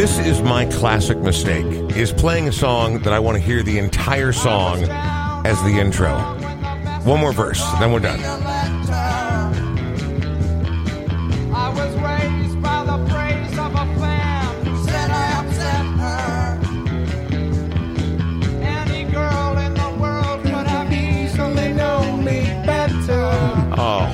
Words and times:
This 0.00 0.16
is 0.18 0.40
my 0.40 0.64
classic 0.64 1.18
mistake, 1.18 1.66
is 1.94 2.10
playing 2.10 2.48
a 2.48 2.52
song 2.52 3.00
that 3.00 3.12
I 3.12 3.18
want 3.18 3.36
to 3.36 3.38
hear 3.38 3.62
the 3.62 3.76
entire 3.76 4.32
song 4.32 4.82
as 5.44 5.62
the 5.62 5.78
intro. 5.78 6.16
One 7.04 7.20
more 7.20 7.34
verse, 7.34 7.62
then 7.78 7.92
we're 7.92 7.98
done. 7.98 8.18
I 11.52 11.68
was 11.68 11.94
raised 11.96 12.62
by 12.62 12.82
the 12.86 12.96
praise 13.10 13.58
of 13.58 13.74
a 13.74 13.84
fan 14.00 14.64
who 14.64 14.84
said 14.86 15.10
I 15.10 15.32
upset 15.38 15.84
her. 16.00 16.58
Any 18.62 19.04
girl 19.12 19.58
in 19.58 19.74
the 19.74 19.90
world 20.00 20.42
could 20.42 20.66
have 20.66 20.90
easily 20.90 21.74
known 21.74 22.24
me 22.24 22.44
better. 22.64 23.30
Oh. 23.76 24.06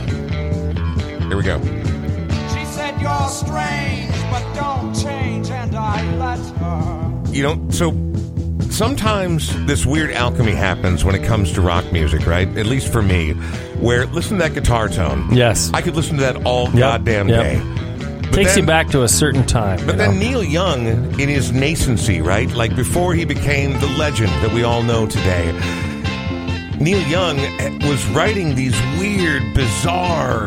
Here 1.28 1.36
we 1.36 1.44
go. 1.44 1.60
She 2.52 2.64
said 2.64 3.00
you're 3.00 3.28
strange, 3.28 4.05
You 7.36 7.42
know, 7.42 7.68
so 7.68 7.90
sometimes 8.70 9.54
this 9.66 9.84
weird 9.84 10.10
alchemy 10.10 10.52
happens 10.52 11.04
when 11.04 11.14
it 11.14 11.22
comes 11.22 11.52
to 11.52 11.60
rock 11.60 11.92
music, 11.92 12.26
right? 12.26 12.48
At 12.56 12.64
least 12.64 12.90
for 12.90 13.02
me, 13.02 13.32
where 13.78 14.06
listen 14.06 14.38
to 14.38 14.42
that 14.44 14.54
guitar 14.54 14.88
tone. 14.88 15.28
Yes. 15.34 15.70
I 15.74 15.82
could 15.82 15.94
listen 15.94 16.16
to 16.16 16.22
that 16.22 16.46
all 16.46 16.72
goddamn 16.72 17.28
yep. 17.28 17.42
day. 17.42 17.60
But 18.22 18.32
Takes 18.32 18.54
then- 18.54 18.62
you 18.62 18.66
back 18.66 18.88
to 18.88 19.02
a 19.02 19.08
certain 19.08 19.44
time. 19.44 19.84
But 19.84 19.96
you 19.96 19.98
then 19.98 20.14
know? 20.14 20.20
Neil 20.20 20.44
Young, 20.44 20.86
in 21.20 21.28
his 21.28 21.52
nascency, 21.52 22.24
right? 22.24 22.50
Like 22.50 22.74
before 22.74 23.12
he 23.12 23.26
became 23.26 23.78
the 23.80 23.88
legend 23.98 24.30
that 24.42 24.54
we 24.54 24.62
all 24.62 24.82
know 24.82 25.06
today, 25.06 25.52
Neil 26.80 27.06
Young 27.06 27.38
eh, 27.38 27.86
was 27.86 28.02
writing 28.12 28.54
these 28.54 28.80
weird, 28.98 29.42
bizarre, 29.52 30.46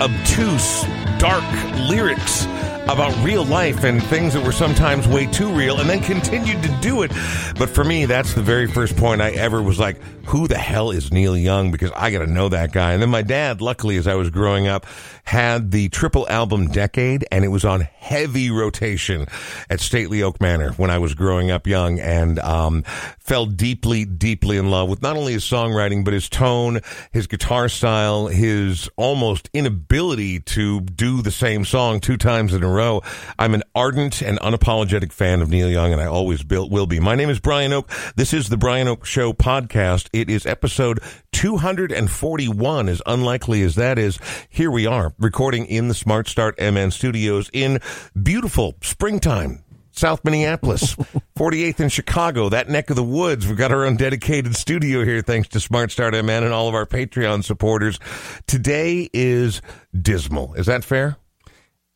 obtuse, 0.00 0.86
dark 1.18 1.44
lyrics 1.90 2.46
about 2.84 3.16
real 3.24 3.44
life 3.44 3.84
and 3.84 4.02
things 4.02 4.34
that 4.34 4.44
were 4.44 4.52
sometimes 4.52 5.06
way 5.06 5.26
too 5.26 5.50
real 5.52 5.78
and 5.80 5.88
then 5.88 6.00
continued 6.00 6.62
to 6.62 6.68
do 6.80 7.02
it. 7.02 7.10
But 7.58 7.70
for 7.70 7.84
me, 7.84 8.06
that's 8.06 8.34
the 8.34 8.42
very 8.42 8.66
first 8.66 8.96
point 8.96 9.22
I 9.22 9.30
ever 9.30 9.62
was 9.62 9.78
like, 9.78 10.00
who 10.26 10.48
the 10.48 10.58
hell 10.58 10.90
is 10.90 11.12
Neil 11.12 11.36
Young? 11.36 11.70
Because 11.70 11.90
I 11.94 12.10
got 12.10 12.20
to 12.20 12.26
know 12.26 12.48
that 12.48 12.72
guy. 12.72 12.92
And 12.92 13.02
then 13.02 13.10
my 13.10 13.22
dad, 13.22 13.60
luckily, 13.60 13.96
as 13.96 14.06
I 14.06 14.14
was 14.14 14.30
growing 14.30 14.66
up, 14.66 14.86
had 15.24 15.70
the 15.70 15.88
triple 15.90 16.28
album 16.28 16.68
Decade 16.68 17.24
and 17.30 17.44
it 17.44 17.48
was 17.48 17.64
on 17.64 17.80
heavy 17.80 18.50
rotation 18.50 19.26
at 19.70 19.80
Stately 19.80 20.22
Oak 20.22 20.40
Manor 20.40 20.72
when 20.72 20.90
I 20.90 20.98
was 20.98 21.14
growing 21.14 21.50
up 21.50 21.66
young 21.66 22.00
and, 22.00 22.38
um, 22.40 22.82
fell 23.18 23.46
deeply, 23.46 24.04
deeply 24.04 24.56
in 24.56 24.70
love 24.70 24.88
with 24.88 25.02
not 25.02 25.16
only 25.16 25.32
his 25.32 25.44
songwriting, 25.44 26.04
but 26.04 26.12
his 26.12 26.28
tone, 26.28 26.80
his 27.12 27.26
guitar 27.26 27.68
style, 27.68 28.26
his 28.26 28.88
almost 28.96 29.48
inability 29.52 30.40
to 30.40 30.80
do 30.80 31.22
the 31.22 31.30
same 31.30 31.64
song 31.64 32.00
two 32.00 32.16
times 32.16 32.52
in 32.52 32.62
a 32.62 32.71
row. 32.72 33.02
I'm 33.38 33.54
an 33.54 33.62
ardent 33.74 34.22
and 34.22 34.38
unapologetic 34.40 35.12
fan 35.12 35.42
of 35.42 35.50
Neil 35.50 35.70
Young 35.70 35.92
and 35.92 36.00
I 36.00 36.06
always 36.06 36.44
will 36.44 36.68
will 36.68 36.86
be. 36.86 37.00
My 37.00 37.14
name 37.14 37.30
is 37.30 37.40
Brian 37.40 37.72
Oak. 37.72 37.90
This 38.16 38.32
is 38.32 38.48
the 38.48 38.56
Brian 38.56 38.88
Oak 38.88 39.04
Show 39.04 39.32
podcast. 39.32 40.08
It 40.12 40.30
is 40.30 40.46
episode 40.46 41.00
241, 41.32 42.88
as 42.88 43.02
unlikely 43.06 43.62
as 43.62 43.74
that 43.74 43.98
is. 43.98 44.18
Here 44.48 44.70
we 44.70 44.86
are 44.86 45.14
recording 45.18 45.66
in 45.66 45.88
the 45.88 45.94
Smart 45.94 46.28
Start 46.28 46.58
MN 46.60 46.90
studios 46.90 47.50
in 47.52 47.80
beautiful 48.20 48.74
springtime. 48.82 49.62
South 49.94 50.24
Minneapolis, 50.24 50.96
48th 51.36 51.80
in 51.80 51.88
Chicago, 51.90 52.48
that 52.48 52.68
neck 52.68 52.90
of 52.90 52.96
the 52.96 53.02
woods. 53.04 53.46
We've 53.46 53.58
got 53.58 53.72
our 53.72 53.84
own 53.84 53.96
dedicated 53.96 54.56
studio 54.56 55.04
here, 55.04 55.20
thanks 55.20 55.48
to 55.48 55.60
Smart 55.60 55.90
Start 55.90 56.14
MN 56.14 56.44
and 56.44 56.52
all 56.52 56.68
of 56.68 56.74
our 56.74 56.86
Patreon 56.86 57.44
supporters. 57.44 57.98
Today 58.46 59.10
is 59.12 59.60
dismal. 60.00 60.54
Is 60.54 60.66
that 60.66 60.82
fair? 60.82 61.18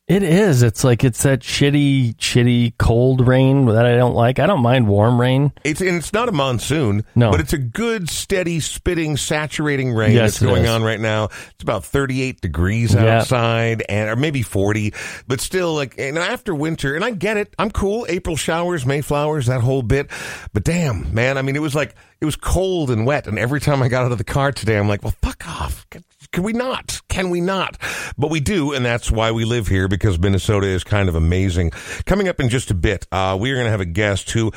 It 0.09 0.23
is. 0.23 0.63
It's 0.63 0.85
like 0.85 1.03
it's 1.03 1.25
that 1.25 1.41
shitty, 1.41 2.15
shitty 2.15 2.75
cold 2.79 3.27
rain 3.27 3.67
that 3.67 3.85
I 3.85 3.97
don't 3.97 4.15
like. 4.15 4.39
I 4.39 4.47
don't 4.47 4.63
mind 4.63 4.87
warm 4.87 5.21
rain. 5.21 5.51
It's 5.65 5.81
and 5.81 5.97
it's 5.97 6.13
not 6.13 6.29
a 6.29 6.33
monsoon, 6.33 7.05
No. 7.17 7.33
but 7.33 7.41
it's 7.41 7.53
a 7.53 7.59
good, 7.59 8.09
steady, 8.09 8.61
spitting, 8.61 9.17
saturating 9.17 9.93
rain 9.93 10.13
Yes, 10.13 10.39
that's 10.39 10.43
going 10.49 10.69
on 10.69 10.85
right 10.85 11.01
now. 11.01 11.25
It's 11.25 11.63
about 11.65 11.85
38 11.85 12.41
degrees 12.41 12.95
Yeah. 12.95 13.19
outside, 13.19 13.83
and 13.89 14.09
or 14.09 14.15
maybe 14.15 14.43
40, 14.43 14.95
but 15.27 15.41
still, 15.41 15.75
like, 15.75 15.97
and 15.99 16.17
after 16.17 16.55
winter, 16.55 16.95
and 16.95 17.05
I 17.05 17.11
get 17.11 17.37
it. 17.37 17.53
I'm 17.59 17.73
cool. 17.73 18.07
April 18.09 18.37
showers, 18.37 18.87
May 18.87 19.01
flowers, 19.01 19.47
that 19.47 19.61
whole 19.63 19.83
bit. 19.83 20.09
But 20.53 20.63
damn, 20.63 21.13
man, 21.13 21.37
I 21.37 21.43
mean, 21.43 21.57
it 21.57 21.63
was 21.63 21.75
like 21.75 21.97
it 22.21 22.25
was 22.27 22.37
cold 22.37 22.93
and 22.93 23.07
wet, 23.07 23.27
and 23.27 23.41
every 23.41 23.61
time 23.61 23.83
I 23.83 23.89
got 23.89 24.05
out 24.05 24.13
of 24.13 24.19
the 24.19 24.25
car 24.25 24.53
today, 24.53 24.79
I'm 24.79 24.87
like, 24.89 25.03
well, 25.03 25.15
fuck 25.21 25.49
off. 25.49 25.85
Can, 25.91 26.05
can 26.37 26.45
we 26.45 26.53
not? 26.53 27.01
Can 27.09 27.31
we 27.31 27.41
not? 27.41 27.79
But 28.19 28.29
we 28.29 28.41
do, 28.41 28.75
and 28.75 28.85
that's 28.85 29.11
why 29.11 29.33
we 29.33 29.47
live 29.47 29.69
here 29.69 29.89
because 29.89 30.19
Minnesota 30.19 30.67
is 30.67 30.85
kind 30.85 31.09
of 31.09 31.15
amazing. 31.15 31.71
Coming 32.05 32.29
up 32.29 32.41
in 32.41 32.51
just 32.51 32.71
a 32.71 32.75
bit, 32.75 33.07
uh, 33.11 33.39
we 33.41 33.51
are 33.51 33.55
going 33.55 33.65
to 33.65 33.71
have 33.71 33.81
a 33.81 33.87
guest 33.87 34.33
who 34.33 34.53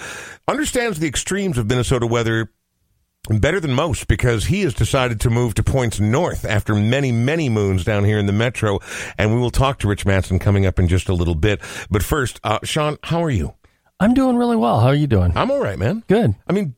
understands 0.46 1.00
the 1.00 1.08
extremes 1.08 1.58
of 1.58 1.68
Minnesota 1.68 2.06
weather 2.06 2.52
better 3.30 3.62
than 3.62 3.74
most 3.74 4.10
because 4.10 4.44
he 4.48 4.64
has 4.64 4.74
decided 4.74 5.22
to 5.22 5.30
move 5.30 5.54
to 5.54 5.64
points 5.64 6.02
north 6.02 6.44
after 6.44 6.76
many, 6.76 7.14
many 7.14 7.48
moons 7.48 7.86
down 7.86 8.04
here 8.04 8.20
in 8.20 8.26
the 8.26 8.34
metro. 8.34 8.80
And 9.18 9.34
we 9.34 9.40
will 9.40 9.50
talk 9.50 9.80
to 9.80 9.88
Rich 9.88 10.06
Matson 10.06 10.38
coming 10.38 10.66
up 10.66 10.80
in 10.80 10.90
just 10.90 11.08
a 11.08 11.14
little 11.14 11.34
bit. 11.34 11.62
But 11.90 12.04
first, 12.04 12.42
uh, 12.44 12.60
Sean, 12.66 12.98
how 13.04 13.24
are 13.24 13.32
you? 13.32 13.54
I'm 14.02 14.14
doing 14.14 14.36
really 14.36 14.58
well. 14.58 14.82
How 14.82 14.88
are 14.88 14.96
you 14.96 15.08
doing? 15.08 15.32
I'm 15.34 15.50
all 15.50 15.62
right, 15.62 15.80
man. 15.80 16.04
Good. 16.08 16.36
I 16.46 16.52
mean, 16.52 16.76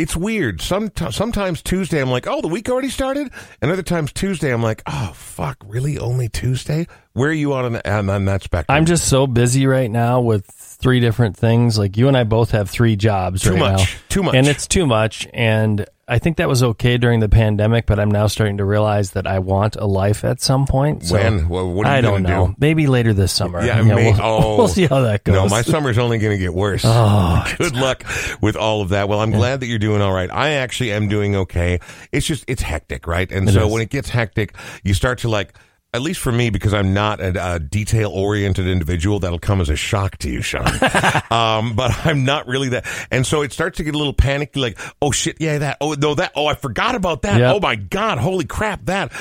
it's 0.00 0.16
weird. 0.16 0.60
Some 0.60 0.90
sometimes 1.10 1.62
Tuesday 1.62 2.00
I'm 2.00 2.10
like, 2.10 2.26
oh, 2.26 2.40
the 2.40 2.48
week 2.48 2.68
already 2.68 2.88
started, 2.88 3.30
and 3.60 3.70
other 3.70 3.82
times 3.82 4.12
Tuesday 4.12 4.52
I'm 4.52 4.62
like, 4.62 4.82
oh, 4.86 5.12
fuck, 5.14 5.58
really? 5.66 5.98
Only 5.98 6.28
Tuesday? 6.28 6.86
Where 7.12 7.30
are 7.30 7.34
you 7.34 7.52
on 7.52 7.76
on, 7.76 8.10
on 8.10 8.24
that 8.24 8.42
spectrum? 8.42 8.76
I'm 8.76 8.86
just 8.86 9.08
so 9.08 9.26
busy 9.26 9.66
right 9.66 9.90
now 9.90 10.20
with 10.20 10.46
three 10.46 11.00
different 11.00 11.36
things. 11.36 11.78
Like 11.78 11.96
you 11.96 12.08
and 12.08 12.16
I 12.16 12.24
both 12.24 12.52
have 12.52 12.70
three 12.70 12.96
jobs 12.96 13.42
Too 13.42 13.50
right 13.50 13.58
much. 13.58 13.78
now. 13.78 14.00
Too 14.08 14.22
much. 14.22 14.34
And 14.34 14.46
it's 14.46 14.66
too 14.66 14.86
much. 14.86 15.26
And 15.32 15.86
I 16.10 16.18
think 16.18 16.38
that 16.38 16.48
was 16.48 16.62
okay 16.62 16.98
during 16.98 17.20
the 17.20 17.28
pandemic, 17.28 17.86
but 17.86 18.00
I'm 18.00 18.10
now 18.10 18.26
starting 18.26 18.56
to 18.58 18.64
realize 18.64 19.12
that 19.12 19.28
I 19.28 19.38
want 19.38 19.76
a 19.76 19.86
life 19.86 20.24
at 20.24 20.40
some 20.40 20.66
point. 20.66 21.04
So 21.06 21.14
When? 21.14 21.48
Well, 21.48 21.70
what 21.72 21.86
are 21.86 21.90
you 21.92 21.98
I 21.98 22.00
don't 22.00 22.24
know. 22.24 22.48
do? 22.48 22.54
Maybe 22.58 22.88
later 22.88 23.14
this 23.14 23.32
summer. 23.32 23.64
Yeah, 23.64 23.80
know, 23.82 23.94
may, 23.94 24.10
we'll, 24.10 24.20
oh, 24.20 24.56
we'll 24.58 24.68
see 24.68 24.86
how 24.86 25.02
that 25.02 25.22
goes. 25.22 25.34
No, 25.34 25.48
my 25.48 25.62
summer's 25.62 25.98
only 25.98 26.18
going 26.18 26.36
to 26.36 26.42
get 26.42 26.52
worse. 26.52 26.82
Oh, 26.84 27.44
Good 27.58 27.76
luck 27.76 28.02
with 28.40 28.56
all 28.56 28.82
of 28.82 28.88
that. 28.88 29.08
Well, 29.08 29.20
I'm 29.20 29.30
glad 29.30 29.60
that 29.60 29.66
you're 29.66 29.78
doing 29.78 30.02
all 30.02 30.12
right. 30.12 30.30
I 30.30 30.50
actually 30.54 30.90
am 30.92 31.08
doing 31.08 31.36
okay. 31.36 31.78
It's 32.10 32.26
just 32.26 32.44
it's 32.48 32.62
hectic, 32.62 33.06
right? 33.06 33.30
And 33.30 33.48
It 33.48 33.52
so 33.52 33.66
is. 33.66 33.72
when 33.72 33.80
it 33.80 33.90
gets 33.90 34.08
hectic, 34.10 34.54
you 34.82 34.94
start 34.94 35.18
to 35.20 35.28
like. 35.28 35.54
At 35.92 36.02
least 36.02 36.20
for 36.20 36.30
me, 36.30 36.50
because 36.50 36.72
I'm 36.72 36.94
not 36.94 37.20
a, 37.20 37.54
a 37.54 37.58
detail-oriented 37.58 38.66
individual, 38.66 39.18
that'll 39.18 39.40
come 39.40 39.60
as 39.60 39.68
a 39.68 39.76
shock 39.76 40.18
to 40.18 40.30
you, 40.30 40.40
Sean. 40.40 40.66
um, 41.30 41.74
but 41.74 42.06
I'm 42.06 42.24
not 42.24 42.46
really 42.46 42.68
that, 42.70 42.86
and 43.10 43.26
so 43.26 43.42
it 43.42 43.52
starts 43.52 43.78
to 43.78 43.84
get 43.84 43.94
a 43.94 43.98
little 43.98 44.12
panicky. 44.12 44.60
Like, 44.60 44.78
oh 45.02 45.10
shit, 45.10 45.38
yeah, 45.40 45.58
that. 45.58 45.78
Oh 45.80 45.94
no, 45.94 46.14
that. 46.14 46.32
Oh, 46.36 46.46
I 46.46 46.54
forgot 46.54 46.94
about 46.94 47.22
that. 47.22 47.40
Yep. 47.40 47.54
Oh 47.56 47.60
my 47.60 47.74
god, 47.74 48.18
holy 48.18 48.44
crap, 48.44 48.84
that. 48.86 49.12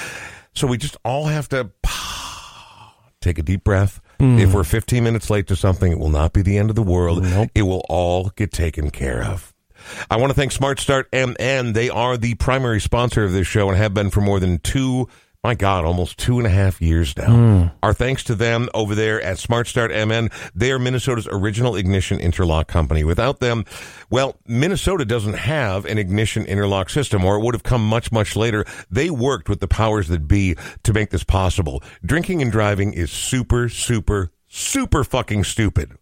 So 0.53 0.67
we 0.67 0.77
just 0.77 0.97
all 1.03 1.25
have 1.25 1.49
to 1.49 1.71
take 3.21 3.39
a 3.39 3.43
deep 3.43 3.63
breath. 3.63 4.01
If 4.21 4.53
we're 4.53 4.65
15 4.65 5.01
minutes 5.01 5.29
late 5.29 5.47
to 5.47 5.55
something, 5.55 5.93
it 5.93 5.97
will 5.97 6.09
not 6.09 6.33
be 6.33 6.41
the 6.41 6.57
end 6.57 6.69
of 6.69 6.75
the 6.75 6.83
world. 6.83 7.25
It 7.55 7.61
will 7.61 7.85
all 7.87 8.31
get 8.35 8.51
taken 8.51 8.91
care 8.91 9.23
of. 9.23 9.53
I 10.11 10.17
want 10.17 10.29
to 10.31 10.33
thank 10.33 10.51
Smart 10.51 10.79
Start 10.79 11.07
MN. 11.13 11.71
They 11.71 11.89
are 11.89 12.17
the 12.17 12.35
primary 12.35 12.81
sponsor 12.81 13.23
of 13.23 13.31
this 13.31 13.47
show 13.47 13.69
and 13.69 13.77
have 13.77 13.93
been 13.93 14.09
for 14.09 14.19
more 14.19 14.41
than 14.41 14.59
two 14.59 15.07
my 15.43 15.55
God, 15.55 15.85
almost 15.85 16.17
two 16.17 16.37
and 16.37 16.45
a 16.45 16.49
half 16.49 16.81
years 16.81 17.15
now. 17.15 17.27
Hmm. 17.27 17.67
Our 17.81 17.93
thanks 17.93 18.23
to 18.25 18.35
them 18.35 18.67
over 18.73 18.93
there 18.93 19.21
at 19.21 19.39
Smart 19.39 19.67
Start 19.67 19.89
MN. 19.91 20.29
They 20.53 20.71
are 20.71 20.79
Minnesota's 20.79 21.29
original 21.31 21.77
ignition 21.77 22.19
interlock 22.19 22.67
company. 22.67 23.05
Without 23.05 23.39
them, 23.39 23.63
well, 24.09 24.35
Minnesota 24.45 25.05
doesn't 25.05 25.35
have 25.35 25.85
an 25.85 25.97
ignition 25.97 26.43
interlock 26.45 26.89
system, 26.89 27.23
or 27.23 27.37
it 27.37 27.43
would 27.43 27.53
have 27.55 27.63
come 27.63 27.87
much, 27.87 28.11
much 28.11 28.35
later. 28.35 28.65
They 28.91 29.09
worked 29.09 29.47
with 29.47 29.61
the 29.61 29.67
powers 29.67 30.09
that 30.09 30.27
be 30.27 30.57
to 30.83 30.91
make 30.91 31.11
this 31.11 31.23
possible. 31.23 31.81
Drinking 32.05 32.41
and 32.41 32.51
driving 32.51 32.91
is 32.91 33.09
super, 33.09 33.69
super, 33.69 34.31
super 34.47 35.05
fucking 35.05 35.45
stupid. 35.45 35.93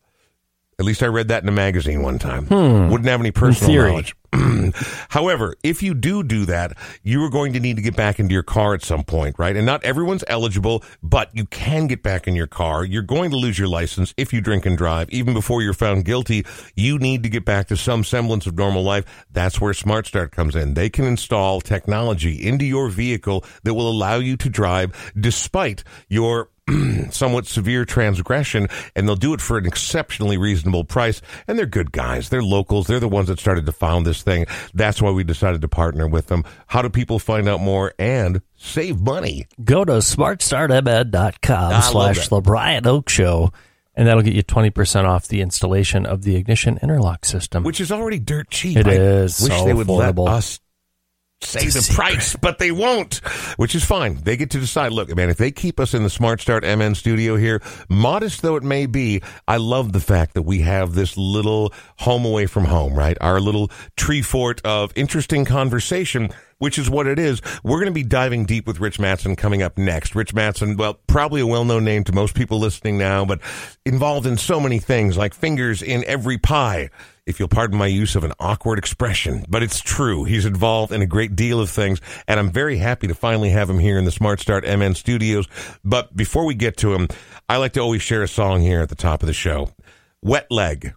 At 0.80 0.86
least 0.86 1.04
I 1.04 1.08
read 1.08 1.28
that 1.28 1.44
in 1.44 1.50
a 1.50 1.52
magazine 1.52 2.02
one 2.02 2.18
time. 2.18 2.48
Hmm. 2.48 2.90
Wouldn't 2.90 3.08
have 3.08 3.20
any 3.20 3.32
personal 3.32 3.88
knowledge. 3.90 4.16
However, 5.10 5.56
if 5.64 5.82
you 5.82 5.94
do 5.94 6.24
do 6.24 6.46
that, 6.46 6.78
you 7.04 7.24
are 7.24 7.30
going 7.30 7.54
to 7.54 7.60
need 7.60 7.78
to 7.78 7.82
get 7.82 7.96
back 7.96 8.20
into 8.20 8.34
your 8.34 8.44
car 8.44 8.74
at 8.74 8.84
some 8.84 9.04
point, 9.04 9.38
right? 9.40 9.56
And 9.56 9.66
not 9.66 9.84
everyone's 9.84 10.24
eligible, 10.28 10.84
but 11.02 11.30
you 11.34 11.46
can 11.46 11.88
get 11.88 12.04
back 12.04 12.28
in 12.28 12.36
your 12.36 12.48
car. 12.48 12.84
You're 12.84 13.04
going 13.04 13.32
to 13.32 13.38
lose 13.38 13.58
your 13.58 13.68
license 13.68 14.14
if 14.18 14.34
you 14.34 14.42
drink 14.42 14.66
and 14.66 14.78
drive. 14.78 15.10
Even 15.10 15.34
before 15.34 15.62
you're 15.62 15.74
found 15.74 16.06
guilty, 16.06 16.46
you 16.76 16.98
need 17.00 17.24
to 17.24 17.30
get 17.30 17.46
back 17.46 17.68
to 17.68 17.78
some 17.78 18.04
semblance 18.04 18.46
of 18.46 18.58
normal 18.58 18.84
life. 18.84 19.06
That's 19.32 19.62
where 19.62 19.74
Smart 19.74 20.08
Start 20.08 20.32
comes 20.32 20.56
in. 20.56 20.74
They 20.74 20.90
can 20.90 21.06
install 21.06 21.62
technology 21.62 22.46
into 22.46 22.66
your 22.66 22.90
vehicle 22.90 23.46
that 23.64 23.74
will 23.74 23.90
allow 23.90 24.18
you 24.18 24.38
to 24.38 24.50
drive 24.50 25.14
despite 25.18 25.84
your 26.10 26.50
somewhat 27.12 27.46
severe 27.48 27.86
transgression, 27.86 28.68
and 28.96 29.08
they'll 29.08 29.16
do 29.16 29.34
it 29.34 29.42
for 29.42 29.58
an 29.58 29.66
exceptionally 29.66 30.38
reasonable 30.38 30.84
price. 30.84 31.22
And 31.48 31.58
they're 31.58 31.66
good 31.66 31.92
guys. 31.92 32.30
They're 32.30 32.44
locals. 32.44 32.88
They're 32.88 33.00
the 33.00 33.08
ones 33.08 33.28
that 33.30 33.40
started 33.40 33.66
to 33.66 33.72
found 33.72 34.06
this 34.06 34.22
thing. 34.24 34.46
That's 34.74 35.02
why 35.02 35.12
we 35.12 35.24
decided 35.24 35.62
to 35.62 35.68
partner 35.68 36.08
with 36.08 36.28
them. 36.28 36.44
How 36.68 36.82
do 36.82 36.90
people 36.90 37.20
find 37.20 37.48
out 37.48 37.62
more 37.62 37.94
and 37.98 38.42
save 38.56 39.00
money? 39.00 39.48
Go 39.64 39.86
to 39.86 39.94
smartstartmn.com 39.94 41.72
love 41.72 41.84
slash 41.84 42.28
the 42.28 42.42
Brian 42.42 42.86
Oak 42.88 43.10
Show, 43.10 43.52
and 43.96 44.08
that'll 44.08 44.24
get 44.24 44.34
you 44.34 44.44
20% 44.44 45.06
off 45.06 45.28
the 45.28 45.42
installation 45.42 46.06
of 46.06 46.24
the 46.24 46.36
ignition 46.36 46.78
interlock 46.82 47.26
system. 47.26 47.64
Which 47.64 47.80
is 47.82 47.92
already 47.92 48.20
dirt 48.20 48.50
cheap. 48.50 48.78
It 48.78 48.88
I 48.88 48.92
is 48.92 49.42
Wish 49.42 49.52
so 49.58 49.66
they 49.66 49.74
would 49.74 49.88
affordable. 49.88 50.26
let 50.26 50.36
us 50.36 50.60
say 51.42 51.68
the 51.68 51.94
price, 51.94 52.36
but 52.36 52.60
they 52.60 52.72
won't, 52.72 53.16
which 53.58 53.76
is 53.76 53.84
fine. 53.84 54.16
They 54.24 54.38
get 54.38 54.50
to 54.52 54.60
decide. 54.60 54.92
Look, 54.92 55.14
man, 55.16 55.30
if 55.30 55.38
they 55.38 55.52
keep 55.52 55.80
us 55.80 55.94
in 55.94 56.04
the 56.04 56.10
Smart 56.10 56.42
Start 56.42 56.64
MN 56.64 56.96
studio 56.96 57.36
here, 57.36 57.62
modest 57.90 58.42
though 58.42 58.56
it 58.56 58.64
may 58.64 58.86
be, 58.86 59.22
I 59.48 59.58
love 59.58 59.94
the 59.94 60.00
fact 60.00 60.34
that 60.34 60.44
we 60.44 60.60
have 60.60 60.94
this 60.94 61.18
little 61.18 61.74
home 62.00 62.26
away 62.26 62.46
from 62.48 62.66
home, 62.66 62.94
right? 62.94 63.18
Our 63.22 63.40
little 63.40 63.70
tree 63.96 64.22
fort 64.22 64.62
of 64.66 64.92
interesting 64.96 65.46
conversation. 65.46 66.30
Which 66.60 66.80
is 66.80 66.90
what 66.90 67.06
it 67.06 67.20
is. 67.20 67.42
We're 67.64 67.80
going 67.80 67.86
to 67.86 67.92
be 67.92 68.04
diving 68.04 68.46
deep 68.46 68.66
with 68.66 68.80
Rich 68.80 69.00
Matson 69.00 69.36
coming 69.36 69.62
up 69.62 69.78
next. 69.78 70.16
Rich 70.16 70.34
Matson, 70.34 70.76
well, 70.76 71.00
probably 71.06 71.42
a 71.42 71.48
well-known 71.48 71.84
name 71.84 72.04
to 72.06 72.12
most 72.14 72.34
people 72.34 72.60
listening 72.60 72.98
now, 72.98 73.26
but 73.26 73.40
involved 73.86 74.26
in 74.26 74.38
so 74.38 74.60
many 74.60 74.80
things 74.80 75.18
like 75.18 75.34
fingers 75.34 75.84
in 75.84 76.04
every 76.06 76.38
pie 76.38 76.90
if 77.28 77.40
you'll 77.40 77.50
pardon 77.50 77.78
my 77.78 77.86
use 77.86 78.16
of 78.16 78.24
an 78.24 78.32
awkward 78.40 78.80
expression, 78.80 79.46
but 79.50 79.62
it's 79.62 79.82
true. 79.82 80.24
He's 80.24 80.46
involved 80.46 80.94
in 80.94 81.02
a 81.02 81.06
great 81.06 81.36
deal 81.36 81.60
of 81.60 81.70
things, 81.70 82.00
and 82.26 82.40
I'm 82.40 82.52
very 82.52 82.78
happy 82.78 83.08
to 83.08 83.14
finally 83.14 83.50
have 83.50 83.70
him 83.70 83.80
here 83.80 84.00
in 84.00 84.06
the 84.06 84.12
Smart 84.12 84.40
Start 84.40 84.64
MN 84.64 84.96
studios. 84.96 85.46
But 85.84 86.16
before 86.16 86.46
we 86.46 86.56
get 86.56 86.78
to 86.78 86.96
him, 86.96 87.10
I 87.50 87.58
like 87.58 87.74
to 87.74 87.82
always 87.82 88.02
share 88.02 88.24
a 88.24 88.30
song 88.30 88.62
here 88.62 88.82
at 88.82 88.88
the 88.88 88.96
top 88.96 89.22
of 89.22 89.28
the 89.28 89.34
show. 89.34 89.72
Wet 90.22 90.48
Leg. 90.50 90.94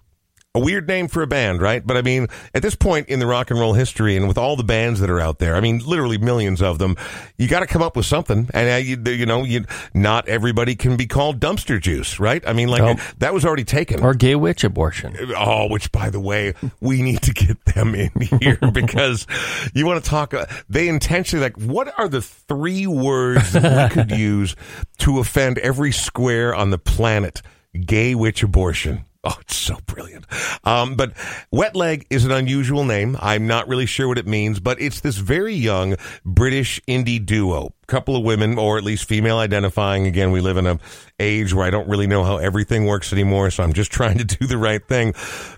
A 0.56 0.58
weird 0.58 0.88
name 0.88 1.06
for 1.06 1.22
a 1.22 1.28
band, 1.28 1.62
right? 1.62 1.86
But 1.86 1.96
I 1.96 2.02
mean, 2.02 2.26
at 2.52 2.62
this 2.62 2.74
point 2.74 3.08
in 3.08 3.20
the 3.20 3.26
rock 3.28 3.52
and 3.52 3.60
roll 3.60 3.74
history 3.74 4.16
and 4.16 4.26
with 4.26 4.36
all 4.36 4.56
the 4.56 4.64
bands 4.64 4.98
that 4.98 5.08
are 5.08 5.20
out 5.20 5.38
there, 5.38 5.54
I 5.54 5.60
mean, 5.60 5.78
literally 5.78 6.18
millions 6.18 6.60
of 6.60 6.80
them, 6.80 6.96
you 7.38 7.46
got 7.46 7.60
to 7.60 7.68
come 7.68 7.82
up 7.82 7.94
with 7.94 8.04
something. 8.04 8.50
And, 8.52 8.68
uh, 8.68 8.76
you, 8.78 9.00
you 9.12 9.26
know, 9.26 9.44
you, 9.44 9.64
not 9.94 10.28
everybody 10.28 10.74
can 10.74 10.96
be 10.96 11.06
called 11.06 11.38
dumpster 11.38 11.80
juice, 11.80 12.18
right? 12.18 12.42
I 12.44 12.52
mean, 12.52 12.66
like, 12.66 12.98
that 13.18 13.32
was 13.32 13.44
already 13.44 13.62
taken. 13.62 14.02
or 14.02 14.12
gay 14.12 14.34
witch 14.34 14.64
abortion. 14.64 15.16
Oh, 15.36 15.68
which 15.68 15.92
by 15.92 16.10
the 16.10 16.18
way, 16.18 16.54
we 16.80 17.00
need 17.00 17.22
to 17.22 17.32
get 17.32 17.64
them 17.66 17.94
in 17.94 18.10
here 18.40 18.58
because 18.72 19.28
you 19.72 19.86
want 19.86 20.02
to 20.02 20.10
talk. 20.10 20.34
Uh, 20.34 20.46
they 20.68 20.88
intentionally 20.88 21.44
like, 21.44 21.58
what 21.58 21.96
are 21.96 22.08
the 22.08 22.22
three 22.22 22.88
words 22.88 23.52
that 23.52 23.92
we 23.94 24.02
could 24.02 24.10
use 24.18 24.56
to 24.98 25.20
offend 25.20 25.58
every 25.58 25.92
square 25.92 26.56
on 26.56 26.70
the 26.70 26.78
planet? 26.78 27.40
Gay 27.86 28.16
witch 28.16 28.42
abortion. 28.42 29.04
Oh, 29.22 29.36
it's 29.40 29.56
so 29.56 29.76
brilliant. 29.84 30.24
Um, 30.64 30.94
but 30.94 31.12
wet 31.52 31.76
leg 31.76 32.06
is 32.08 32.24
an 32.24 32.30
unusual 32.30 32.84
name. 32.84 33.18
I'm 33.20 33.46
not 33.46 33.68
really 33.68 33.84
sure 33.84 34.08
what 34.08 34.16
it 34.16 34.26
means, 34.26 34.60
but 34.60 34.80
it's 34.80 35.00
this 35.00 35.18
very 35.18 35.52
young 35.52 35.96
British 36.24 36.80
indie 36.88 37.24
duo. 37.24 37.74
Couple 37.86 38.16
of 38.16 38.24
women, 38.24 38.56
or 38.58 38.78
at 38.78 38.84
least 38.84 39.04
female 39.04 39.36
identifying. 39.36 40.06
Again, 40.06 40.30
we 40.30 40.40
live 40.40 40.56
in 40.56 40.66
a 40.66 40.78
age 41.18 41.52
where 41.52 41.66
I 41.66 41.70
don't 41.70 41.88
really 41.88 42.06
know 42.06 42.24
how 42.24 42.38
everything 42.38 42.86
works 42.86 43.12
anymore, 43.12 43.50
so 43.50 43.62
I'm 43.62 43.74
just 43.74 43.92
trying 43.92 44.16
to 44.18 44.24
do 44.24 44.46
the 44.46 44.56
right 44.56 44.86
thing. 44.86 45.12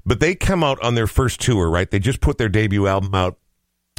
But 0.05 0.19
they 0.19 0.35
come 0.35 0.65
out 0.65 0.83
on 0.83 0.97
their 0.97 1.07
first 1.07 1.41
tour, 1.41 1.71
right? 1.71 1.89
They 1.89 2.01
just 2.01 2.21
put 2.21 2.39
their 2.39 2.49
debut 2.49 2.89
album 2.89 3.15
out 3.15 3.39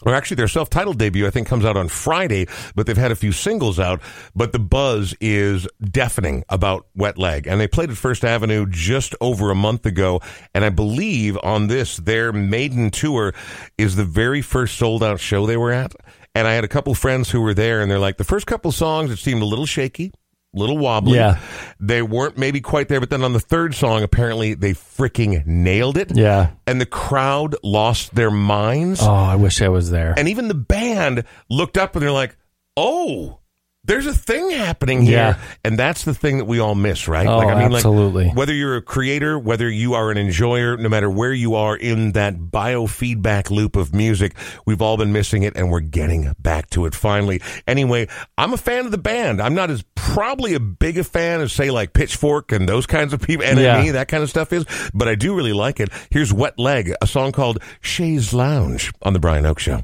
or 0.06 0.14
actually 0.14 0.36
their 0.36 0.48
self-titled 0.48 0.98
debut 0.98 1.28
I 1.28 1.30
think 1.30 1.48
comes 1.48 1.66
out 1.66 1.78
on 1.78 1.88
Friday, 1.88 2.48
but 2.76 2.86
they've 2.86 2.98
had 2.98 3.12
a 3.12 3.16
few 3.16 3.32
singles 3.32 3.80
out, 3.80 4.02
but 4.36 4.52
the 4.52 4.60
buzz 4.60 5.16
is 5.22 5.68
deafening 5.82 6.44
about 6.50 6.88
Wet 6.96 7.18
Leg. 7.18 7.48
And 7.48 7.60
they 7.60 7.68
played 7.68 7.90
at 7.90 7.98
First 7.98 8.26
Avenue 8.26 8.66
just 8.70 9.16
over 9.22 9.52
a 9.52 9.56
month 9.56 9.86
ago, 9.86 10.22
and 10.54 10.66
I 10.66 10.70
believe 10.70 11.38
on 11.44 11.68
this 11.68 11.98
their 11.98 12.34
maiden 12.34 12.90
tour 12.90 13.34
is 13.78 13.96
the 13.96 14.06
very 14.06 14.42
first 14.42 14.78
sold 14.78 15.04
out 15.04 15.20
show 15.20 15.46
they 15.46 15.58
were 15.58 15.72
at. 15.72 15.94
And 16.36 16.48
I 16.48 16.54
had 16.54 16.64
a 16.64 16.70
couple 16.70 16.96
friends 16.96 17.30
who 17.30 17.42
were 17.42 17.54
there 17.54 17.82
and 17.82 17.92
they're 17.92 18.00
like 18.00 18.18
the 18.18 18.24
first 18.24 18.48
couple 18.48 18.72
songs 18.72 19.12
it 19.12 19.18
seemed 19.20 19.44
a 19.44 19.46
little 19.46 19.68
shaky, 19.68 20.12
little 20.54 20.78
wobbly. 20.78 21.18
Yeah. 21.18 21.40
They 21.80 22.02
weren't 22.02 22.38
maybe 22.38 22.62
quite 22.62 22.88
there, 22.88 23.00
but 23.00 23.10
then 23.10 23.24
on 23.24 23.34
the 23.34 23.40
third 23.40 23.76
song 23.76 24.04
apparently 24.04 24.54
they 24.54 24.74
freaking 24.74 25.46
nailed 25.46 25.98
it. 25.98 26.16
Yeah. 26.16 26.52
And 26.68 26.80
the 26.80 26.86
crowd 26.86 27.56
lost 27.64 28.16
their 28.16 28.32
minds. 28.32 29.02
Oh, 29.02 29.10
I 29.12 29.36
wish 29.36 29.62
I 29.62 29.70
was 29.70 29.90
there. 29.90 30.14
And 30.18 30.30
even 30.30 30.48
the 30.48 30.54
band 30.54 31.24
looked 31.50 31.78
up 31.78 31.96
and 31.96 32.04
they're 32.04 32.12
like, 32.12 32.38
oh, 32.78 33.40
there's 33.86 34.06
a 34.06 34.14
thing 34.14 34.50
happening 34.52 35.02
here. 35.02 35.14
Yeah. 35.18 35.40
And 35.64 35.78
that's 35.78 36.06
the 36.06 36.14
thing 36.14 36.38
that 36.38 36.46
we 36.46 36.60
all 36.60 36.76
miss, 36.76 37.08
right? 37.08 37.28
Oh, 37.28 37.42
absolutely. 37.50 38.26
like 38.28 38.36
whether 38.36 38.54
you're 38.54 38.78
a 38.78 38.82
creator, 38.82 39.38
whether 39.38 39.70
you 39.70 39.94
are 39.94 40.10
an 40.10 40.18
enjoyer, 40.18 40.78
no 40.78 40.88
matter 40.90 41.10
where 41.10 41.34
you 41.34 41.56
are 41.56 41.76
in 41.76 42.14
that 42.14 42.36
biofeedback 42.38 43.50
loop 43.50 43.76
of 43.76 43.94
music, 43.94 44.36
we've 44.66 44.82
all 44.82 44.98
been 44.98 45.12
missing 45.12 45.44
it 45.44 45.56
and 45.56 45.70
we're 45.70 45.80
getting 45.82 46.34
back 46.40 46.70
to 46.72 46.86
it 46.86 46.96
finally. 46.96 47.42
Anyway, 47.68 48.08
I'm 48.38 48.54
a 48.54 48.58
fan 48.58 48.86
of 48.86 48.92
the 48.92 48.98
band. 48.98 49.42
I'm 49.42 49.54
not 49.54 49.70
as 49.70 49.84
probably 49.96 50.54
a 50.54 50.60
big 50.60 50.98
a 50.98 51.04
fan 51.04 51.42
as 51.42 51.52
say 51.52 51.70
like 51.72 51.94
Pitchfork 51.94 52.52
and 52.52 52.68
those 52.68 52.86
kinds 52.86 53.14
of 53.14 53.22
people, 53.22 53.46
NME, 53.46 53.86
Yeah. 53.88 53.92
that 53.94 54.08
kind 54.08 54.24
of 54.24 54.30
stuff 54.30 54.54
is, 54.54 54.66
but 54.94 55.08
I 55.08 55.16
do 55.16 55.36
really 55.36 55.54
like 55.54 55.80
it. 55.80 55.90
Here's 56.10 56.32
Wet 56.34 56.58
Leg, 56.58 56.94
a 57.02 57.08
song 57.08 57.32
called 57.32 57.60
Chaise 57.82 58.34
Longue 58.34 58.82
on 59.02 59.14
the 59.14 59.20
Brian 59.20 59.46
Oak 59.46 59.60
Show. 59.60 59.84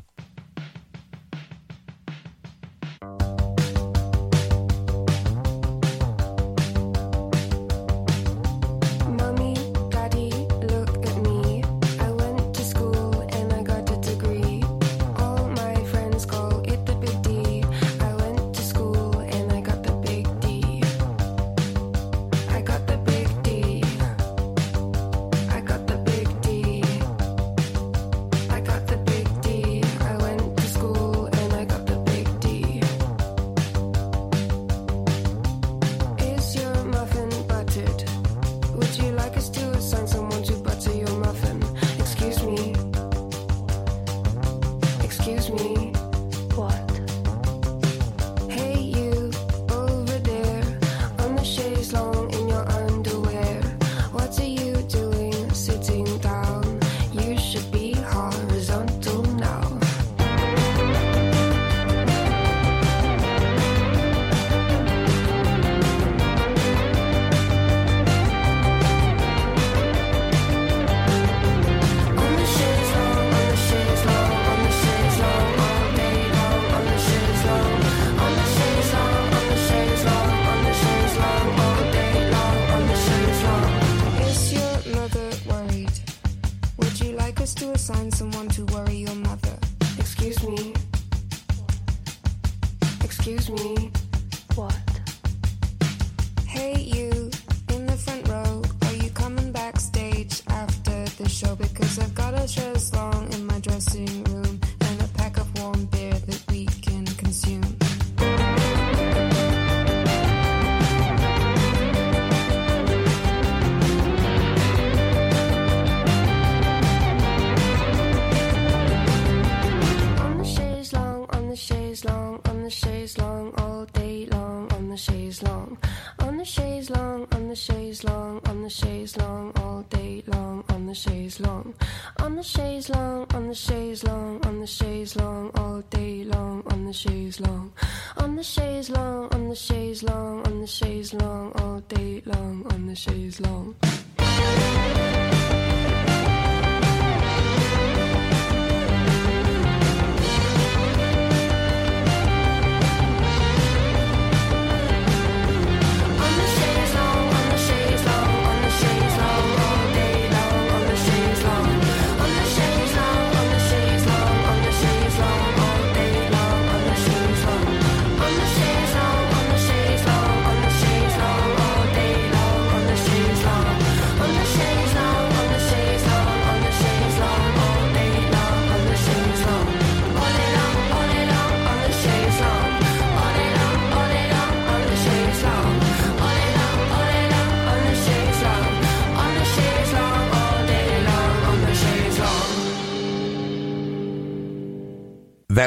show 101.39 101.55
because 101.55 101.97
I've 101.99 102.13
got 102.13 102.33
a 102.33 102.53
dress 102.53 102.93
long 102.93 103.31
in 103.31 103.45
my 103.47 103.59
dressing 103.59 104.23
room. 104.25 104.59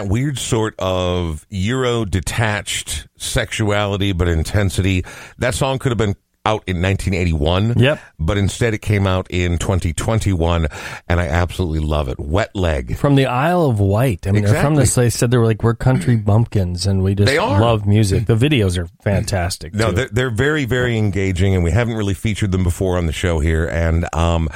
That 0.02 0.10
weird 0.10 0.38
sort 0.38 0.74
of 0.78 1.46
Euro 1.50 2.04
detached 2.04 3.06
sexuality 3.16 4.12
but 4.12 4.28
intensity. 4.28 5.04
That 5.38 5.54
song 5.54 5.78
could 5.78 5.90
have 5.90 5.98
been 5.98 6.16
out 6.44 6.64
in 6.66 6.82
1981. 6.82 7.78
Yep. 7.78 8.00
But 8.18 8.36
instead 8.38 8.74
it 8.74 8.78
came 8.82 9.06
out 9.06 9.28
in 9.30 9.58
2021 9.58 10.66
and 11.08 11.20
I 11.20 11.26
absolutely 11.28 11.78
love 11.80 12.08
it. 12.08 12.18
Wet 12.18 12.54
Leg. 12.56 12.96
From 12.96 13.14
the 13.14 13.26
Isle 13.26 13.66
of 13.66 13.78
Wight. 13.80 14.26
I 14.26 14.32
mean, 14.32 14.44
they're 14.44 14.60
from 14.60 14.74
this. 14.74 14.94
They 14.94 15.08
said 15.10 15.30
they 15.30 15.36
were 15.38 15.46
like 15.46 15.62
we're 15.62 15.74
country 15.74 16.16
bumpkins, 16.16 16.86
and 16.86 17.02
we 17.02 17.14
just 17.14 17.32
love 17.36 17.86
music. 17.86 18.26
The 18.26 18.34
videos 18.34 18.76
are 18.76 18.88
fantastic. 19.02 19.72
No, 19.74 19.90
too. 19.90 19.96
they're, 19.96 20.08
they're 20.08 20.30
very, 20.30 20.64
very 20.64 20.98
engaging, 20.98 21.54
and 21.54 21.62
we 21.62 21.70
haven't 21.70 21.94
really 21.94 22.14
featured 22.14 22.50
them 22.52 22.64
before 22.64 22.96
on 22.98 23.06
the 23.06 23.12
show 23.12 23.38
here, 23.38 23.66
and 23.68 24.06
um, 24.14 24.48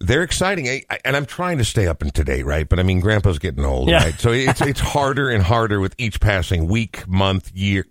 they're 0.00 0.22
exciting. 0.22 0.68
I- 0.68 0.82
I- 0.90 0.98
And 1.04 1.16
I'm 1.16 1.26
trying 1.26 1.58
to 1.58 1.64
stay 1.64 1.86
up 1.86 2.02
and 2.02 2.12
to 2.14 2.24
date, 2.24 2.44
right? 2.44 2.68
But 2.68 2.78
I 2.78 2.82
mean, 2.82 3.00
Grandpa's 3.00 3.38
getting 3.38 3.64
old, 3.64 3.88
Yeah. 3.88 4.04
right? 4.04 4.18
So 4.20 4.32
it's 4.32 4.60
it's 4.62 4.80
harder 4.80 5.28
and 5.30 5.42
harder 5.42 5.80
with 5.80 5.94
each 5.98 6.20
passing 6.20 6.68
week, 6.68 7.06
month, 7.06 7.50
year 7.54 7.86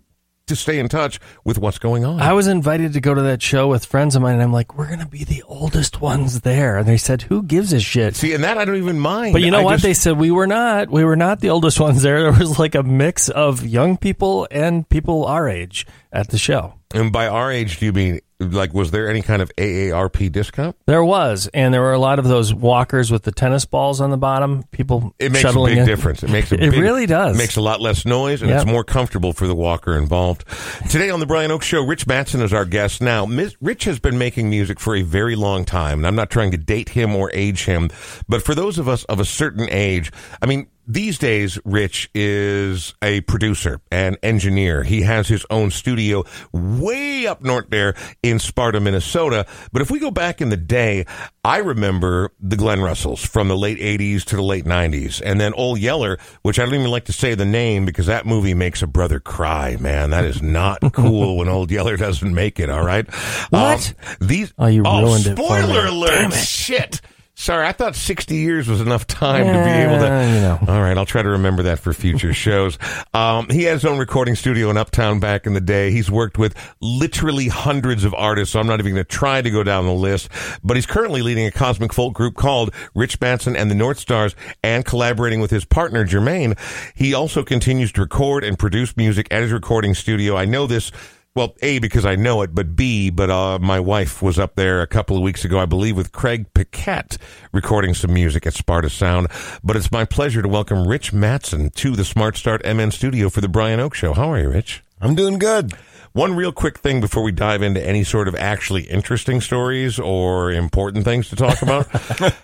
to 0.48 0.56
stay 0.56 0.78
in 0.78 0.88
touch 0.88 1.18
with 1.44 1.58
what's 1.58 1.78
going 1.78 2.04
on. 2.04 2.20
I 2.20 2.32
was 2.32 2.46
invited 2.48 2.92
to 2.94 3.00
go 3.00 3.14
to 3.14 3.22
that 3.22 3.42
show 3.42 3.68
with 3.68 3.84
friends 3.84 4.16
of 4.16 4.22
mine, 4.22 4.34
and 4.34 4.42
I'm 4.42 4.52
like, 4.52 4.76
we're 4.76 4.86
going 4.88 4.98
to 5.00 5.06
be 5.06 5.24
the 5.24 5.42
oldest 5.44 6.00
ones 6.00 6.40
there. 6.42 6.76
And 6.78 6.86
they 6.88 6.96
said, 6.96 7.22
who 7.22 7.42
gives 7.42 7.72
a 7.72 7.80
shit? 7.80 8.16
See, 8.16 8.32
and 8.34 8.44
that 8.44 8.58
I 8.58 8.64
don't 8.64 8.76
even 8.76 8.98
mind. 8.98 9.32
But 9.32 9.42
you 9.42 9.50
know 9.50 9.60
I 9.60 9.64
what? 9.64 9.72
just- 9.74 9.84
they 9.84 9.94
said 9.94 10.18
we 10.18 10.30
were 10.30 10.46
not. 10.46 10.90
We 10.90 11.04
were 11.04 11.16
not 11.16 11.40
the 11.40 11.50
oldest 11.50 11.80
ones 11.88 12.02
there. 12.02 12.22
There 12.22 12.32
was 12.32 12.58
like 12.58 12.74
a 12.74 12.82
mix 12.82 13.28
of 13.28 13.64
young 13.66 13.96
people 13.96 14.46
and 14.50 14.88
people 14.88 15.24
our 15.24 15.48
age 15.48 15.86
at 16.12 16.28
the 16.28 16.38
show. 16.38 16.74
and 16.94 17.12
by 17.12 17.26
our 17.28 17.50
age, 17.52 17.78
do 17.78 17.86
you 17.86 17.92
mean 17.92 18.20
like 18.40 18.72
was 18.72 18.92
there 18.92 19.08
any 19.08 19.20
kind 19.22 19.42
of 19.42 19.50
AARP 19.56 20.30
discount? 20.30 20.76
There 20.86 21.02
was, 21.04 21.48
and 21.52 21.74
there 21.74 21.80
were 21.80 21.92
a 21.92 21.98
lot 21.98 22.18
of 22.18 22.24
those 22.26 22.54
walkers 22.54 23.10
with 23.10 23.24
the 23.24 23.32
tennis 23.32 23.64
balls 23.64 24.00
on 24.00 24.10
the 24.10 24.16
bottom. 24.16 24.62
People 24.70 25.12
It 25.18 25.32
makes 25.32 25.44
a 25.48 25.52
big 25.64 25.78
in. 25.78 25.86
difference. 25.86 26.22
It 26.22 26.30
makes 26.30 26.52
a 26.52 26.54
It 26.62 26.70
big- 26.70 26.80
really 26.80 27.06
does. 27.06 27.36
Makes 27.36 27.56
a 27.56 27.60
lot 27.60 27.80
less 27.80 28.06
noise 28.06 28.40
and 28.42 28.50
Yep. 28.50 28.62
it's 28.62 28.70
more 28.70 28.84
comfortable 28.84 29.32
for 29.32 29.46
the 29.46 29.54
walker 29.56 29.96
involved. 29.96 30.44
Today 30.88 31.10
on 31.10 31.18
the 31.20 31.26
Brian 31.26 31.50
Oak 31.50 31.62
Show, 31.62 31.82
Rich 31.84 32.06
Matson 32.06 32.40
is 32.40 32.52
our 32.52 32.64
guest. 32.64 33.00
Now, 33.02 33.26
Ms. 33.26 33.56
Rich 33.60 33.84
has 33.84 33.98
been 33.98 34.18
making 34.18 34.48
music 34.50 34.78
for 34.78 34.94
a 34.94 35.02
very 35.02 35.34
long 35.36 35.64
time, 35.64 35.98
and 35.98 36.06
I'm 36.06 36.14
not 36.16 36.30
trying 36.30 36.52
to 36.52 36.58
date 36.58 36.90
him 36.90 37.16
or 37.16 37.30
age 37.34 37.64
him, 37.64 37.90
but 38.28 38.42
for 38.42 38.54
those 38.54 38.78
of 38.78 38.88
us 38.88 39.04
of 39.04 39.18
a 39.20 39.24
certain 39.24 39.68
age, 39.70 40.12
I 40.40 40.46
mean, 40.46 40.68
these 40.88 41.18
days, 41.18 41.58
Rich 41.66 42.10
is 42.14 42.94
a 43.02 43.20
producer 43.22 43.80
and 43.92 44.16
engineer. 44.22 44.82
He 44.82 45.02
has 45.02 45.28
his 45.28 45.44
own 45.50 45.70
studio 45.70 46.24
way 46.50 47.26
up 47.26 47.42
north 47.42 47.66
there 47.68 47.94
in 48.22 48.38
Sparta, 48.38 48.80
Minnesota. 48.80 49.46
But 49.70 49.82
if 49.82 49.90
we 49.90 49.98
go 49.98 50.10
back 50.10 50.40
in 50.40 50.48
the 50.48 50.56
day, 50.56 51.04
I 51.44 51.58
remember 51.58 52.30
the 52.40 52.56
Glenrustles 52.56 53.24
from 53.26 53.48
the 53.48 53.56
late 53.56 53.78
80s 53.78 54.24
to 54.24 54.36
the 54.36 54.42
late 54.42 54.64
90s. 54.64 55.20
And 55.22 55.38
then 55.38 55.52
Old 55.54 55.78
Yeller, 55.78 56.18
which 56.40 56.58
I 56.58 56.64
don't 56.64 56.74
even 56.74 56.90
like 56.90 57.04
to 57.04 57.12
say 57.12 57.34
the 57.34 57.44
name 57.44 57.84
because 57.84 58.06
that 58.06 58.24
movie 58.24 58.54
makes 58.54 58.80
a 58.80 58.86
brother 58.86 59.20
cry, 59.20 59.76
man. 59.78 60.10
That 60.10 60.24
is 60.24 60.40
not 60.42 60.80
cool 60.94 61.36
when 61.36 61.48
Old 61.48 61.70
Yeller 61.70 61.98
doesn't 61.98 62.34
make 62.34 62.58
it, 62.58 62.70
all 62.70 62.82
right? 62.84 63.06
What? 63.50 63.94
Um, 63.98 64.26
these, 64.26 64.54
Oh, 64.58 64.66
you 64.66 64.82
ruined 64.82 65.26
it 65.26 65.36
Spoiler 65.36 65.86
alert. 65.86 66.32
Shit. 66.32 67.02
Sorry, 67.40 67.64
I 67.68 67.70
thought 67.70 67.94
60 67.94 68.34
years 68.34 68.66
was 68.66 68.80
enough 68.80 69.06
time 69.06 69.46
to 69.46 69.52
be 69.52 69.70
able 69.70 69.98
to. 70.00 70.06
You 70.06 70.40
know. 70.40 70.58
All 70.66 70.82
right, 70.82 70.98
I'll 70.98 71.06
try 71.06 71.22
to 71.22 71.28
remember 71.28 71.62
that 71.62 71.78
for 71.78 71.92
future 71.92 72.34
shows. 72.34 72.76
Um, 73.14 73.48
he 73.48 73.62
has 73.62 73.82
his 73.82 73.84
own 73.88 73.96
recording 73.96 74.34
studio 74.34 74.70
in 74.70 74.76
Uptown 74.76 75.20
back 75.20 75.46
in 75.46 75.54
the 75.54 75.60
day. 75.60 75.92
He's 75.92 76.10
worked 76.10 76.36
with 76.36 76.56
literally 76.80 77.46
hundreds 77.46 78.02
of 78.02 78.12
artists, 78.12 78.54
so 78.54 78.58
I'm 78.58 78.66
not 78.66 78.80
even 78.80 78.94
going 78.94 79.04
to 79.04 79.08
try 79.08 79.40
to 79.40 79.50
go 79.50 79.62
down 79.62 79.86
the 79.86 79.92
list. 79.92 80.30
But 80.64 80.76
he's 80.76 80.84
currently 80.84 81.22
leading 81.22 81.46
a 81.46 81.52
cosmic 81.52 81.92
folk 81.92 82.12
group 82.12 82.34
called 82.34 82.74
Rich 82.96 83.20
Matson 83.20 83.54
and 83.54 83.70
the 83.70 83.76
North 83.76 84.00
Stars 84.00 84.34
and 84.64 84.84
collaborating 84.84 85.38
with 85.40 85.52
his 85.52 85.64
partner 85.64 86.04
Germaine. 86.04 86.56
He 86.96 87.14
also 87.14 87.44
continues 87.44 87.92
to 87.92 88.00
record 88.00 88.42
and 88.42 88.58
produce 88.58 88.96
music 88.96 89.28
at 89.30 89.42
his 89.42 89.52
recording 89.52 89.94
studio. 89.94 90.36
I 90.36 90.44
know 90.44 90.66
this 90.66 90.90
well, 91.34 91.54
A, 91.62 91.78
because 91.78 92.04
I 92.04 92.16
know 92.16 92.42
it, 92.42 92.54
but 92.54 92.74
B, 92.74 93.10
but 93.10 93.30
uh, 93.30 93.58
my 93.60 93.78
wife 93.78 94.22
was 94.22 94.38
up 94.38 94.54
there 94.56 94.82
a 94.82 94.86
couple 94.86 95.16
of 95.16 95.22
weeks 95.22 95.44
ago, 95.44 95.58
I 95.58 95.66
believe, 95.66 95.96
with 95.96 96.12
Craig 96.12 96.52
Paquette 96.54 97.16
recording 97.52 97.94
some 97.94 98.12
music 98.12 98.46
at 98.46 98.54
Sparta 98.54 98.90
Sound. 98.90 99.28
But 99.62 99.76
it's 99.76 99.92
my 99.92 100.04
pleasure 100.04 100.42
to 100.42 100.48
welcome 100.48 100.88
Rich 100.88 101.12
Matson 101.12 101.70
to 101.70 101.94
the 101.94 102.04
Smart 102.04 102.36
Start 102.36 102.64
MN 102.64 102.90
studio 102.90 103.28
for 103.28 103.40
the 103.40 103.48
Brian 103.48 103.78
Oak 103.78 103.94
Show. 103.94 104.14
How 104.14 104.32
are 104.32 104.38
you, 104.40 104.50
Rich? 104.50 104.82
I'm 105.00 105.14
doing 105.14 105.38
good. 105.38 105.74
One 106.12 106.34
real 106.34 106.50
quick 106.50 106.78
thing 106.78 107.00
before 107.00 107.22
we 107.22 107.30
dive 107.30 107.62
into 107.62 107.86
any 107.86 108.02
sort 108.02 108.26
of 108.26 108.34
actually 108.34 108.82
interesting 108.84 109.40
stories 109.40 110.00
or 110.00 110.50
important 110.50 111.04
things 111.04 111.28
to 111.28 111.36
talk 111.36 111.62
about. 111.62 111.86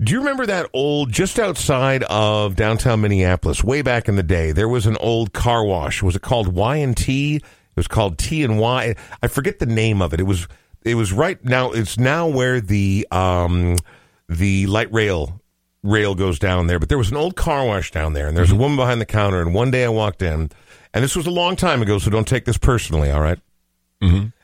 Do 0.00 0.12
you 0.12 0.18
remember 0.18 0.44
that 0.46 0.68
old, 0.74 1.10
just 1.10 1.38
outside 1.38 2.04
of 2.04 2.54
downtown 2.54 3.00
Minneapolis, 3.00 3.64
way 3.64 3.80
back 3.80 4.08
in 4.08 4.16
the 4.16 4.22
day, 4.22 4.52
there 4.52 4.68
was 4.68 4.84
an 4.86 4.98
old 4.98 5.32
car 5.32 5.64
wash. 5.64 6.02
Was 6.02 6.14
it 6.14 6.22
called 6.22 6.48
Y 6.48 6.76
and 6.76 6.94
T? 6.94 7.40
It 7.76 7.80
was 7.80 7.88
called 7.88 8.18
T 8.18 8.42
and 8.42 8.58
Y. 8.58 8.94
I 9.22 9.28
forget 9.28 9.58
the 9.58 9.66
name 9.66 10.00
of 10.00 10.14
it. 10.14 10.20
It 10.20 10.24
was, 10.24 10.48
it 10.82 10.94
was 10.94 11.12
right 11.12 11.42
now. 11.44 11.72
It's 11.72 11.98
now 11.98 12.26
where 12.26 12.60
the, 12.60 13.06
um, 13.10 13.76
the 14.28 14.66
light 14.66 14.92
rail 14.92 15.40
rail 15.82 16.14
goes 16.14 16.38
down 16.38 16.66
there. 16.66 16.78
But 16.78 16.88
there 16.88 16.98
was 16.98 17.10
an 17.10 17.16
old 17.16 17.36
car 17.36 17.64
wash 17.64 17.90
down 17.90 18.12
there, 18.12 18.26
and 18.26 18.36
there's 18.36 18.50
a 18.52 18.56
woman 18.56 18.76
behind 18.76 19.00
the 19.00 19.06
counter. 19.06 19.40
And 19.40 19.54
one 19.54 19.70
day 19.70 19.84
I 19.84 19.88
walked 19.88 20.22
in, 20.22 20.50
and 20.92 21.04
this 21.04 21.16
was 21.16 21.26
a 21.26 21.30
long 21.30 21.56
time 21.56 21.82
ago, 21.82 21.98
so 21.98 22.10
don't 22.10 22.26
take 22.26 22.44
this 22.44 22.58
personally, 22.58 23.10
all 23.10 23.20
right? 23.20 23.38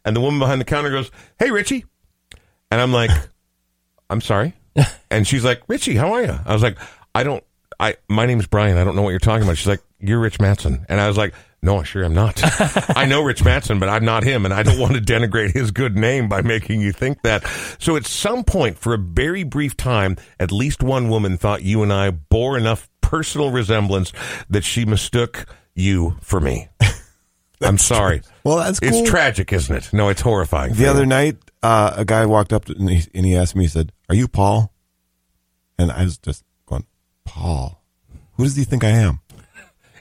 And 0.04 0.16
the 0.16 0.20
woman 0.20 0.38
behind 0.40 0.60
the 0.60 0.64
counter 0.64 0.90
goes, 0.90 1.10
"Hey, 1.38 1.50
Richie," 1.50 1.84
and 2.70 2.80
I'm 2.80 2.92
like, 2.92 3.10
"I'm 4.10 4.20
sorry," 4.20 4.54
and 5.10 5.26
she's 5.26 5.44
like, 5.44 5.62
"Richie, 5.68 5.96
how 5.96 6.12
are 6.14 6.22
you?" 6.22 6.38
I 6.46 6.52
was 6.52 6.62
like, 6.62 6.78
"I 7.14 7.22
don't. 7.22 7.44
I 7.78 7.96
my 8.08 8.26
name's 8.26 8.46
Brian. 8.46 8.78
I 8.78 8.84
don't 8.84 8.96
know 8.96 9.02
what 9.02 9.10
you're 9.10 9.18
talking 9.18 9.42
about." 9.42 9.58
She's 9.58 9.68
like, 9.68 9.82
"You're 10.00 10.20
Rich 10.20 10.40
Matson," 10.40 10.86
and 10.88 11.00
I 11.00 11.08
was 11.08 11.16
like. 11.16 11.34
No, 11.64 11.78
I 11.78 11.84
sure 11.84 12.04
am 12.04 12.12
not. 12.12 12.40
I 12.96 13.04
know 13.04 13.22
Rich 13.22 13.44
Matson, 13.44 13.78
but 13.78 13.88
I'm 13.88 14.04
not 14.04 14.24
him, 14.24 14.44
and 14.44 14.52
I 14.52 14.64
don't 14.64 14.80
want 14.80 14.94
to 14.94 15.00
denigrate 15.00 15.52
his 15.52 15.70
good 15.70 15.96
name 15.96 16.28
by 16.28 16.42
making 16.42 16.80
you 16.80 16.90
think 16.90 17.22
that. 17.22 17.46
So 17.78 17.94
at 17.94 18.04
some 18.04 18.42
point, 18.42 18.78
for 18.78 18.94
a 18.94 18.98
very 18.98 19.44
brief 19.44 19.76
time, 19.76 20.16
at 20.40 20.50
least 20.50 20.82
one 20.82 21.08
woman 21.08 21.36
thought 21.36 21.62
you 21.62 21.84
and 21.84 21.92
I 21.92 22.10
bore 22.10 22.58
enough 22.58 22.88
personal 23.00 23.52
resemblance 23.52 24.12
that 24.50 24.64
she 24.64 24.84
mistook 24.84 25.46
you 25.74 26.16
for 26.20 26.40
me. 26.40 26.68
I'm 27.60 27.78
sorry. 27.78 28.22
Well, 28.42 28.56
that's 28.56 28.80
It's 28.82 29.08
tragic, 29.08 29.52
isn't 29.52 29.74
it? 29.74 29.92
No, 29.92 30.08
it's 30.08 30.20
horrifying. 30.20 30.74
The 30.74 30.86
other 30.86 31.06
night, 31.06 31.36
uh, 31.62 31.94
a 31.96 32.04
guy 32.04 32.26
walked 32.26 32.52
up 32.52 32.64
to, 32.64 32.76
and, 32.76 32.90
he, 32.90 33.06
and 33.14 33.24
he 33.24 33.36
asked 33.36 33.54
me, 33.54 33.64
he 33.64 33.68
said, 33.68 33.92
Are 34.08 34.16
you 34.16 34.26
Paul? 34.26 34.72
And 35.78 35.92
I 35.92 36.02
was 36.02 36.18
just 36.18 36.42
going, 36.66 36.86
Paul? 37.24 37.80
Who 38.32 38.42
does 38.42 38.56
he 38.56 38.64
think 38.64 38.82
I 38.82 38.90
am? 38.90 39.20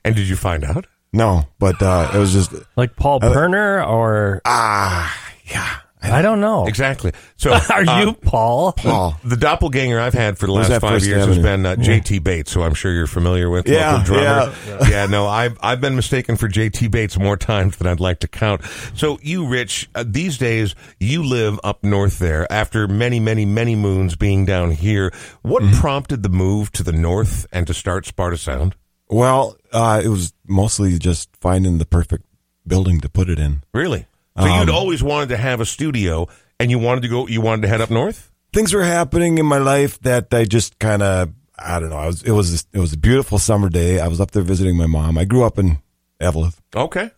And 0.04 0.16
did 0.16 0.28
you 0.28 0.36
find 0.36 0.64
out? 0.64 0.88
No, 1.14 1.44
but 1.60 1.82
uh, 1.82 2.12
it 2.14 2.18
was 2.18 2.32
just, 2.34 2.54
Like 2.78 2.96
Paul 2.96 3.20
Uh, 3.22 3.34
Perner 3.34 3.86
or 3.86 4.42
ah, 4.46 5.32
yeah. 5.46 5.78
I, 6.04 6.18
I 6.18 6.22
don't 6.24 6.40
know. 6.42 6.66
Exactly. 6.66 7.12
So 7.38 7.52
Are 7.70 7.88
uh, 7.88 8.00
you 8.02 8.14
Paul? 8.14 8.72
Paul. 8.72 9.16
The 9.24 9.36
doppelganger 9.38 10.00
I've 10.00 10.16
had 10.16 10.40
for 10.40 10.48
the 10.48 10.52
last 10.54 10.70
that 10.70 10.82
five 10.82 10.94
First 10.94 11.06
years 11.06 11.28
has 11.28 11.38
been 11.38 11.64
uh, 11.64 11.76
J.T. 11.76 12.18
Bates, 12.20 12.52
who 12.54 12.64
I'm 12.64 12.74
sure 12.74 12.92
you're 12.92 13.06
familiar 13.06 13.52
with. 13.52 13.68
Yeah, 13.70 13.98
local 13.98 14.16
drummer. 14.16 14.54
Yeah, 14.90 15.06
no, 15.06 15.28
I've 15.28 15.60
I've 15.62 15.80
been 15.80 15.96
mistaken 15.96 16.38
for 16.38 16.48
J.T. 16.48 16.88
Bates 16.88 17.20
more 17.20 17.38
times 17.38 17.78
than 17.78 17.86
I'd 17.86 18.00
like 18.00 18.20
to 18.22 18.28
count. 18.28 18.62
So 18.96 19.20
you, 19.22 19.46
Rich, 19.48 19.90
uh, 19.94 20.04
these 20.08 20.40
days 20.40 20.74
you 21.00 21.24
live 21.24 21.60
up 21.64 21.84
north 21.84 22.18
there. 22.18 22.52
After 22.52 22.88
many, 22.88 23.20
many, 23.20 23.46
many 23.46 23.76
moons 23.76 24.16
being 24.16 24.44
down 24.46 24.72
here, 24.72 25.14
what 25.44 25.62
Mm-hmm. 25.62 25.80
prompted 25.82 26.24
the 26.24 26.30
move 26.30 26.72
to 26.72 26.82
the 26.84 26.94
north 26.94 27.46
and 27.52 27.68
to 27.68 27.76
start 27.76 28.08
Sparta 28.08 28.38
Sound? 28.38 28.76
Well, 29.12 29.58
uh, 29.74 30.02
it 30.04 30.08
was 30.08 30.34
mostly 30.48 30.98
just 30.98 31.30
finding 31.42 31.78
the 31.78 31.86
perfect 31.86 32.24
building 32.66 33.02
to 33.02 33.10
put 33.10 33.30
it 33.30 33.38
in. 33.40 33.62
Really? 33.74 34.06
So 34.38 34.46
Um, 34.46 34.60
you'd 34.60 34.70
always 34.74 35.04
wanted 35.04 35.30
to 35.30 35.38
have 35.38 35.60
a 35.60 35.66
studio, 35.66 36.28
and 36.60 36.72
you 36.72 36.80
wanted 36.80 37.02
to 37.02 37.08
go. 37.10 37.28
You 37.28 37.42
wanted 37.42 37.64
to 37.64 37.68
head 37.68 37.82
up 37.82 37.90
north. 37.90 38.32
Things 38.54 38.74
were 38.74 38.84
happening 38.84 39.38
in 39.38 39.46
my 39.46 39.58
life 39.58 40.00
that 40.02 40.34
I 40.34 40.46
just 40.46 40.80
kind 40.80 41.02
of, 41.02 41.30
I 41.60 41.80
don't 41.80 41.90
know. 41.90 41.98
I 41.98 42.08
was, 42.08 42.24
it 42.24 42.32
was, 42.32 42.66
it 42.74 42.80
was 42.80 42.94
a 42.94 42.98
beautiful 42.98 43.38
summer 43.38 43.70
day. 43.70 44.00
I 44.00 44.08
was 44.08 44.20
up 44.22 44.32
there 44.32 44.44
visiting 44.44 44.78
my 44.78 44.88
mom. 44.88 45.18
I 45.18 45.26
grew 45.26 45.44
up 45.44 45.60
in 45.60 45.80
Eveleth 46.22 46.58
Okay. 46.76 47.12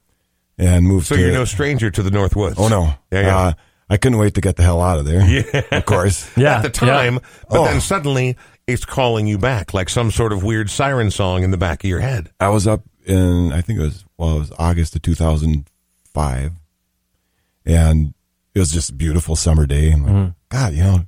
and 0.57 0.85
moved 0.87 1.05
So 1.07 1.15
to. 1.15 1.21
you're 1.21 1.31
no 1.31 1.45
stranger 1.45 1.89
to 1.91 2.03
the 2.03 2.09
Northwoods. 2.11 2.55
oh 2.57 2.67
no. 2.69 2.93
Yeah, 3.11 3.21
yeah. 3.21 3.37
Uh, 3.37 3.53
I 3.89 3.97
couldn't 3.97 4.17
wait 4.17 4.33
to 4.35 4.41
get 4.41 4.55
the 4.55 4.63
hell 4.63 4.81
out 4.81 4.97
of 4.99 5.05
there. 5.05 5.21
Yeah. 5.53 5.61
Of 5.77 5.85
course. 5.85 6.29
Yeah. 6.37 6.57
at 6.57 6.63
the 6.63 6.69
time, 6.69 7.19
but 7.49 7.59
Oh. 7.59 7.65
then 7.65 7.81
suddenly 7.81 8.37
it's 8.67 8.85
calling 8.85 9.27
you 9.27 9.37
back 9.37 9.73
like 9.73 9.89
some 9.89 10.11
sort 10.11 10.31
of 10.31 10.43
weird 10.43 10.69
siren 10.69 11.11
song 11.11 11.43
in 11.43 11.51
the 11.51 11.57
back 11.57 11.83
of 11.83 11.89
your 11.89 11.99
head. 11.99 12.31
I 12.39 12.49
was 12.49 12.65
up 12.67 12.81
in, 13.05 13.51
I 13.51 13.61
think 13.61 13.79
it 13.79 13.83
was, 13.83 14.05
well, 14.17 14.37
it 14.37 14.39
was 14.39 14.51
August 14.57 14.95
of 14.95 15.01
2005. 15.01 16.51
And 17.65 18.13
it 18.53 18.59
was 18.59 18.71
just 18.71 18.89
a 18.89 18.93
beautiful 18.93 19.35
summer 19.35 19.65
day. 19.65 19.91
I'm 19.91 20.05
like, 20.05 20.33
God, 20.49 20.73
you 20.73 20.83
know, 20.83 20.99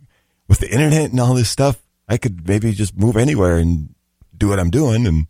with 0.48 0.60
the 0.60 0.70
internet 0.72 1.12
and 1.12 1.20
all 1.20 1.34
this 1.34 1.50
stuff, 1.50 1.82
I 2.08 2.18
could 2.18 2.48
maybe 2.48 2.72
just 2.72 2.98
move 2.98 3.18
anywhere 3.18 3.58
and 3.58 3.94
do 4.38 4.50
what 4.50 4.60
I'm 4.60 4.70
doing. 4.70 5.06
And, 5.08 5.28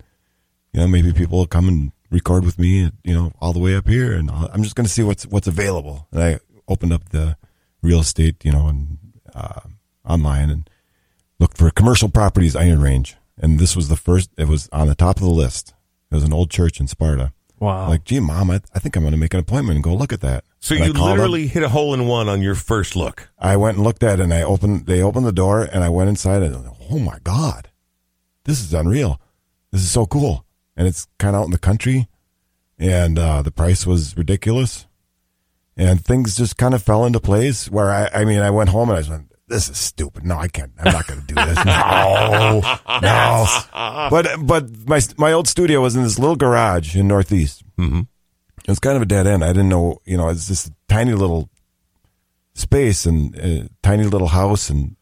you 0.74 0.82
know, 0.82 0.88
maybe 0.88 1.14
people 1.14 1.38
will 1.40 1.48
come 1.48 1.68
and 1.68 1.92
record 2.12 2.46
with 2.46 2.58
me, 2.60 2.92
you 3.04 3.14
know, 3.14 3.32
all 3.40 3.54
the 3.54 3.60
way 3.60 3.76
up 3.76 3.88
here. 3.88 4.14
And 4.14 4.30
I'll, 4.32 4.50
I'm 4.54 4.64
just 4.64 4.76
going 4.76 4.86
to 4.86 4.92
see 4.92 5.04
what's, 5.04 5.26
what's 5.28 5.48
available. 5.48 6.08
And 6.12 6.24
I 6.24 6.40
opened 6.68 6.94
up 6.94 7.10
the 7.10 7.38
real 7.82 8.00
estate, 8.00 8.44
you 8.44 8.52
know, 8.52 8.68
and, 8.68 8.98
uh, 9.34 9.62
online 10.08 10.50
and 10.50 10.70
looked 11.40 11.58
for 11.58 11.70
commercial 11.72 12.10
properties 12.10 12.56
Iron 12.56 12.82
Range. 12.82 13.16
And 13.38 13.60
this 13.60 13.76
was 13.76 13.90
the 13.90 13.98
first, 13.98 14.30
it 14.38 14.48
was 14.48 14.70
on 14.72 14.88
the 14.88 14.96
top 14.96 15.18
of 15.18 15.24
the 15.24 15.30
list. 15.30 15.74
It 16.12 16.16
was 16.16 16.24
an 16.24 16.34
old 16.34 16.50
church 16.50 16.80
in 16.80 16.88
Sparta. 16.88 17.34
Wow. 17.60 17.90
Like, 17.90 18.04
gee, 18.04 18.20
mom, 18.20 18.52
I, 18.52 18.62
I 18.74 18.80
think 18.80 18.96
I'm 18.96 19.04
going 19.04 19.12
to 19.14 19.18
make 19.18 19.34
an 19.34 19.40
appointment 19.40 19.76
and 19.76 19.84
go 19.84 19.94
look 19.96 20.14
at 20.14 20.22
that. 20.22 20.44
So 20.60 20.76
And 20.76 20.86
you 20.86 20.94
called 20.94 21.12
up. 21.12 21.18
literally 21.18 21.48
hit 21.48 21.64
a 21.64 21.70
hole 21.70 21.94
in 21.94 22.06
one 22.08 22.28
on 22.30 22.42
your 22.42 22.56
first 22.56 22.96
look. 22.96 23.30
I 23.40 23.58
went 23.58 23.78
and 23.78 23.84
looked 23.84 24.04
at 24.04 24.20
it 24.20 24.24
and 24.24 24.34
I 24.34 24.42
opened, 24.44 24.86
they 24.88 25.02
opened 25.02 25.26
the 25.26 25.32
door 25.32 25.64
and 25.64 25.84
I 25.84 25.90
went 25.90 26.10
inside 26.10 26.44
and, 26.44 26.70
oh 26.90 27.00
my 27.00 27.18
God, 27.24 27.70
this 28.44 28.62
is 28.62 28.74
unreal. 28.74 29.20
This 29.72 29.82
is 29.82 29.92
so 29.92 30.06
cool. 30.06 30.46
And 30.78 30.88
it's 30.88 31.08
kind 31.18 31.36
of 31.36 31.42
out 31.42 31.46
in 31.46 31.52
the 31.52 31.58
country 31.58 32.08
and, 32.78 33.18
uh, 33.18 33.42
the 33.42 33.52
price 33.52 33.86
was 33.86 34.18
ridiculous 34.18 34.86
and 35.78 36.04
things 36.04 36.36
just 36.36 36.58
kind 36.58 36.74
of 36.74 36.84
fell 36.84 37.06
into 37.06 37.20
place 37.20 37.70
where 37.70 37.90
I, 37.92 38.10
I 38.22 38.26
mean, 38.26 38.40
I 38.40 38.50
went 38.50 38.70
home 38.70 38.90
and 38.90 38.96
I 38.98 39.00
was 39.00 39.10
like, 39.10 39.22
this 39.48 39.70
is 39.70 39.78
stupid. 39.78 40.26
No, 40.26 40.38
I 40.38 40.48
can't. 40.48 40.72
I'm 40.80 40.92
not 40.94 41.06
going 41.08 41.22
to 41.22 41.28
do 41.28 41.36
this. 41.36 41.66
No, 41.66 42.62
no. 43.02 43.46
But, 44.10 44.28
but 44.46 44.88
my, 44.88 45.00
my 45.18 45.32
old 45.34 45.48
studio 45.48 45.82
was 45.82 45.96
in 45.96 46.04
this 46.04 46.18
little 46.20 46.36
garage 46.36 46.96
in 46.96 47.08
Northeast. 47.08 47.64
Mm-hmm. 47.78 48.00
It 48.00 48.68
was 48.68 48.80
kind 48.80 48.96
of 48.96 49.04
a 49.04 49.06
dead 49.06 49.28
end. 49.28 49.44
I 49.44 49.50
didn't 49.50 49.70
know, 49.70 50.00
you 50.06 50.18
know, 50.18 50.30
it's 50.30 50.48
just 50.48 50.68
a 50.70 50.74
tiny 50.90 51.14
little 51.14 51.50
space 52.56 53.06
and 53.06 53.36
a 53.36 53.70
tiny 53.84 54.04
little 54.06 54.28
house 54.28 54.70
and 54.70 54.96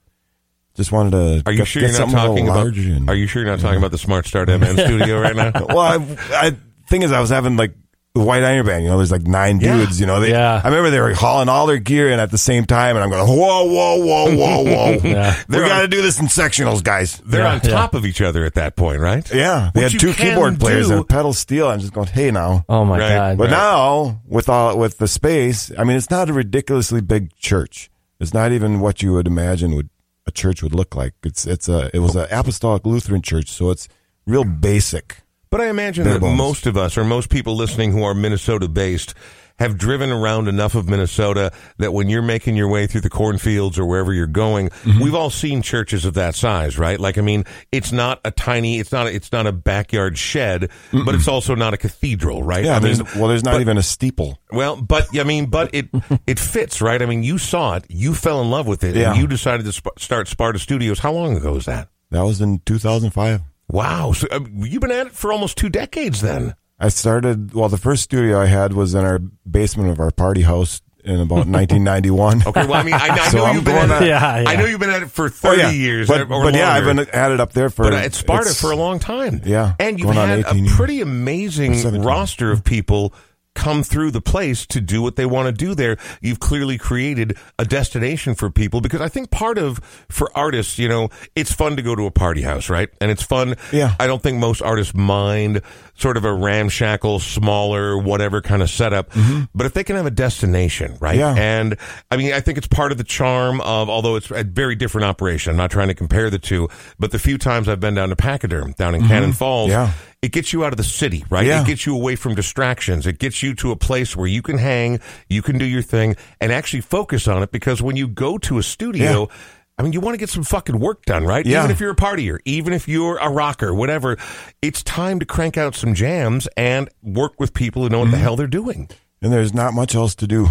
just 0.76 0.92
wanted 0.92 1.12
to 1.12 1.44
Are 1.46 1.52
you 1.52 1.60
get, 1.60 1.68
sure 1.68 1.82
you're 1.84 1.92
not 2.00 2.10
talking 2.10 2.50
about? 2.50 2.68
and- 2.68 3.10
Are 3.10 3.16
you 3.16 3.28
sure 3.28 3.44
you're 3.44 3.52
not 3.52 3.60
talking 3.62 3.78
about 3.78 3.92
the 3.92 3.98
Smart 3.98 4.26
Start 4.26 4.50
MN 4.50 4.74
studio 4.78 5.22
right 5.22 5.36
now? 5.36 5.52
well, 5.70 5.80
I, 5.80 6.18
I 6.48 6.58
thing 6.90 7.04
is, 7.04 7.12
I 7.12 7.22
was 7.22 7.30
having 7.30 7.56
like 7.56 7.74
White 8.16 8.44
Iron 8.44 8.64
Band. 8.68 8.84
You 8.84 8.92
know, 8.92 8.98
there's 8.98 9.12
like 9.12 9.26
nine 9.26 9.60
Yeah. 9.60 9.78
dudes. 9.78 10.00
You 10.00 10.06
know, 10.06 10.20
they, 10.20 10.30
Yeah. 10.30 10.62
I 10.64 10.68
remember 10.68 10.92
they 10.92 11.00
were 11.00 11.16
hauling 11.16 11.50
all 11.50 11.66
their 11.66 11.80
gear 11.80 12.12
in 12.12 12.20
at 12.20 12.30
the 12.30 12.38
same 12.38 12.66
time, 12.66 12.96
and 12.96 13.04
I'm 13.04 13.10
going, 13.10 13.28
whoa, 13.28 13.64
whoa, 13.66 13.96
whoa, 14.06 14.36
whoa, 14.36 14.64
whoa. 14.64 14.92
Yeah. 15.04 15.36
We 15.50 15.56
They're 15.58 15.68
got 15.68 15.82
to 15.82 15.88
do 15.88 16.04
this 16.04 16.20
in 16.20 16.28
sectionals, 16.28 16.84
guys. 16.84 17.20
They're 17.26 17.42
Yeah, 17.42 17.54
on 17.54 17.62
top 17.62 17.96
of 17.96 18.06
each 18.06 18.22
other 18.22 18.46
at 18.46 18.54
that 18.54 18.76
point, 18.76 19.00
right? 19.00 19.28
Yeah, 19.34 19.72
they 19.74 19.82
What 19.84 19.92
had 19.94 20.00
two 20.02 20.14
keyboard 20.14 20.60
players 20.60 20.90
do- 20.90 20.98
and 20.98 21.10
pedal 21.10 21.34
steel. 21.34 21.68
I'm 21.70 21.80
just 21.80 21.92
going, 21.94 22.06
hey, 22.08 22.30
now. 22.30 22.66
oh 22.70 22.86
my 22.86 23.00
Right. 23.00 23.16
God. 23.16 23.38
But 23.40 23.44
Right. 23.46 23.52
now 23.52 24.22
with 24.28 24.48
all 24.48 24.78
with 24.78 25.00
the 25.00 25.08
space, 25.08 25.72
I 25.76 25.84
mean, 25.84 25.98
it's 25.98 26.12
not 26.12 26.30
a 26.30 26.34
ridiculously 26.34 27.02
big 27.02 27.36
church. 27.38 27.90
It's 28.20 28.34
not 28.34 28.52
even 28.52 28.80
what 28.80 29.02
you 29.02 29.14
would 29.14 29.26
imagine 29.26 29.74
would 29.76 29.90
a 30.28 30.32
church 30.32 30.62
would 30.62 30.76
look 30.76 30.96
like. 30.96 31.14
It's 31.24 31.48
it's 31.48 31.68
a 31.68 31.90
it 31.96 32.00
was 32.00 32.16
an 32.16 32.28
apostolic 32.30 32.86
Lutheran 32.86 33.24
church, 33.24 33.50
so 33.50 33.72
it's 33.72 33.90
real 34.28 34.44
basic. 34.44 35.18
But 35.54 35.62
I 35.62 35.70
imagine 35.70 36.04
Bare 36.06 36.14
that 36.16 36.20
bones. 36.22 36.36
most 36.38 36.66
of 36.66 36.76
us, 36.78 36.98
or 36.98 37.04
most 37.04 37.30
people 37.30 37.56
listening 37.56 37.92
who 37.92 38.02
are 38.04 38.16
Minnesota 38.16 38.68
based, 38.68 39.14
have 39.60 39.78
driven 39.78 40.10
around 40.12 40.48
enough 40.48 40.74
of 40.74 40.90
Minnesota 40.90 41.52
that 41.78 41.94
when 41.94 42.10
you're 42.10 42.24
making 42.24 42.56
your 42.56 42.68
way 42.68 42.88
through 42.88 43.02
the 43.02 43.10
cornfields 43.12 43.78
or 43.78 43.86
wherever 43.86 44.12
you're 44.12 44.26
going, 44.26 44.70
Mm-hmm. 44.70 45.00
we've 45.04 45.14
all 45.14 45.30
seen 45.30 45.62
churches 45.62 46.06
of 46.06 46.16
that 46.16 46.34
size, 46.34 46.80
right? 46.80 47.00
Like, 47.00 47.20
I 47.20 47.22
mean, 47.22 47.44
it's 47.72 47.92
not 47.92 48.20
a 48.26 48.32
tiny, 48.32 48.80
it's 48.80 48.92
not, 48.92 49.06
it's 49.06 49.32
not 49.32 49.46
a 49.46 49.52
backyard 49.52 50.18
shed, 50.18 50.72
but 50.92 51.14
it's 51.14 51.28
also 51.28 51.54
not 51.54 51.76
a 51.76 51.78
cathedral, 51.78 52.42
right? 52.42 52.66
Yeah, 52.66 52.78
I 52.78 52.80
there's, 52.80 52.98
mean, 53.04 53.08
well, 53.22 53.28
there's 53.30 53.44
not 53.44 53.52
but- 53.52 53.62
even 53.62 53.78
a 53.78 53.84
steeple. 53.84 54.40
Well, 54.52 54.76
but 54.82 55.08
I 55.16 55.24
mean, 55.24 55.52
but 55.52 55.70
it 55.72 55.88
it 56.26 56.40
fits, 56.40 56.82
right? 56.82 57.00
I 57.00 57.06
mean, 57.06 57.22
you 57.22 57.38
saw 57.38 57.76
it, 57.76 57.86
you 57.90 58.16
fell 58.16 58.42
in 58.42 58.50
love 58.50 58.66
with 58.66 58.84
it, 58.84 58.96
Yeah. 58.96 59.12
and 59.12 59.22
you 59.22 59.28
decided 59.28 59.68
to 59.68 59.72
sp- 59.78 59.94
start 60.00 60.28
Sparta 60.28 60.58
Studios. 60.58 60.98
How 60.98 61.12
long 61.14 61.38
ago 61.38 61.54
was 61.54 61.66
that? 61.66 61.90
That 62.10 62.24
was 62.24 62.42
in 62.42 62.58
2005. 62.66 63.42
Wow, 63.70 64.12
so 64.12 64.28
uh, 64.32 64.40
you've 64.56 64.82
been 64.82 64.92
at 64.92 65.08
it 65.08 65.14
for 65.14 65.32
almost 65.32 65.58
two 65.58 65.70
decades, 65.70 66.22
then. 66.22 66.56
I 66.80 66.90
started. 66.90 67.54
Well, 67.54 67.70
the 67.70 67.78
first 67.78 68.04
studio 68.04 68.40
I 68.42 68.46
had 68.48 68.74
was 68.74 68.94
in 68.94 69.04
our 69.06 69.20
basement 69.50 69.90
of 69.90 70.00
our 70.00 70.12
party 70.12 70.42
house 70.42 70.82
in 71.06 71.16
about 71.20 71.48
1991. 71.48 72.44
Okay, 72.48 72.66
well, 72.66 72.74
I 72.74 72.84
mean, 72.84 72.94
I, 72.94 73.08
I 73.10 73.28
So 73.30 73.38
know 73.38 73.46
I'm 73.46 73.56
you've 73.56 73.64
been 73.64 73.76
at 73.78 73.86
it. 73.90 73.92
on- 73.92 74.04
Yeah, 74.06 74.42
yeah. 74.42 74.50
I 74.50 74.56
know 74.58 74.66
you've 74.66 74.80
been 74.80 74.90
at 74.90 75.04
it 75.04 75.12
for 75.12 75.26
Oh, 75.26 75.30
thirty 75.30 75.62
yeah. 75.62 75.70
years, 75.72 76.08
but, 76.08 76.22
or 76.30 76.44
but 76.44 76.54
yeah, 76.56 76.72
I've 76.72 76.84
been 76.84 77.00
at 77.00 77.32
it 77.32 77.40
up 77.40 77.54
there 77.54 77.70
for. 77.70 77.84
But 77.84 77.94
at 77.94 78.14
Sparta 78.14 78.54
for 78.54 78.72
a 78.72 78.76
long 78.76 79.00
time. 79.00 79.42
Yeah, 79.46 79.76
and 79.80 80.00
you've 80.00 80.10
had 80.14 80.40
a 80.46 80.66
pretty 80.76 81.02
amazing 81.02 82.02
roster 82.02 82.52
of 82.52 82.64
people 82.64 83.14
come 83.56 83.84
through 83.84 84.12
the 84.12 84.22
place 84.22 84.66
to 84.68 84.82
do 84.82 85.02
what 85.02 85.16
they 85.16 85.26
want 85.26 85.48
to 85.48 85.52
do 85.52 85.76
there. 85.76 85.98
You've 86.22 86.40
clearly 86.40 86.78
created 86.78 87.38
a 87.60 87.66
destination 87.66 88.36
for 88.36 88.50
people 88.50 88.82
because 88.82 89.02
I 89.02 89.10
think 89.10 89.32
part 89.32 89.58
of 89.58 89.80
for 90.10 90.36
artists, 90.36 90.78
you 90.80 90.90
know, 90.90 91.10
it's 91.36 91.52
fun 91.52 91.76
to 91.76 91.82
go 91.82 91.96
to 91.96 92.06
a 92.06 92.12
party 92.12 92.42
house, 92.42 92.70
right? 92.70 92.90
And 93.00 93.12
it's 93.12 93.24
fun. 93.24 93.56
Yeah. 93.72 93.96
I 94.00 94.08
don't 94.08 94.22
think 94.22 94.40
most 94.40 94.62
artists 94.62 94.94
mind 94.94 95.62
sort 95.96 96.18
of 96.18 96.26
a 96.26 96.34
ramshackle, 96.34 97.20
smaller, 97.20 97.98
whatever 97.98 98.42
kind 98.42 98.62
of 98.62 98.70
setup. 98.70 99.12
But 99.54 99.66
if 99.68 99.74
they 99.74 99.84
can 99.84 99.96
have 99.96 100.06
a 100.08 100.12
destination, 100.12 100.98
right? 101.00 101.20
Mm-hmm. 101.20 101.38
Yeah. 101.38 101.44
And 101.44 101.78
I 102.10 102.18
mean, 102.18 102.34
I 102.34 102.40
think 102.40 102.58
it's 102.58 102.68
part 102.68 102.92
of 102.92 102.98
the 102.98 103.04
charm 103.04 103.62
of, 103.62 103.90
although 103.90 104.16
it's 104.16 104.32
a 104.32 104.44
very 104.44 104.76
different 104.76 105.06
operation. 105.06 105.52
I'm 105.52 105.58
not 105.58 105.72
trying 105.72 105.90
to 105.90 105.94
compare 105.94 106.30
the 106.30 106.40
two, 106.40 106.68
but 106.98 107.12
the 107.12 107.20
few 107.20 107.38
times 107.38 107.70
I've 107.70 107.80
been 107.80 107.94
down 107.94 108.10
to 108.10 108.16
Pachyderm, 108.16 108.74
down 108.76 108.96
in 108.96 109.08
Cannon 109.08 109.34
Falls, 109.34 109.70
Mm-hmm. 109.70 109.72
Yeah. 109.72 109.92
it 110.24 110.32
gets 110.32 110.52
you 110.52 110.66
out 110.66 110.74
of 110.74 110.78
the 110.78 110.84
city, 110.84 111.24
right? 111.30 111.46
Yeah. 111.46 111.62
It 111.62 111.68
gets 111.68 111.86
you 111.86 111.96
away 111.96 112.16
from 112.16 112.34
distractions. 112.34 113.06
It 113.06 113.20
gets 113.20 113.44
you 113.44 113.54
to 113.56 113.72
a 113.72 113.76
place 113.76 114.16
where 114.16 114.28
you 114.28 114.42
can 114.42 114.58
hang, 114.58 115.00
you 115.30 115.42
can 115.44 115.58
do 115.60 115.66
your 115.66 115.82
thing, 115.84 116.16
and 116.42 116.52
actually 116.52 116.82
focus 116.82 117.28
on 117.28 117.44
it. 117.44 117.52
Because 117.52 117.82
when 117.84 117.96
you 117.98 118.08
go 118.08 118.38
to 118.40 118.58
a 118.58 118.64
studio, 118.64 119.30
I 119.78 119.84
mean, 119.84 119.92
you 119.94 120.00
want 120.02 120.14
to 120.14 120.20
get 120.20 120.30
some 120.30 120.44
fucking 120.44 120.80
work 120.80 121.04
done, 121.06 121.24
right? 121.26 121.46
Yeah. 121.46 121.60
Even 121.60 121.72
if 121.72 121.80
you're 121.80 121.92
a 121.92 121.96
partier, 121.96 122.38
even 122.46 122.74
if 122.74 122.88
you're 122.88 123.18
a 123.18 123.30
rocker, 123.30 123.74
whatever, 123.74 124.18
it's 124.62 124.84
time 124.84 125.20
to 125.20 125.26
crank 125.26 125.58
out 125.58 125.74
some 125.76 125.94
jams 125.96 126.48
and 126.56 126.90
work 127.02 127.40
with 127.40 127.54
people 127.54 127.82
who 127.84 127.90
know 127.90 128.00
what 128.00 128.06
Mm-hmm. 128.06 128.12
the 128.12 128.18
hell 128.20 128.36
they're 128.36 128.48
doing. 128.48 128.90
and 129.22 129.32
there's 129.34 129.54
not 129.54 129.74
much 129.74 129.96
else 129.96 130.14
to 130.16 130.28
do. 130.28 130.50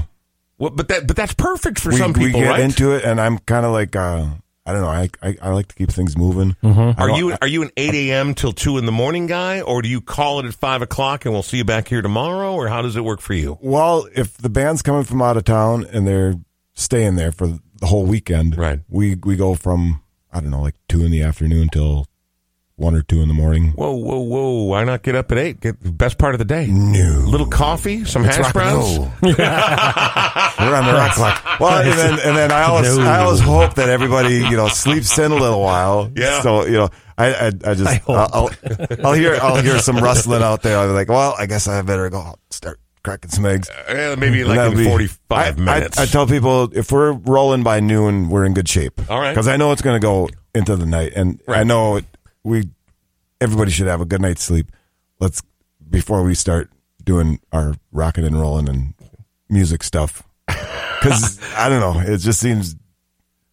Well, 0.58 0.70
but 0.70 0.88
that, 0.88 1.06
but 1.06 1.16
that's 1.16 1.34
perfect 1.34 1.78
for 1.78 1.90
we, 1.90 1.96
some 1.96 2.12
people, 2.14 2.40
we 2.40 2.44
get 2.46 2.50
right? 2.50 2.60
into 2.60 2.92
it, 2.96 3.04
and 3.04 3.20
I'm 3.20 3.38
kind 3.38 3.64
of 3.66 3.72
like, 3.72 3.94
uh, 3.96 4.26
I 4.64 4.72
don't 4.72 4.80
know. 4.82 4.88
I, 4.88 5.08
I 5.22 5.36
I 5.42 5.50
like 5.50 5.66
to 5.68 5.74
keep 5.74 5.90
things 5.90 6.16
moving. 6.16 6.54
I 6.62 6.94
Are 6.98 7.08
don't- 7.08 7.18
you 7.18 7.36
are 7.42 7.48
you 7.48 7.62
an 7.62 7.70
eight 7.76 7.94
a.m. 7.94 8.32
till 8.34 8.52
two 8.52 8.78
in 8.78 8.86
the 8.86 8.92
morning 8.92 9.26
guy, 9.26 9.60
or 9.60 9.82
do 9.82 9.88
you 9.88 10.00
call 10.00 10.38
it 10.38 10.46
at 10.46 10.54
five 10.54 10.82
o'clock 10.82 11.24
and 11.24 11.34
we'll 11.34 11.42
see 11.42 11.56
you 11.56 11.64
back 11.64 11.88
here 11.88 12.00
tomorrow, 12.00 12.54
or 12.54 12.68
how 12.68 12.80
does 12.82 12.94
it 12.94 13.02
work 13.04 13.20
for 13.20 13.34
you? 13.34 13.58
Well, 13.60 14.06
if 14.14 14.36
the 14.36 14.48
band's 14.50 14.82
coming 14.82 15.02
from 15.02 15.20
out 15.20 15.36
of 15.36 15.42
town 15.44 15.84
and 15.92 16.06
they're 16.06 16.34
staying 16.74 17.16
there 17.16 17.32
for 17.32 17.46
the 17.46 17.86
whole 17.86 18.04
weekend, 18.06 18.56
Right. 18.56 18.80
We 18.88 19.16
we 19.16 19.36
go 19.36 19.54
from 19.54 20.02
I 20.32 20.40
don't 20.40 20.50
know, 20.50 20.62
like 20.62 20.76
two 20.88 21.04
in 21.04 21.10
the 21.10 21.22
afternoon 21.22 21.68
till 21.68 22.06
one 22.76 22.94
or 22.94 23.02
two 23.02 23.20
in 23.20 23.28
the 23.28 23.34
morning. 23.34 23.72
Whoa, 23.72 23.92
whoa, 23.92 24.20
whoa! 24.20 24.62
Why 24.64 24.82
not 24.84 25.02
get 25.02 25.14
up 25.14 25.30
at 25.30 25.38
eight? 25.38 25.60
Get 25.60 25.80
the 25.80 25.92
best 25.92 26.16
part 26.18 26.34
of 26.34 26.38
the 26.38 26.44
day. 26.44 26.66
No. 26.66 27.24
little 27.28 27.46
coffee, 27.46 28.04
some 28.04 28.24
It's 28.24 28.36
hash 28.36 28.52
browns. 28.52 28.98
We're 29.22 30.74
on 30.74 30.86
the 30.86 30.92
rock 30.94 31.12
clock. 31.12 31.60
Well, 31.60 31.82
and 31.82 31.92
then 31.92 32.12
and 32.26 32.36
then 32.36 32.50
I 32.50 32.62
always 32.62 32.96
No. 32.96 33.04
I 33.04 33.18
always 33.18 33.40
hope 33.40 33.74
that 33.74 33.88
everybody 33.88 34.36
you 34.36 34.56
know 34.56 34.68
sleeps 34.68 35.18
in 35.18 35.30
a 35.32 35.36
little 35.36 35.60
while. 35.60 36.10
Yeah. 36.16 36.40
So 36.40 36.64
you 36.66 36.72
know 36.72 36.88
I 37.18 37.34
I, 37.34 37.46
I 37.46 37.74
just 37.74 37.86
I 37.86 38.00
will 38.06 38.50
I'll 39.04 39.12
hear 39.12 39.38
I'll 39.40 39.56
hear 39.62 39.78
some 39.78 39.98
rustling 39.98 40.42
out 40.42 40.62
there. 40.62 40.78
I'll 40.78 40.88
be 40.88 40.94
like, 40.94 41.08
well, 41.08 41.34
I 41.38 41.46
guess 41.46 41.68
I 41.68 41.82
better 41.82 42.08
go 42.10 42.34
start 42.50 42.80
cracking 43.02 43.30
some 43.30 43.46
eggs. 43.46 43.68
Uh, 43.70 44.16
maybe 44.18 44.44
like 44.44 44.72
in 44.72 44.76
be- 44.78 44.84
45 44.84 45.58
I- 45.58 45.60
minutes. 45.60 45.98
I, 45.98 46.02
I 46.02 46.06
tell 46.06 46.26
people 46.26 46.70
if 46.76 46.92
we're 46.92 47.12
rolling 47.12 47.62
by 47.62 47.80
noon, 47.80 48.28
we're 48.28 48.44
in 48.44 48.54
good 48.54 48.68
shape. 48.68 49.00
All 49.10 49.20
right. 49.20 49.32
because 49.32 49.48
I 49.48 49.56
know 49.56 49.72
it's 49.72 49.82
going 49.82 50.00
to 50.00 50.04
go 50.04 50.28
into 50.54 50.76
the 50.76 50.86
night, 50.86 51.12
and 51.16 51.40
I 51.48 51.64
know 51.64 51.96
it, 51.96 52.04
we 52.44 52.68
everybody 53.40 53.70
should 53.70 53.86
have 53.86 54.00
a 54.00 54.04
good 54.04 54.20
night's 54.20 54.42
sleep. 54.42 54.70
Let's 55.18 55.42
before 55.88 56.22
we 56.22 56.34
start 56.34 56.70
doing 57.04 57.40
our 57.52 57.74
rocking 57.90 58.24
and 58.24 58.40
rolling 58.40 58.68
and 58.68 58.94
music 59.48 59.82
stuff, 59.82 60.22
because 60.46 61.40
I 61.56 61.68
don't 61.68 61.80
know, 61.80 62.00
it 62.12 62.18
just 62.18 62.40
seems 62.40 62.76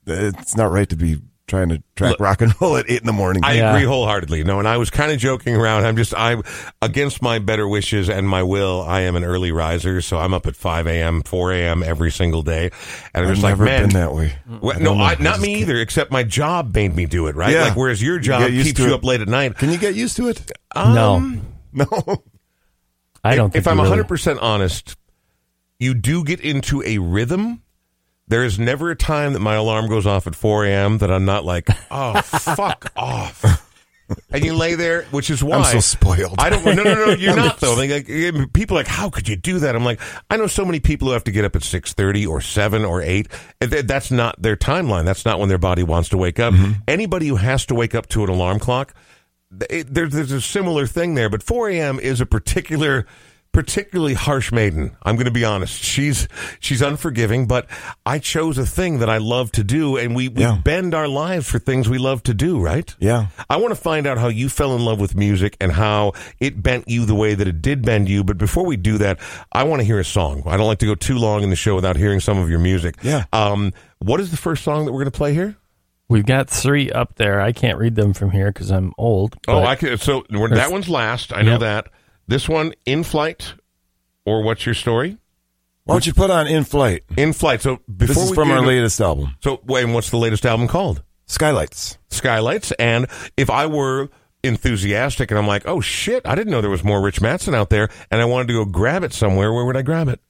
it's 0.05 0.55
not 0.55 0.71
right 0.71 0.89
to 0.89 0.95
be 0.95 1.19
trying 1.49 1.67
to 1.69 1.83
track 1.97 2.11
Look, 2.11 2.19
rock 2.21 2.41
and 2.41 2.53
roll 2.61 2.77
at 2.77 2.89
eight 2.89 3.01
in 3.01 3.05
the 3.05 3.11
morning. 3.11 3.43
I 3.43 3.55
Yeah. 3.55 3.71
agree 3.75 3.85
wholeheartedly. 3.85 4.43
No, 4.45 4.59
and 4.59 4.67
I 4.67 4.77
was 4.77 4.89
kind 4.89 5.11
of 5.11 5.17
joking 5.19 5.55
around. 5.55 5.85
I'm 5.85 5.97
just, 5.97 6.13
I'm 6.15 6.43
against 6.81 7.21
my 7.21 7.39
better 7.39 7.67
wishes 7.67 8.09
and 8.09 8.29
my 8.29 8.43
will. 8.43 8.81
I 8.87 9.01
am 9.01 9.15
an 9.17 9.23
early 9.25 9.51
riser, 9.51 9.99
so 10.01 10.17
I'm 10.17 10.33
up 10.33 10.47
at 10.47 10.55
5 10.55 10.87
a.m., 10.87 11.23
4 11.23 11.51
a.m. 11.51 11.83
every 11.83 12.11
single 12.11 12.41
day. 12.43 12.71
And 13.13 13.25
I'm 13.25 13.31
I've 13.31 13.35
just 13.35 13.43
like, 13.43 13.57
man, 13.59 13.81
been 13.87 13.89
that 13.95 14.13
way. 14.13 14.33
Well, 14.61 14.75
I 14.75 14.79
no, 14.79 14.85
don't. 14.93 15.01
I, 15.01 15.11
I 15.13 15.15
not 15.19 15.39
me 15.41 15.47
can't- 15.49 15.61
either. 15.63 15.77
Except 15.77 16.11
my 16.11 16.23
job 16.23 16.73
made 16.73 16.95
me 16.95 17.05
do 17.05 17.27
it, 17.27 17.35
right? 17.35 17.51
Yeah. 17.51 17.63
Like, 17.65 17.75
whereas 17.75 18.01
your 18.01 18.19
job 18.19 18.41
get 18.41 18.51
used 18.51 18.67
keeps 18.67 18.79
you 18.79 18.93
up 18.95 19.03
late 19.03 19.19
at 19.21 19.27
night. 19.27 19.57
Can 19.57 19.71
you 19.71 19.77
get 19.77 19.95
used 19.95 20.15
to 20.17 20.29
it? 20.29 20.49
no, 20.75 21.15
Um, 21.15 21.41
No. 21.73 21.85
I 23.23 23.35
don't. 23.35 23.47
if 23.55 23.65
think 23.65 23.67
I'm 23.67 23.77
you 23.85 23.91
really- 23.91 24.03
100% 24.03 24.37
honest, 24.41 24.95
you 25.77 25.93
do 25.93 26.23
get 26.23 26.39
into 26.39 26.81
a 26.83 26.97
rhythm. 26.99 27.61
There 28.29 28.43
is 28.43 28.59
never 28.59 28.91
a 28.91 28.95
time 28.95 29.33
that 29.33 29.39
my 29.39 29.55
alarm 29.55 29.89
goes 29.89 30.05
off 30.05 30.27
at 30.27 30.35
4 30.35 30.65
a.m. 30.65 30.99
that 30.99 31.11
I'm 31.11 31.25
not 31.25 31.45
like, 31.45 31.67
oh, 31.91 32.21
fuck 32.21 32.91
off. 32.95 33.65
And 34.31 34.43
you 34.43 34.53
lay 34.55 34.75
there, 34.75 35.03
which 35.11 35.29
is 35.29 35.43
why 35.43 35.57
I'm 35.57 35.63
so 35.65 35.79
spoiled. 35.79 36.35
I 36.39 36.49
don't. 36.49 36.63
No, 36.65 36.83
no, 36.83 36.93
no. 36.93 37.11
You're 37.11 37.35
not 37.35 37.59
though. 37.59 37.75
Like, 37.75 37.89
like, 37.89 38.53
people 38.53 38.75
are 38.77 38.79
like, 38.79 38.87
how 38.87 39.09
could 39.09 39.27
you 39.27 39.35
do 39.35 39.59
that? 39.59 39.75
I'm 39.75 39.83
like, 39.83 39.99
I 40.29 40.37
know 40.37 40.47
so 40.47 40.65
many 40.65 40.79
people 40.79 41.07
who 41.07 41.13
have 41.13 41.23
to 41.25 41.31
get 41.31 41.45
up 41.45 41.55
at 41.55 41.63
six 41.63 41.93
thirty 41.93 42.25
or 42.25 42.41
seven 42.41 42.85
or 42.85 43.01
eight. 43.01 43.27
Eh, 43.61 43.67
and 43.71 43.87
That's 43.87 44.09
not 44.09 44.41
their 44.41 44.55
timeline. 44.55 45.05
That's 45.05 45.25
not 45.25 45.39
when 45.39 45.49
their 45.49 45.59
body 45.59 45.83
wants 45.83 46.09
to 46.09 46.17
wake 46.17 46.39
up. 46.39 46.53
Mm-hmm. 46.53 46.71
Anybody 46.87 47.27
who 47.27 47.35
has 47.35 47.65
to 47.67 47.75
wake 47.75 47.93
up 47.93 48.07
to 48.09 48.23
an 48.23 48.29
alarm 48.29 48.59
clock, 48.59 48.93
eh, 49.61 49.65
it, 49.69 49.93
there, 49.93 50.07
there's 50.07 50.31
a 50.31 50.41
similar 50.41 50.87
thing 50.87 51.13
there. 51.13 51.29
But 51.29 51.43
4 51.43 51.69
a.m. 51.69 51.99
is 51.99 52.19
a 52.21 52.25
particular. 52.25 53.05
Particularly 53.59 54.13
harsh 54.13 54.53
maiden. 54.53 54.95
I'm 55.03 55.15
going 55.17 55.25
to 55.25 55.31
be 55.31 55.43
honest. 55.43 55.83
She's 55.83 56.29
she's 56.61 56.81
unforgiving, 56.81 57.45
but 57.45 57.67
I 58.05 58.17
chose 58.19 58.57
a 58.57 58.65
thing 58.65 58.99
that 58.99 59.09
I 59.09 59.17
love 59.17 59.51
to 59.53 59.65
do, 59.65 59.97
and 59.97 60.15
we, 60.15 60.29
we 60.29 60.43
Yeah. 60.43 60.55
bend 60.63 60.93
our 60.93 61.09
lives 61.09 61.49
for 61.49 61.59
things 61.59 61.89
we 61.89 61.97
love 61.97 62.23
to 62.23 62.33
do. 62.33 62.57
Right? 62.61 62.95
Yeah. 62.99 63.27
I 63.49 63.57
want 63.57 63.71
to 63.75 63.79
find 63.81 64.07
out 64.07 64.17
how 64.17 64.29
you 64.29 64.47
fell 64.47 64.75
in 64.77 64.85
love 64.85 65.01
with 65.01 65.13
music 65.13 65.57
and 65.59 65.73
how 65.73 66.13
it 66.39 66.63
bent 66.63 66.87
you 66.87 67.03
the 67.05 67.15
way 67.15 67.35
that 67.35 67.49
it 67.49 67.61
did 67.61 67.81
bend 67.81 68.07
you. 68.07 68.23
But 68.23 68.37
before 68.37 68.65
we 68.65 68.77
do 68.77 68.97
that, 68.99 69.19
I 69.51 69.63
want 69.65 69.81
to 69.81 69.83
hear 69.83 69.99
a 69.99 70.05
song. 70.05 70.41
I 70.45 70.55
don't 70.55 70.67
like 70.67 70.79
to 70.79 70.85
go 70.85 70.95
too 70.95 71.17
long 71.17 71.43
in 71.43 71.49
the 71.49 71.57
show 71.57 71.75
without 71.75 71.97
hearing 71.97 72.21
some 72.21 72.37
of 72.37 72.49
your 72.49 72.59
music. 72.59 72.95
Yeah. 73.03 73.25
Um, 73.33 73.73
what 73.97 74.21
is 74.21 74.31
the 74.31 74.37
first 74.37 74.63
song 74.63 74.85
that 74.85 74.93
we're 74.93 74.99
going 75.01 75.11
to 75.11 75.17
play 75.17 75.33
here? 75.33 75.57
We've 76.07 76.25
got 76.25 76.49
three 76.49 76.89
up 76.91 77.15
there. 77.17 77.41
I 77.41 77.51
can't 77.51 77.77
read 77.77 77.95
them 77.95 78.13
from 78.13 78.31
here 78.31 78.53
because 78.53 78.71
I'm 78.71 78.93
old. 78.97 79.35
Oh, 79.49 79.63
I 79.65 79.75
can. 79.75 79.97
So 79.97 80.23
that 80.29 80.69
one's 80.71 80.87
last. 80.87 81.33
I 81.33 81.41
know 81.41 81.51
Yep. 81.51 81.59
that. 81.59 81.87
This 82.29 82.47
one, 82.47 82.73
In 82.85 83.03
Flight, 83.03 83.55
or 84.23 84.43
What's 84.43 84.63
Your 84.63 84.75
Story? 84.75 85.17
Why 85.85 85.95
don't 85.95 86.05
you 86.05 86.13
put 86.13 86.29
on 86.29 86.45
In 86.45 86.63
Flight? 86.63 87.03
In 87.17 87.33
Flight. 87.33 87.63
So 87.63 87.77
before 87.87 88.13
This 88.13 88.17
is 88.29 88.31
from 88.35 88.51
our 88.51 88.57
into- 88.57 88.67
latest 88.69 89.01
album, 89.01 89.35
So 89.43 89.61
wait, 89.65 89.85
what's 89.85 90.11
the 90.11 90.17
latest 90.17 90.45
album 90.45 90.67
called? 90.67 91.01
Skylights. 91.25 91.97
Skylights. 92.11 92.71
And 92.73 93.07
if 93.35 93.49
I 93.49 93.65
were 93.65 94.09
enthusiastic 94.43 95.31
and 95.31 95.39
I'm 95.39 95.47
like, 95.47 95.67
oh 95.67 95.81
shit, 95.81 96.21
I 96.27 96.35
didn't 96.35 96.51
know 96.51 96.61
there 96.61 96.69
was 96.69 96.83
more 96.83 97.01
Rich 97.01 97.19
Matson 97.19 97.55
out 97.55 97.71
there, 97.71 97.89
and 98.11 98.21
I 98.21 98.25
wanted 98.25 98.49
to 98.49 98.53
go 98.53 98.65
grab 98.65 99.03
it 99.03 99.11
somewhere, 99.11 99.51
where 99.51 99.65
would 99.65 99.75
I 99.75 99.81
grab 99.81 100.07
it? 100.07 100.21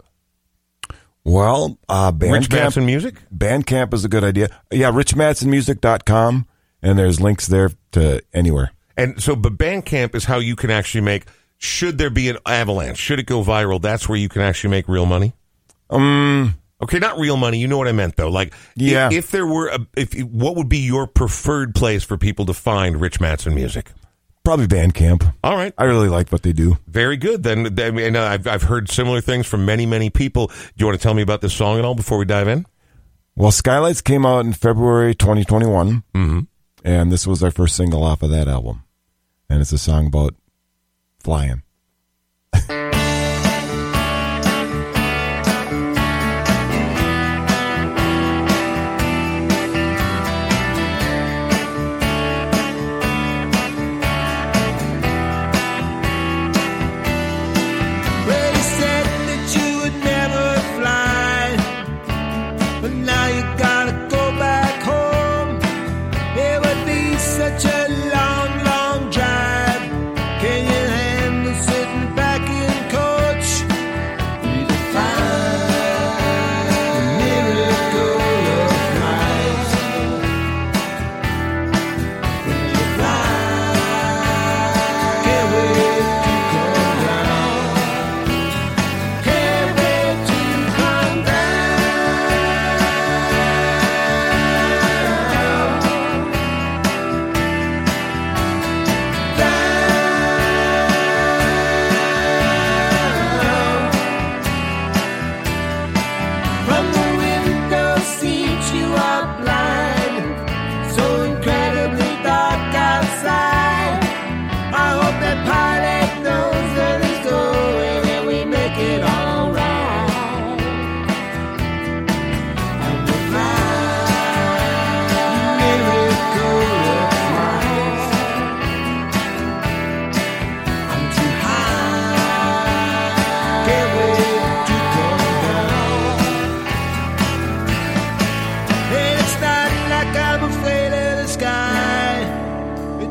Well, 1.25 1.77
uh, 1.89 2.13
Rich 2.17 2.47
Bandcamp, 2.49 2.53
Matson 2.53 2.85
Music? 2.85 3.15
Bandcamp 3.35 3.93
is 3.93 4.05
a 4.05 4.07
good 4.07 4.23
idea. 4.23 4.47
Yeah, 4.71 4.89
richmatsonmusic.com, 4.93 6.47
and 6.81 6.97
there's 6.97 7.19
links 7.19 7.47
there 7.47 7.71
to 7.91 8.23
anywhere. 8.33 8.71
And 8.95 9.21
so, 9.21 9.35
but 9.35 9.57
Bandcamp 9.57 10.15
is 10.15 10.23
how 10.25 10.39
you 10.39 10.55
can 10.55 10.71
actually 10.71 11.01
make. 11.01 11.25
Should 11.59 11.97
there 11.97 12.09
be 12.09 12.29
an 12.29 12.37
avalanche? 12.45 12.97
Should 12.97 13.19
it 13.19 13.25
go 13.27 13.43
viral? 13.43 13.81
That's 13.81 14.09
where 14.09 14.17
you 14.17 14.29
can 14.29 14.41
actually 14.41 14.71
make 14.71 14.87
real 14.87 15.05
money. 15.05 15.33
Um, 15.89 16.55
Okay, 16.81 16.97
not 16.97 17.19
real 17.19 17.35
money. 17.35 17.59
You 17.59 17.67
know 17.67 17.77
what 17.77 17.89
I 17.89 17.91
meant, 17.91 18.15
though. 18.15 18.29
Like, 18.29 18.53
Yeah. 18.75 19.07
if, 19.07 19.13
if 19.13 19.31
there 19.31 19.45
were 19.45 19.67
a, 19.67 19.79
if 19.97 20.13
what 20.21 20.55
would 20.55 20.69
be 20.69 20.77
your 20.77 21.07
preferred 21.07 21.75
place 21.75 22.03
for 22.03 22.17
people 22.17 22.45
to 22.45 22.53
find 22.53 22.99
Rich 23.01 23.19
Matson 23.19 23.53
music? 23.53 23.91
probably 24.45 24.65
Bandcamp. 24.65 25.33
All 25.43 25.55
right, 25.55 25.73
I 25.77 25.83
really 25.83 26.07
like 26.07 26.31
what 26.31 26.41
they 26.41 26.53
do. 26.53 26.77
very 26.87 27.17
good. 27.17 27.43
Then, 27.43 27.75
then 27.75 27.99
and 27.99 28.17
I've 28.17 28.47
I've 28.47 28.63
heard 28.63 28.89
similar 28.89 29.21
things 29.21 29.45
from 29.45 29.65
many 29.65 29.85
many 29.85 30.09
people. 30.09 30.47
Do 30.47 30.53
you 30.77 30.85
want 30.87 30.97
to 30.97 31.03
tell 31.03 31.13
me 31.13 31.21
about 31.21 31.41
this 31.41 31.53
song 31.53 31.77
at 31.77 31.85
all 31.85 31.93
before 31.93 32.17
we 32.17 32.25
dive 32.25 32.47
in? 32.47 32.65
Well, 33.35 33.51
Skylights 33.51 34.01
came 34.01 34.25
out 34.25 34.45
in 34.45 34.53
February 34.53 35.13
2021, 35.13 36.03
mm-hmm. 36.15 36.39
and 36.83 37.11
this 37.11 37.27
was 37.27 37.43
our 37.43 37.51
first 37.51 37.75
single 37.75 38.03
off 38.03 38.23
of 38.23 38.31
that 38.31 38.47
album. 38.47 38.83
And 39.49 39.61
it's 39.61 39.71
a 39.71 39.77
song 39.77 40.07
about 40.07 40.33
flying. 41.23 41.63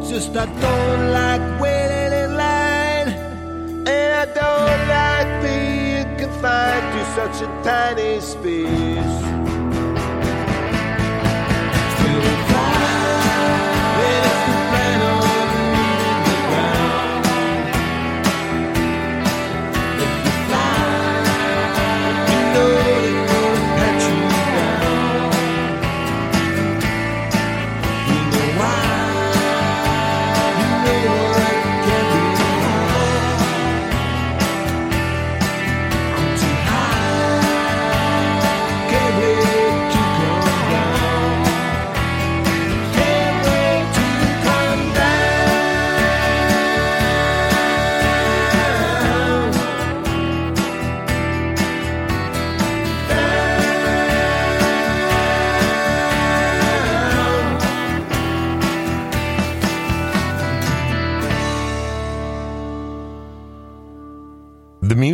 just 0.08 0.34
I 0.34 0.46
don't 0.46 1.12
like 1.12 1.60
waiting 1.60 2.12
in 2.24 2.34
line. 2.34 3.08
And 3.86 4.10
I 4.22 4.26
don't 4.40 4.80
like 4.96 5.30
being 5.42 6.16
confined 6.16 6.86
to 6.94 7.02
such 7.18 7.42
a 7.42 7.48
tiny 7.62 8.20
space. 8.20 9.16
Still 11.94 12.47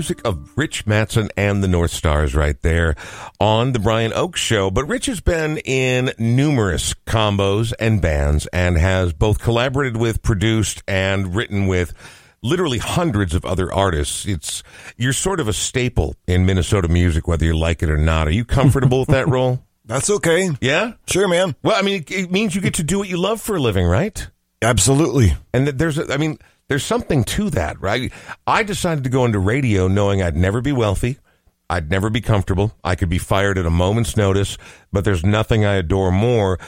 music 0.04 0.20
of 0.26 0.50
Rich 0.54 0.86
Matson 0.86 1.30
and 1.34 1.64
the 1.64 1.68
North 1.68 1.90
Stars 1.90 2.34
right 2.34 2.60
there 2.60 2.94
on 3.40 3.72
the 3.72 3.78
Brian 3.78 4.12
Oak 4.12 4.36
Show. 4.36 4.70
But 4.70 4.84
Rich 4.84 5.06
has 5.06 5.22
been 5.22 5.56
in 5.64 6.12
numerous 6.18 6.92
combos 7.06 7.72
and 7.80 8.02
bands 8.02 8.46
and 8.48 8.76
has 8.76 9.14
both 9.14 9.38
collaborated 9.38 9.96
with, 9.96 10.20
produced, 10.20 10.82
and 10.86 11.34
written 11.34 11.68
with 11.68 11.94
literally 12.42 12.76
hundreds 12.76 13.34
of 13.34 13.46
other 13.46 13.72
artists. 13.72 14.26
It's 14.26 14.62
you're 14.98 15.14
sort 15.14 15.40
of 15.40 15.48
a 15.48 15.54
staple 15.54 16.16
in 16.26 16.44
Minnesota 16.44 16.88
music, 16.88 17.26
whether 17.26 17.46
you 17.46 17.56
like 17.56 17.82
it 17.82 17.88
or 17.88 17.96
not. 17.96 18.28
Are 18.28 18.30
you 18.30 18.44
comfortable 18.44 19.00
with 19.00 19.08
that 19.08 19.26
role? 19.30 19.64
That's 19.86 20.10
okay. 20.10 20.50
Yeah. 20.60 20.92
Sure, 21.06 21.28
man. 21.28 21.56
Well, 21.62 21.76
I 21.76 21.80
mean, 21.80 22.02
it, 22.02 22.10
it 22.10 22.30
means 22.30 22.54
you 22.54 22.60
get 22.60 22.74
to 22.74 22.84
do 22.84 22.98
what 22.98 23.08
you 23.08 23.16
love 23.16 23.40
for 23.40 23.56
a 23.56 23.58
living, 23.58 23.86
right? 23.86 24.28
Absolutely. 24.60 25.34
And 25.54 25.66
that 25.66 25.78
there's, 25.78 25.96
a, 25.96 26.12
I 26.12 26.18
mean, 26.18 26.38
there's 26.74 26.84
something 26.84 27.22
to 27.22 27.50
that, 27.50 27.80
right? 27.80 28.12
I 28.48 28.64
decided 28.64 29.04
to 29.04 29.10
go 29.10 29.24
into 29.24 29.38
radio 29.38 29.86
knowing 29.86 30.20
I'd 30.20 30.34
never 30.36 30.60
be 30.60 30.72
wealthy. 30.72 31.18
I'd 31.70 31.88
never 31.88 32.10
be 32.10 32.20
comfortable. 32.20 32.74
I 32.82 32.96
could 32.96 33.08
be 33.08 33.18
fired 33.18 33.58
at 33.58 33.64
a 33.64 33.70
moment's 33.70 34.16
notice, 34.16 34.58
but 34.92 35.04
there's 35.04 35.24
nothing 35.24 35.64
I 35.64 35.74
adore 35.74 36.10
more. 36.10 36.58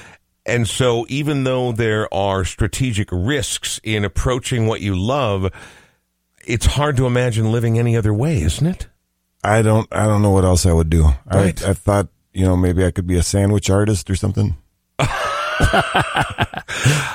And 0.47 0.69
so 0.69 1.07
even 1.09 1.43
though 1.43 1.73
there 1.73 2.13
are 2.15 2.45
strategic 2.45 3.09
risks 3.11 3.81
in 3.83 4.05
approaching 4.05 4.69
what 4.69 4.81
you 4.81 4.95
love, 4.95 5.51
it's 6.47 6.67
hard 6.67 6.97
to 6.99 7.07
imagine 7.07 7.51
living 7.51 7.77
any 7.77 7.97
other 7.97 8.15
way, 8.15 8.41
isn't 8.43 8.67
it? 8.67 8.87
I 9.43 9.61
don't. 9.63 9.89
I 9.93 10.07
don't 10.07 10.23
know 10.23 10.31
what 10.31 10.45
else 10.45 10.67
I 10.67 10.73
would 10.73 10.89
do. 10.89 11.09
Right. 11.33 11.61
I, 11.67 11.71
I 11.71 11.75
thought, 11.75 12.11
you 12.33 12.45
know, 12.45 12.57
maybe 12.57 12.85
I 12.85 12.93
could 12.93 13.09
be 13.09 13.17
a 13.17 13.25
sandwich 13.25 13.71
artist 13.71 14.09
or 14.09 14.15
something. 14.15 14.57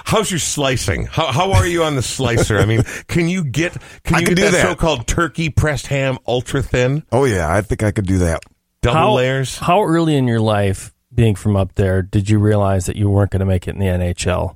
How's 0.05 0.29
your 0.31 0.39
slicing? 0.39 1.05
How, 1.05 1.31
how 1.31 1.53
are 1.53 1.65
you 1.67 1.83
on 1.83 1.95
the 1.95 2.01
slicer? 2.01 2.57
I 2.57 2.65
mean, 2.65 2.83
can 3.07 3.27
you 3.29 3.43
get 3.43 3.73
can 4.03 4.15
I 4.15 4.19
you 4.19 4.25
can 4.25 4.35
get 4.35 4.35
do 4.35 4.41
that, 4.43 4.51
that. 4.51 4.61
so-called 4.63 5.07
turkey 5.07 5.49
pressed 5.49 5.87
ham 5.87 6.17
ultra 6.27 6.61
thin, 6.61 7.03
Oh 7.11 7.25
yeah, 7.25 7.53
I 7.53 7.61
think 7.61 7.83
I 7.83 7.91
could 7.91 8.05
do 8.07 8.19
that. 8.19 8.41
double 8.81 8.97
how, 8.99 9.13
layers? 9.13 9.57
How 9.57 9.83
early 9.83 10.15
in 10.15 10.27
your 10.27 10.39
life, 10.41 10.93
being 11.13 11.35
from 11.35 11.55
up 11.55 11.75
there, 11.75 12.01
did 12.01 12.29
you 12.29 12.39
realize 12.39 12.85
that 12.87 12.95
you 12.95 13.09
weren't 13.09 13.31
going 13.31 13.41
to 13.41 13.45
make 13.45 13.67
it 13.67 13.75
in 13.75 13.79
the 13.79 13.85
NHL? 13.85 14.55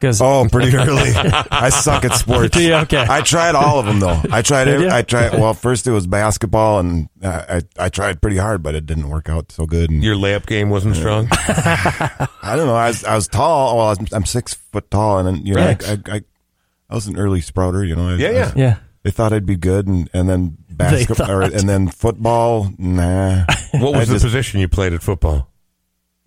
Because 0.00 0.20
Oh, 0.20 0.46
pretty 0.52 0.76
early. 0.76 1.10
I 1.14 1.70
suck 1.70 2.04
at 2.04 2.14
sports. 2.14 2.50
Do 2.56 2.62
you? 2.62 2.74
Okay. 2.74 3.04
I 3.08 3.20
tried 3.22 3.54
all 3.54 3.78
of 3.80 3.86
them 3.86 4.00
though. 4.00 4.20
I 4.30 4.42
tried. 4.42 4.64
Did 4.66 4.74
Every. 4.74 4.90
I 4.90 5.02
tried. 5.02 5.32
Well, 5.38 5.54
first 5.54 5.86
it 5.86 5.92
was 5.92 6.06
basketball, 6.06 6.78
and 6.80 7.08
I, 7.22 7.28
I 7.78 7.86
I 7.86 7.88
tried 7.88 8.20
pretty 8.22 8.36
hard, 8.36 8.62
but 8.62 8.74
it 8.74 8.86
didn't 8.86 9.08
work 9.08 9.28
out 9.28 9.50
so 9.52 9.66
good. 9.66 9.90
And 9.90 10.02
Your 10.04 10.14
layup 10.16 10.46
game 10.46 10.70
wasn't 10.70 10.96
strong. 10.96 11.28
I 11.32 12.54
don't 12.56 12.66
know. 12.66 12.74
I 12.76 12.88
was 12.88 13.04
I 13.04 13.14
was 13.14 13.28
tall. 13.28 13.76
Well, 13.76 13.86
I 13.86 13.90
was, 13.90 14.12
I'm 14.12 14.24
six 14.24 14.54
foot 14.54 14.90
tall, 14.90 15.18
and 15.18 15.26
then 15.28 15.46
you 15.46 15.54
know, 15.54 15.62
I, 15.62 15.66
Right. 15.68 15.88
I, 15.88 16.14
I 16.16 16.20
I 16.90 16.94
was 16.94 17.06
an 17.06 17.18
early 17.18 17.40
sprouter. 17.40 17.84
You 17.84 17.96
know. 17.96 18.08
I, 18.10 18.14
Yeah, 18.14 18.28
I 18.28 18.32
yeah. 18.32 18.44
was- 18.44 18.56
yeah. 18.56 18.76
they 19.02 19.10
thought 19.10 19.32
I'd 19.32 19.46
be 19.46 19.56
good, 19.56 19.86
and 19.86 20.08
and 20.14 20.28
then 20.28 20.56
basketball, 20.70 21.30
or, 21.30 21.42
and 21.42 21.68
then 21.68 21.88
football. 21.88 22.72
Nah. 22.78 23.44
What 23.72 23.94
I 23.96 23.98
was 23.98 24.08
the 24.08 24.14
just- 24.14 24.24
position 24.24 24.60
you 24.60 24.68
played 24.68 24.92
at 24.92 25.02
football? 25.02 25.50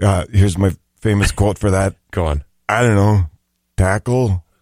Uh, 0.01 0.25
here's 0.31 0.57
my 0.57 0.71
famous 0.99 1.31
quote 1.31 1.57
for 1.59 1.71
that. 1.71 1.95
Go 2.11 2.25
on. 2.25 2.43
I 2.67 2.81
don't 2.81 2.95
know. 2.95 3.29
Tackle. 3.81 4.43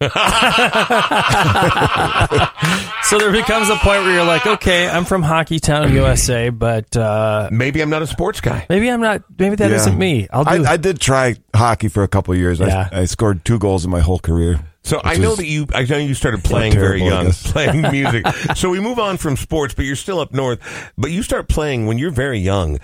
So 3.04 3.18
there 3.18 3.32
becomes 3.32 3.68
a 3.68 3.74
point 3.76 4.02
where 4.04 4.12
you're 4.14 4.24
like, 4.24 4.46
okay, 4.46 4.88
I'm 4.88 5.04
from 5.04 5.22
Hockey 5.22 5.58
Town, 5.58 5.92
USA, 5.92 6.50
but 6.50 6.96
uh, 6.96 7.48
Maybe 7.50 7.80
I'm 7.80 7.90
not 7.90 8.02
a 8.02 8.06
sports 8.06 8.40
guy. 8.40 8.66
maybe 8.68 8.88
I'm 8.88 9.00
not. 9.00 9.22
Maybe 9.36 9.56
that 9.56 9.68
Yeah. 9.70 9.84
not 9.84 9.96
me. 9.96 10.28
I'll 10.30 10.44
do. 10.44 10.64
I, 10.64 10.72
I 10.72 10.76
did 10.76 11.00
try 11.00 11.34
hockey 11.52 11.88
for 11.88 12.04
a 12.04 12.08
couple 12.08 12.32
of 12.34 12.38
years. 12.38 12.60
Yeah. 12.60 12.88
I, 12.92 13.00
I 13.00 13.04
scored 13.06 13.44
two 13.44 13.58
goals 13.58 13.84
in 13.84 13.90
my 13.90 13.98
whole 14.00 14.20
career. 14.20 14.60
So 14.84 15.00
I 15.02 15.10
which 15.14 15.18
know 15.20 15.32
is- 15.32 15.38
that 15.38 15.46
you. 15.46 15.66
I 15.74 15.82
know 15.84 15.96
you 15.96 16.14
started 16.14 16.44
playing 16.44 16.72
very 16.74 17.00
terrible, 17.00 17.06
I 17.06 17.16
young, 17.16 17.26
guess. 17.26 17.42
playing 17.52 17.82
music. 17.82 18.26
so 18.54 18.70
we 18.70 18.78
move 18.78 19.00
on 19.00 19.16
from 19.16 19.36
sports, 19.36 19.74
but 19.74 19.86
you're 19.86 19.96
still 19.96 20.20
up 20.20 20.32
north. 20.32 20.60
But 20.96 21.10
you 21.10 21.22
start 21.24 21.48
playing 21.48 21.86
when 21.86 21.98
you're 21.98 22.12
very 22.12 22.38
young. 22.38 22.78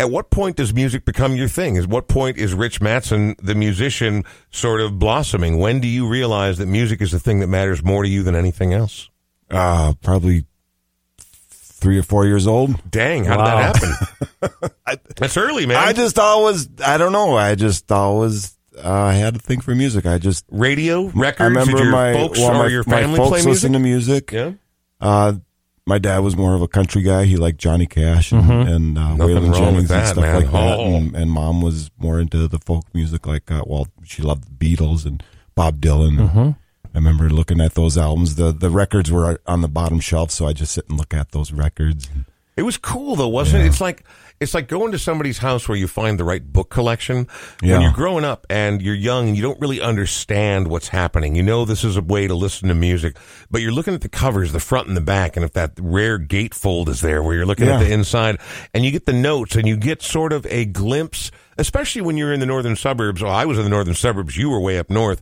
At 0.00 0.12
what 0.12 0.30
point 0.30 0.56
does 0.56 0.72
music 0.72 1.04
become 1.04 1.34
your 1.34 1.48
thing? 1.48 1.76
At 1.76 1.86
what 1.88 2.06
point 2.06 2.36
is 2.38 2.54
Rich 2.54 2.80
Matson, 2.80 3.34
the 3.42 3.56
musician, 3.56 4.24
sort 4.52 4.80
of 4.80 4.96
blossoming? 4.98 5.58
When 5.58 5.80
do 5.80 5.88
you 5.88 6.06
realize 6.06 6.58
that 6.58 6.66
music 6.66 7.02
is 7.02 7.10
the 7.10 7.18
thing 7.18 7.40
that 7.40 7.48
matters 7.48 7.82
more 7.82 8.04
to 8.04 8.08
you 8.08 8.22
than 8.22 8.36
anything 8.36 8.72
else? 8.72 9.10
Uh, 9.50 9.94
probably 10.00 10.44
three 11.50 11.98
or 11.98 12.04
four 12.04 12.26
years 12.26 12.46
old. 12.46 12.88
Dang, 12.88 13.24
how 13.24 13.38
Wow. 13.38 13.72
did 13.72 13.82
that 13.82 14.50
happen? 14.86 15.00
That's 15.16 15.36
early, 15.36 15.66
man. 15.66 15.76
I 15.78 15.92
just 15.92 16.16
always, 16.18 16.68
I 16.84 16.96
don't 16.96 17.12
know. 17.12 17.36
I 17.36 17.56
just 17.56 17.90
always 17.90 18.56
uh, 18.80 19.10
had 19.10 19.34
a 19.34 19.38
thing 19.40 19.60
for 19.60 19.74
music. 19.74 20.06
I 20.06 20.18
just, 20.18 20.44
radio 20.48 21.06
records. 21.08 21.40
I 21.40 21.44
remember 21.46 21.84
my, 21.90 22.12
folks 22.12 22.38
well, 22.38 22.54
my, 22.54 22.68
your 22.68 22.84
my 22.86 23.00
family 23.02 23.16
folks 23.16 23.28
play 23.30 23.38
music. 23.38 23.50
listen 23.50 23.72
to 23.72 23.78
music. 23.80 24.30
yeah. 24.30 24.52
Uh, 25.00 25.32
my 25.88 25.98
dad 25.98 26.18
was 26.18 26.36
more 26.36 26.54
of 26.54 26.60
a 26.60 26.68
country 26.68 27.00
guy. 27.00 27.24
He 27.24 27.36
liked 27.36 27.56
Johnny 27.56 27.86
Cash 27.86 28.30
and, 28.30 28.50
and 28.50 28.98
uh, 28.98 29.16
Waylon 29.16 29.56
Jennings 29.56 29.88
that, 29.88 30.00
and 30.00 30.08
stuff 30.08 30.22
man. 30.22 30.42
like 30.42 30.52
that. 30.52 30.78
Oh. 30.78 30.94
And, 30.96 31.16
and 31.16 31.30
mom 31.30 31.62
was 31.62 31.90
more 31.96 32.20
into 32.20 32.46
the 32.46 32.58
folk 32.58 32.84
music, 32.92 33.26
like 33.26 33.50
uh, 33.50 33.62
well, 33.66 33.88
she 34.04 34.20
loved 34.20 34.44
the 34.44 34.76
Beatles 34.76 35.06
and 35.06 35.22
Bob 35.54 35.80
Dylan. 35.80 36.18
Mm-hmm. 36.18 36.50
I 36.94 36.98
remember 36.98 37.30
looking 37.30 37.62
at 37.62 37.72
those 37.72 37.96
albums. 37.96 38.34
The 38.34 38.52
the 38.52 38.68
records 38.68 39.10
were 39.10 39.40
on 39.46 39.62
the 39.62 39.68
bottom 39.68 39.98
shelf, 39.98 40.30
so 40.30 40.46
I 40.46 40.52
just 40.52 40.72
sit 40.72 40.86
and 40.90 40.98
look 40.98 41.14
at 41.14 41.32
those 41.32 41.52
records. 41.52 42.10
It 42.56 42.62
was 42.62 42.76
cool 42.76 43.16
though, 43.16 43.28
wasn't 43.28 43.64
it? 43.64 43.68
It's 43.68 43.80
like 43.80 44.04
it's 44.40 44.54
like 44.54 44.68
going 44.68 44.92
to 44.92 44.98
somebody's 44.98 45.38
house 45.38 45.68
where 45.68 45.76
you 45.76 45.88
find 45.88 46.18
the 46.18 46.24
right 46.24 46.44
book 46.52 46.70
collection. 46.70 47.26
When 47.60 47.80
you're 47.80 47.92
growing 47.92 48.24
up 48.24 48.46
and 48.48 48.80
you're 48.80 48.94
young, 48.94 49.34
you 49.34 49.42
don't 49.42 49.60
really 49.60 49.80
understand 49.80 50.68
what's 50.68 50.88
happening. 50.88 51.34
You 51.34 51.42
know 51.42 51.64
this 51.64 51.84
is 51.84 51.96
a 51.96 52.02
way 52.02 52.26
to 52.26 52.34
listen 52.34 52.68
to 52.68 52.74
music, 52.74 53.16
but 53.50 53.62
you're 53.62 53.72
looking 53.72 53.94
at 53.94 54.00
the 54.00 54.08
covers, 54.08 54.52
the 54.52 54.60
front 54.60 54.88
and 54.88 54.96
the 54.96 55.02
back, 55.02 55.36
and 55.36 55.44
if 55.44 55.52
that 55.54 55.72
rare 55.80 56.18
gatefold 56.18 56.88
is 56.88 57.00
there 57.00 57.22
where 57.22 57.34
you're 57.34 57.46
looking 57.46 57.68
at 57.68 57.80
the 57.80 57.92
inside 57.92 58.38
and 58.72 58.84
you 58.84 58.90
get 58.90 59.06
the 59.06 59.12
notes 59.12 59.56
and 59.56 59.66
you 59.66 59.76
get 59.76 60.02
sort 60.02 60.32
of 60.32 60.46
a 60.46 60.64
glimpse, 60.64 61.30
especially 61.56 62.02
when 62.02 62.16
you're 62.16 62.32
in 62.32 62.40
the 62.40 62.46
northern 62.46 62.76
suburbs. 62.76 63.22
Well, 63.22 63.32
I 63.32 63.44
was 63.44 63.58
in 63.58 63.64
the 63.64 63.70
northern 63.70 63.94
suburbs, 63.94 64.36
you 64.36 64.50
were 64.50 64.60
way 64.60 64.78
up 64.78 64.90
north 64.90 65.20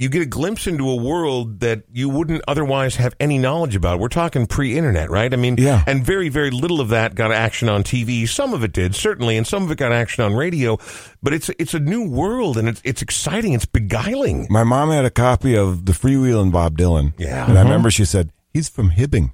you 0.00 0.08
get 0.08 0.22
a 0.22 0.26
glimpse 0.26 0.66
into 0.66 0.88
a 0.88 0.96
world 0.96 1.60
that 1.60 1.82
you 1.92 2.08
wouldn't 2.08 2.42
otherwise 2.48 2.96
have 2.96 3.14
any 3.20 3.36
knowledge 3.36 3.76
about. 3.76 4.00
We're 4.00 4.08
talking 4.08 4.46
pre-internet, 4.46 5.10
right? 5.10 5.30
I 5.30 5.36
mean, 5.36 5.56
Yeah. 5.58 5.84
and 5.86 6.02
very, 6.02 6.30
very 6.30 6.50
little 6.50 6.80
of 6.80 6.88
that 6.88 7.14
got 7.14 7.30
action 7.30 7.68
on 7.68 7.84
TV. 7.84 8.26
Some 8.26 8.54
of 8.54 8.64
it 8.64 8.72
did, 8.72 8.94
certainly, 8.94 9.36
and 9.36 9.46
some 9.46 9.62
of 9.62 9.70
it 9.70 9.76
got 9.76 9.92
action 9.92 10.24
on 10.24 10.32
radio. 10.32 10.78
But 11.22 11.34
it's 11.34 11.50
it's 11.58 11.74
a 11.74 11.78
new 11.78 12.08
world, 12.08 12.56
and 12.56 12.66
it's 12.66 12.80
it's 12.82 13.02
exciting. 13.02 13.52
It's 13.52 13.66
beguiling. 13.66 14.46
My 14.48 14.64
mom 14.64 14.88
had 14.88 15.04
a 15.04 15.10
copy 15.10 15.54
of 15.54 15.84
the 15.84 15.92
Freewheelin' 15.92 16.50
Bob 16.50 16.78
Dylan. 16.78 17.12
Yeah. 17.18 17.44
and 17.44 17.52
I 17.52 17.60
uh-huh. 17.60 17.64
remember 17.64 17.90
she 17.90 18.06
said 18.06 18.32
he's 18.54 18.70
from 18.70 18.92
Hibbing. 18.92 19.32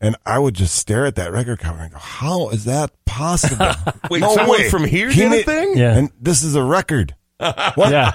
And 0.00 0.16
I 0.26 0.38
would 0.38 0.54
just 0.54 0.76
stare 0.76 1.06
at 1.06 1.14
that 1.16 1.32
record 1.32 1.58
cover 1.58 1.78
and 1.80 1.92
go, 1.92 1.98
"How 1.98 2.48
is 2.48 2.64
that 2.64 2.90
possible?" 3.04 3.70
Wait, 4.10 4.22
someone 4.22 4.68
from 4.70 4.84
here 4.84 5.10
He 5.10 5.20
did 5.20 5.32
a 5.32 5.42
thing? 5.42 5.76
Yeah. 5.76 5.96
and 5.96 6.10
this 6.20 6.42
is 6.42 6.54
a 6.54 6.62
record. 6.62 7.14
What? 7.74 7.90
yeah. 7.90 8.12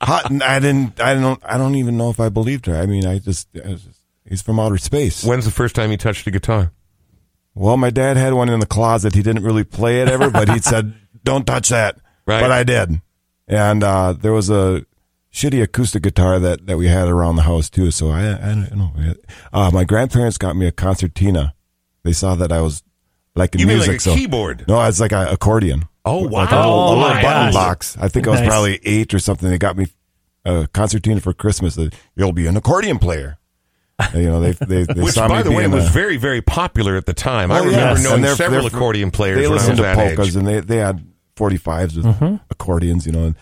How- 0.00 0.20
I 0.44 0.58
didn't. 0.60 1.00
I 1.00 1.14
don't. 1.14 1.40
I 1.44 1.56
don't 1.58 1.74
even 1.76 1.96
know 1.96 2.10
if 2.10 2.20
I 2.20 2.28
believed 2.28 2.66
her. 2.66 2.76
I 2.76 2.86
mean, 2.86 3.06
I 3.06 3.18
just. 3.18 3.48
I 3.56 3.72
just 3.74 3.88
he's 4.28 4.42
from 4.42 4.60
outer 4.60 4.78
space. 4.78 5.24
When's 5.24 5.44
the 5.44 5.50
first 5.50 5.74
time 5.74 5.90
you 5.90 5.96
touched 5.96 6.26
a 6.26 6.30
guitar? 6.30 6.72
Well, 7.54 7.76
my 7.76 7.90
dad 7.90 8.16
had 8.16 8.34
one 8.34 8.48
in 8.48 8.60
the 8.60 8.66
closet. 8.66 9.14
He 9.14 9.22
didn't 9.22 9.42
really 9.42 9.64
play 9.64 10.00
it 10.02 10.08
ever, 10.08 10.30
but 10.30 10.48
he 10.50 10.58
said, 10.60 10.94
"Don't 11.24 11.46
touch 11.46 11.70
that." 11.70 11.96
Right. 12.26 12.40
But 12.40 12.52
I 12.52 12.62
did. 12.62 13.00
And 13.48 13.82
uh, 13.82 14.12
there 14.12 14.32
was 14.32 14.50
a 14.50 14.84
shitty 15.32 15.62
acoustic 15.62 16.02
guitar 16.02 16.38
that, 16.38 16.66
that 16.66 16.76
we 16.76 16.86
had 16.88 17.08
around 17.08 17.36
the 17.36 17.42
house 17.42 17.70
too. 17.70 17.90
So 17.90 18.10
I, 18.10 18.32
I 18.34 18.54
don't 18.54 18.76
know. 18.76 18.92
Uh, 19.52 19.70
my 19.72 19.84
grandparents 19.84 20.36
got 20.36 20.54
me 20.56 20.66
a 20.66 20.72
concertina. 20.72 21.54
They 22.04 22.12
saw 22.12 22.34
that 22.34 22.52
I 22.52 22.60
was 22.60 22.82
liking 23.34 23.60
You 23.62 23.66
mean 23.66 23.76
music. 23.78 23.92
like 23.92 23.96
a 24.00 24.02
so 24.02 24.14
keyboard? 24.14 24.66
no, 24.68 24.82
it's 24.84 25.00
like 25.00 25.12
an 25.12 25.28
accordion. 25.28 25.88
Oh 26.08 26.28
wow! 26.28 26.40
Like 26.42 26.50
a 26.52 26.56
little, 26.56 26.72
Oh, 26.72 26.84
a 26.84 26.88
little 26.88 26.98
my 27.14 27.22
button 27.22 27.46
gosh. 27.46 27.54
box. 27.54 27.96
I 28.00 28.08
think 28.08 28.26
I 28.26 28.30
was 28.30 28.40
Nice. 28.40 28.48
probably 28.48 28.80
eight 28.84 29.12
or 29.14 29.18
something. 29.18 29.48
They 29.48 29.58
got 29.58 29.76
me 29.76 29.86
a 30.44 30.66
concertina 30.72 31.20
for 31.20 31.32
Christmas. 31.32 31.74
That 31.76 31.94
You'll 32.16 32.32
be 32.32 32.46
an 32.46 32.56
accordion 32.56 32.98
player. 32.98 33.38
You 34.14 34.22
know, 34.24 34.40
they 34.40 34.52
they, 34.52 34.84
they 34.84 35.00
Which, 35.02 35.16
by 35.16 35.42
the 35.42 35.50
way, 35.50 35.58
being 35.66 35.70
was 35.72 35.88
very, 35.90 36.16
very 36.16 36.40
popular 36.40 36.96
at 36.96 37.06
the 37.06 37.14
time. 37.14 37.50
I 37.50 37.58
Oh, 37.60 37.64
remember 37.64 38.00
yes. 38.00 38.04
knowing 38.04 38.24
several 38.36 38.62
they're- 38.62 38.68
accordion 38.76 39.10
players 39.10 39.38
They 39.38 39.46
I 39.46 39.48
listened 39.48 39.76
to 39.78 39.94
polkas 39.94 40.28
age. 40.28 40.36
and 40.36 40.46
they, 40.46 40.60
they 40.60 40.76
had 40.76 41.04
45s 41.36 41.96
with 41.96 42.04
Mm-hmm. 42.06 42.36
accordions, 42.50 43.06
you 43.06 43.12
know. 43.12 43.24
And, 43.24 43.36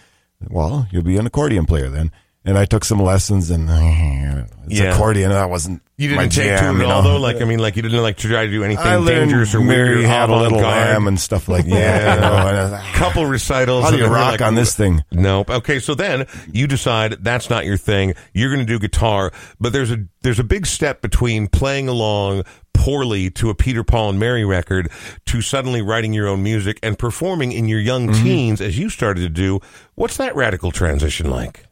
well, 0.49 0.87
you'll 0.91 1.03
be 1.03 1.17
an 1.19 1.27
accordion 1.27 1.67
player 1.67 1.89
then. 1.91 2.11
And 2.47 2.57
I 2.57 2.65
took 2.65 2.85
some 2.85 3.01
lessons 3.03 3.51
and 3.51 3.69
it's 3.69 4.79
Yeah. 4.81 4.95
accordion. 4.95 5.31
That 5.31 5.51
wasn't 5.51 5.83
You 5.99 6.11
didn't 6.11 6.31
take 6.31 6.45
jam, 6.45 6.75
to 6.77 6.81
it 6.81 6.85
you 6.85 6.89
at 6.91 6.95
all, 6.95 7.03
know. 7.03 7.13
though. 7.15 7.19
Like, 7.19 7.43
I 7.43 7.45
mean, 7.45 7.59
like 7.59 7.75
you 7.75 7.83
didn't 7.83 8.01
like 8.03 8.19
to 8.19 8.29
try 8.29 8.45
to 8.47 8.51
do 8.53 8.63
anything 8.63 8.87
I 8.87 9.05
dangerous 9.05 9.53
or 9.55 9.61
Mary 9.61 9.97
weird. 9.97 10.05
had 10.07 10.31
a 10.31 10.37
little 10.37 10.59
lamb 10.61 11.09
and 11.09 11.19
stuff 11.19 11.49
like 11.49 11.67
that. 11.67 12.15
you 12.15 12.21
know, 12.21 12.77
I 12.77 12.93
couple 12.95 13.27
recitals. 13.27 13.85
How 13.85 13.91
do 13.91 13.97
you 13.99 14.07
rock 14.07 14.33
like, 14.33 14.43
on 14.43 14.55
this 14.55 14.77
thing? 14.77 15.03
Nope. 15.11 15.51
Okay, 15.51 15.81
so 15.81 15.95
then 15.95 16.27
you 16.53 16.67
decide 16.69 17.17
that's 17.21 17.51
not 17.51 17.65
your 17.65 17.77
thing. 17.77 18.15
You're 18.33 18.51
going 18.55 18.65
to 18.65 18.73
do 18.73 18.79
guitar, 18.79 19.33
but 19.59 19.73
there's 19.73 19.91
a 19.91 20.05
there's 20.23 20.39
a 20.39 20.45
big 20.45 20.67
step 20.67 21.03
between 21.03 21.49
playing 21.49 21.89
along 21.89 22.45
poorly 22.75 23.31
to 23.31 23.51
a 23.51 23.55
Peter 23.55 23.83
Paul 23.83 24.11
and 24.11 24.21
Mary 24.21 24.45
record 24.45 24.91
to 25.27 25.41
suddenly 25.41 25.83
writing 25.83 26.13
your 26.13 26.29
own 26.29 26.43
music 26.45 26.79
and 26.83 26.97
performing 26.99 27.51
in 27.53 27.67
your 27.67 27.81
young 27.81 28.07
Mm-hmm. 28.09 28.23
teens 28.23 28.61
as 28.61 28.79
you 28.79 28.89
started 28.91 29.23
to 29.23 29.29
do. 29.31 29.61
What's 29.97 30.17
that 30.19 30.37
radical 30.37 30.71
transition 30.71 31.29
like? 31.31 31.65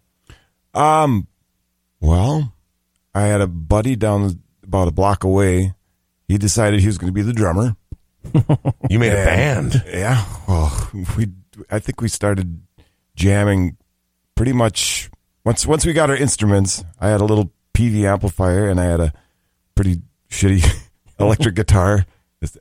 Um, 0.74 1.28
well, 2.00 2.52
I 3.14 3.22
had 3.22 3.40
a 3.40 3.46
buddy 3.46 3.96
down 3.96 4.40
about 4.62 4.88
a 4.88 4.92
block 4.92 5.24
away, 5.24 5.74
he 6.26 6.38
decided 6.38 6.80
he 6.80 6.87
was 6.87 6.98
going 6.98 7.08
to 7.08 7.14
be 7.14 7.22
the 7.22 7.32
drummer. 7.32 7.76
You 8.90 8.98
made 8.98 9.12
a 9.12 9.24
band. 9.24 9.82
Yeah. 9.87 10.24
Well, 10.46 10.90
we 11.16 11.26
I 11.70 11.78
think 11.78 12.00
we 12.00 12.08
started 12.08 12.60
jamming 13.16 13.76
pretty 14.34 14.52
much 14.52 15.10
once 15.44 15.66
once 15.66 15.87
we 15.87 15.92
got 15.92 16.10
our 16.10 16.16
instruments. 16.16 16.84
I 17.00 17.08
had 17.08 17.20
a 17.20 17.24
little 17.24 17.52
Peavey 17.72 18.04
amplifier 18.04 18.68
and 18.68 18.78
I 18.78 18.84
had 18.84 19.00
a 19.00 19.12
pretty 19.74 20.02
shitty 20.30 20.64
electric 21.18 21.54
guitar. 21.54 22.04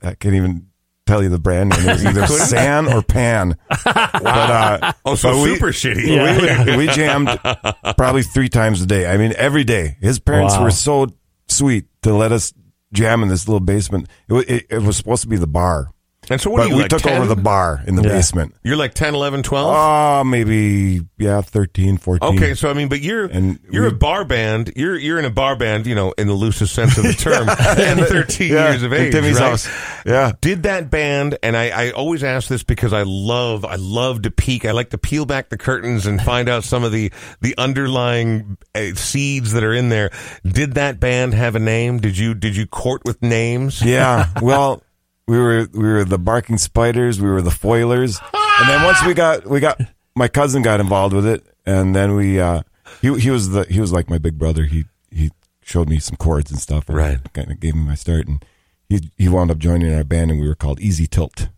I 0.02 0.14
can't 0.14 0.34
even 0.34 0.68
tell 1.06 1.22
you 1.22 1.28
the 1.28 1.38
brand 1.38 1.70
name. 1.70 1.80
It 1.88 1.92
was 1.92 2.04
either 2.06 2.26
San 2.46 2.92
or 2.92 3.02
Pan. 3.02 3.56
But, 3.84 4.26
uh, 4.26 4.92
Oh, 5.04 5.14
so 5.16 5.32
but 5.32 5.42
we- 5.44 5.54
super 5.54 5.68
shitty. 5.68 6.66
we, 6.66 6.76
we 6.76 6.86
jammed 6.88 7.28
probably 7.96 8.22
three 8.22 8.48
times 8.48 8.80
a 8.82 8.86
day. 8.86 9.06
I 9.06 9.16
mean, 9.16 9.32
every 9.36 9.64
day. 9.64 9.96
His 10.00 10.18
parents 10.18 10.54
Wow. 10.56 10.64
were 10.64 10.70
so 10.70 11.06
sweet 11.48 11.86
to 12.02 12.14
let 12.14 12.32
us 12.32 12.54
jam 12.92 13.22
in 13.22 13.28
this 13.28 13.46
little 13.48 13.60
basement. 13.60 14.08
It, 14.28 14.48
it, 14.50 14.66
it 14.70 14.82
was 14.82 14.96
supposed 14.96 15.22
to 15.22 15.28
be 15.28 15.36
the 15.36 15.46
bar, 15.46 15.90
And 16.30 16.40
so 16.40 16.50
what 16.50 16.58
but 16.58 16.66
are 16.66 16.68
you 16.70 16.76
we 16.76 16.82
like 16.82 16.90
took 16.90 17.02
10? 17.02 17.18
over 17.18 17.26
the 17.34 17.40
bar 17.40 17.82
in 17.86 17.96
the 17.96 18.02
Yeah. 18.02 18.08
basement. 18.08 18.54
You're 18.62 18.76
like 18.76 18.94
10, 18.94 19.14
11, 19.14 19.42
12? 19.42 19.74
Oh, 19.76 20.24
maybe 20.24 21.02
yeah, 21.18 21.40
13, 21.42 21.96
14. 21.98 22.36
Okay, 22.36 22.54
so 22.54 22.70
I 22.70 22.72
mean, 22.72 22.88
but 22.88 23.00
you're 23.00 23.26
And 23.26 23.58
you're 23.70 23.82
we- 23.82 23.88
a 23.88 23.92
bar 23.92 24.24
band. 24.24 24.72
You're 24.76 24.96
you're 24.96 25.18
in 25.18 25.24
a 25.24 25.30
bar 25.30 25.56
band, 25.56 25.86
you 25.86 25.94
know, 25.94 26.12
in 26.16 26.26
the 26.26 26.34
loosest 26.34 26.74
sense 26.74 26.96
of 26.96 27.04
the 27.04 27.12
term, 27.18 27.48
and 27.48 28.00
13 28.06 28.52
Yeah, 28.52 28.70
years 28.70 28.82
of 28.82 28.92
age, 28.92 29.12
Timmy's 29.12 29.34
right? 29.40 29.50
house. 29.50 29.68
Yeah. 30.06 30.32
Did 30.40 30.62
that 30.64 30.90
band, 30.90 31.38
and 31.42 31.56
I, 31.56 31.68
I 31.68 31.90
always 31.90 32.22
ask 32.24 32.48
this 32.48 32.62
because 32.62 32.92
I 32.92 33.02
love 33.02 33.64
I 33.64 33.76
love 33.76 34.22
to 34.22 34.30
peek. 34.30 34.64
I 34.64 34.72
like 34.72 34.90
to 34.90 34.98
peel 34.98 35.26
back 35.26 35.48
the 35.50 35.58
curtains 35.58 36.06
and 36.06 36.20
find 36.20 36.48
out 36.48 36.64
some 36.64 36.84
of 36.84 36.92
the 36.92 37.12
the 37.40 37.54
underlying 37.58 38.56
uh, 38.74 38.94
seeds 38.94 39.52
that 39.52 39.64
are 39.64 39.72
in 39.74 39.88
there. 39.88 40.10
Did 40.44 40.74
that 40.74 41.00
band 41.00 41.34
have 41.34 41.54
a 41.54 41.58
name? 41.60 41.98
Did 42.00 42.16
you 42.18 42.34
did 42.34 42.56
you 42.56 42.66
court 42.66 43.02
with 43.04 43.22
names? 43.22 43.82
Yeah. 43.82 44.28
Well, 44.44 44.82
we 45.26 45.38
were 45.38 45.66
we 45.72 45.84
were 45.88 46.04
the 46.04 46.18
barking 46.18 46.58
spiders. 46.58 47.20
We 47.20 47.28
were 47.28 47.42
the 47.42 47.50
foilers. 47.50 48.20
And 48.60 48.68
then 48.68 48.82
once 48.84 49.04
we 49.04 49.14
got 49.14 49.46
we 49.46 49.60
got 49.60 49.80
my 50.14 50.28
cousin 50.28 50.62
got 50.62 50.80
involved 50.80 51.14
with 51.14 51.26
it, 51.26 51.44
and 51.66 51.94
then 51.94 52.14
we 52.14 52.38
uh, 52.40 52.62
he 53.02 53.18
he 53.18 53.30
was 53.30 53.50
the 53.50 53.64
he 53.64 53.80
was 53.80 53.92
like 53.92 54.08
my 54.10 54.18
big 54.18 54.38
brother. 54.38 54.64
He 54.64 54.84
he 55.10 55.30
showed 55.62 55.88
me 55.88 55.98
some 55.98 56.16
chords 56.16 56.50
and 56.50 56.60
stuff. 56.60 56.88
And 56.88 56.96
Right. 56.98 57.32
Kind 57.32 57.50
of 57.50 57.58
gave 57.60 57.74
me 57.74 57.82
my 57.82 57.94
start, 57.94 58.26
and 58.26 58.44
he 58.88 59.10
he 59.16 59.28
wound 59.28 59.50
up 59.50 59.58
joining 59.58 59.92
our 59.94 60.04
band, 60.04 60.30
and 60.30 60.40
we 60.40 60.46
were 60.48 60.54
called 60.54 60.80
Easy 60.80 61.06
Tilt. 61.06 61.48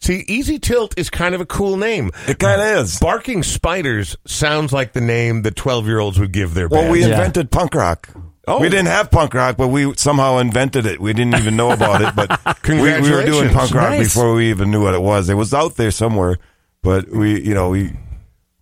See, 0.00 0.24
Easy 0.28 0.58
Tilt 0.60 0.94
is 0.96 1.10
kind 1.10 1.34
of 1.34 1.40
a 1.40 1.46
cool 1.46 1.76
name. 1.76 2.10
It 2.28 2.38
kind 2.38 2.60
of 2.60 2.68
is. 2.84 3.00
Barking 3.00 3.42
Spiders 3.42 4.16
sounds 4.26 4.72
like 4.72 4.92
the 4.92 5.00
name 5.00 5.42
that 5.42 5.56
12 5.56 5.86
year 5.86 5.98
olds 5.98 6.20
would 6.20 6.30
give 6.32 6.54
their 6.54 6.68
Well, 6.68 6.82
band. 6.82 6.92
we 6.92 7.00
Yeah. 7.00 7.08
invented 7.08 7.50
punk 7.50 7.74
rock. 7.74 8.08
Oh. 8.48 8.60
We 8.60 8.68
didn't 8.68 8.86
have 8.86 9.10
punk 9.10 9.34
rock, 9.34 9.56
but 9.56 9.68
we 9.68 9.94
somehow 9.96 10.38
invented 10.38 10.86
it. 10.86 11.00
We 11.00 11.12
didn't 11.12 11.34
even 11.36 11.54
know 11.56 11.70
about 11.70 12.00
it, 12.02 12.14
but 12.16 12.58
we, 12.68 12.76
we 12.76 13.10
were 13.10 13.24
doing 13.24 13.50
punk 13.50 13.72
rock 13.74 13.90
Nice. 13.90 14.06
before 14.14 14.34
we 14.34 14.48
even 14.50 14.70
knew 14.70 14.82
what 14.82 14.94
it 14.94 15.02
was. 15.02 15.28
It 15.28 15.34
was 15.34 15.52
out 15.52 15.76
there 15.76 15.90
somewhere, 15.90 16.38
but 16.82 17.10
we, 17.10 17.40
you 17.42 17.52
know, 17.54 17.68
we, 17.70 17.92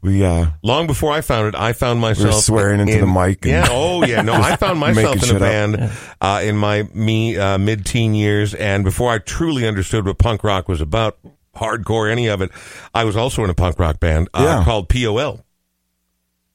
we, 0.02 0.24
uh, 0.24 0.46
Long 0.62 0.86
before 0.86 1.12
I 1.12 1.20
found 1.20 1.48
it, 1.48 1.54
I 1.54 1.72
found 1.72 2.00
myself 2.00 2.34
swearing 2.42 2.80
into 2.80 2.98
the 2.98 3.06
mic 3.06 3.44
and 3.44 3.52
yeah, 3.52 3.66
oh 3.70 4.04
yeah, 4.04 4.22
no, 4.22 4.32
I 4.34 4.56
found 4.56 4.78
myself 4.80 5.22
in 5.28 5.36
a 5.36 5.38
band 5.40 5.92
uh, 6.20 6.40
in 6.44 6.56
my 6.56 6.82
me 6.94 7.36
uh, 7.36 7.56
mid-teen 7.58 8.14
years, 8.14 8.54
and 8.54 8.82
before 8.84 9.10
I 9.12 9.18
truly 9.18 9.66
understood 9.66 10.04
what 10.06 10.18
punk 10.18 10.42
rock 10.44 10.68
was 10.68 10.80
about, 10.80 11.18
hardcore, 11.54 12.10
any 12.10 12.26
of 12.26 12.40
it, 12.42 12.50
I 12.94 13.04
was 13.04 13.16
also 13.16 13.42
in 13.44 13.50
a 13.50 13.54
punk 13.54 13.78
rock 13.78 13.98
band 14.00 14.28
uh, 14.34 14.42
Yeah. 14.44 14.64
called 14.64 14.88
POL, 14.88 15.44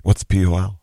what's 0.02 0.24
POL? 0.24 0.80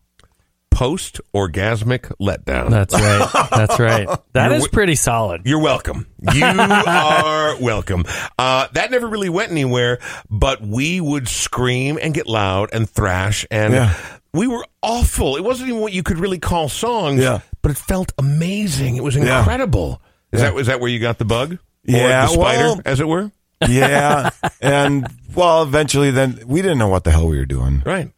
Post 0.70 1.20
Orgasmic 1.35 2.12
Letdown. 2.20 2.70
That's 2.70 2.94
right. 2.94 3.48
That's 3.50 3.78
right. 3.78 4.09
That 4.33 4.52
is 4.52 4.68
pretty 4.68 4.94
solid. 4.94 5.42
You're 5.44 5.59
welcome. 5.61 6.07
You 6.33 6.44
are 6.44 7.57
welcome. 7.61 8.04
Uh, 8.38 8.68
that 8.74 8.92
never 8.92 9.09
really 9.09 9.28
went 9.28 9.50
anywhere, 9.50 9.98
but 10.31 10.61
we 10.61 11.00
would 11.00 11.26
scream 11.28 11.98
and 12.00 12.14
get 12.14 12.28
loud 12.28 12.68
and 12.72 12.88
thrash, 12.88 13.44
and 13.50 13.72
Yeah. 13.74 13.94
we 14.33 14.46
were 14.46 14.64
awful. 14.81 15.35
It 15.37 15.42
wasn't 15.42 15.70
even 15.70 15.81
what 15.81 15.92
you 15.92 16.04
could 16.04 16.18
really 16.18 16.38
call 16.38 16.68
songs, 16.68 17.20
Yeah. 17.20 17.40
but 17.62 17.72
it 17.72 17.78
felt 17.78 18.12
amazing. 18.16 18.94
It 18.96 19.02
was 19.02 19.16
Yeah. 19.16 19.40
incredible. 19.40 20.00
Is 20.33 20.40
Yeah. 20.40 20.46
that 20.46 20.54
was 20.54 20.66
that 20.68 20.78
where 20.81 20.90
you 20.90 21.00
got 21.00 21.18
the 21.18 21.24
bug? 21.24 21.54
Or 21.54 21.59
Yeah, 21.85 22.26
the 22.26 22.33
spider, 22.35 22.59
well- 22.64 22.81
as 22.85 23.00
it 23.00 23.09
were. 23.09 23.33
Yeah. 23.68 24.31
and 24.61 25.09
well, 25.35 25.64
eventually 25.64 26.12
then 26.12 26.38
we 26.46 26.62
didn't 26.62 26.78
know 26.78 26.88
what 26.88 27.02
the 27.02 27.11
hell 27.11 27.26
we 27.26 27.38
were 27.38 27.46
doing. 27.46 27.83
Right. 27.85 28.12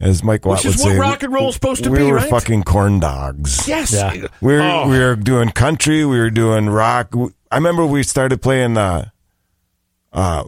As 0.00 0.22
Mike 0.22 0.46
Watt 0.46 0.58
Which 0.58 0.66
is 0.66 0.76
would 0.76 0.84
what 0.84 0.92
say, 0.92 0.98
rock 0.98 1.22
and 1.24 1.32
roll's 1.32 1.54
supposed 1.54 1.82
to 1.84 1.90
we 1.90 1.98
be, 1.98 2.04
We 2.04 2.10
were 2.12 2.18
right? 2.18 2.30
fucking 2.30 2.62
corn 2.62 3.00
dogs. 3.00 3.66
Yes. 3.66 3.92
Yeah. 3.92 4.12
We 4.40 4.52
were 4.54 4.62
Oh. 4.62 4.88
we 4.88 4.96
were 4.98 5.16
doing 5.16 5.50
country. 5.50 6.04
We 6.04 6.18
were 6.18 6.30
doing 6.30 6.68
rock. 6.70 7.12
I 7.50 7.56
remember 7.56 7.84
we 7.84 8.04
started 8.04 8.40
playing 8.40 8.76
uh, 8.76 9.08
uh, 10.12 10.44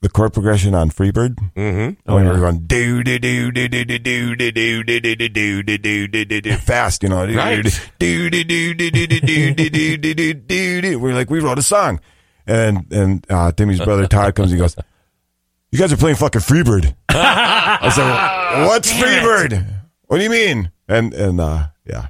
the 0.00 0.08
chord 0.08 0.32
progression 0.32 0.74
on 0.74 0.90
Freebird. 0.90 1.36
Mm-hmm. 1.54 2.12
When 2.12 2.24
we 2.24 2.30
were 2.32 2.40
going 2.40 2.66
do 2.66 3.04
do 3.04 3.20
do 3.20 3.52
do 3.52 3.68
do 3.68 3.84
do 3.84 3.98
do 3.98 4.34
do 4.36 4.50
do 4.50 4.82
do 4.82 5.00
do 5.00 5.14
do 5.14 5.28
do 5.28 5.62
do 5.62 5.78
do 5.78 6.08
do 6.08 6.24
do 6.24 6.40
do 6.40 6.56
fast, 6.56 7.04
you 7.04 7.08
know. 7.08 7.24
Do 7.24 7.36
Right. 7.36 7.62
do 8.00 8.30
do 8.30 8.42
do 8.42 8.74
do 8.74 8.90
do 8.90 9.06
do 9.06 9.20
do 9.20 9.54
do 9.54 9.54
do 9.70 9.96
do 9.96 10.14
do 10.14 10.34
do 10.34 10.80
do. 10.80 10.98
We're 10.98 11.14
like 11.14 11.30
we 11.30 11.38
wrote 11.38 11.58
a 11.58 11.62
song, 11.62 12.00
and 12.48 12.90
and 12.92 13.24
uh, 13.30 13.52
Timmy's 13.52 13.78
brother 13.78 14.08
Todd 14.08 14.34
comes 14.34 14.50
and 14.50 14.58
he 14.58 14.60
goes, 14.60 14.74
"You 15.72 15.78
guys 15.78 15.92
are 15.92 15.96
playing 15.96 16.16
fucking 16.16 16.40
Freebird." 16.42 16.94
I 17.08 17.88
said, 17.94 18.66
"What's 18.66 18.92
Freebird? 18.92 19.66
What 20.06 20.18
do 20.18 20.22
you 20.22 20.30
mean?" 20.30 20.70
And 20.88 21.12
and 21.14 21.40
uh, 21.40 21.68
yeah, 21.86 22.08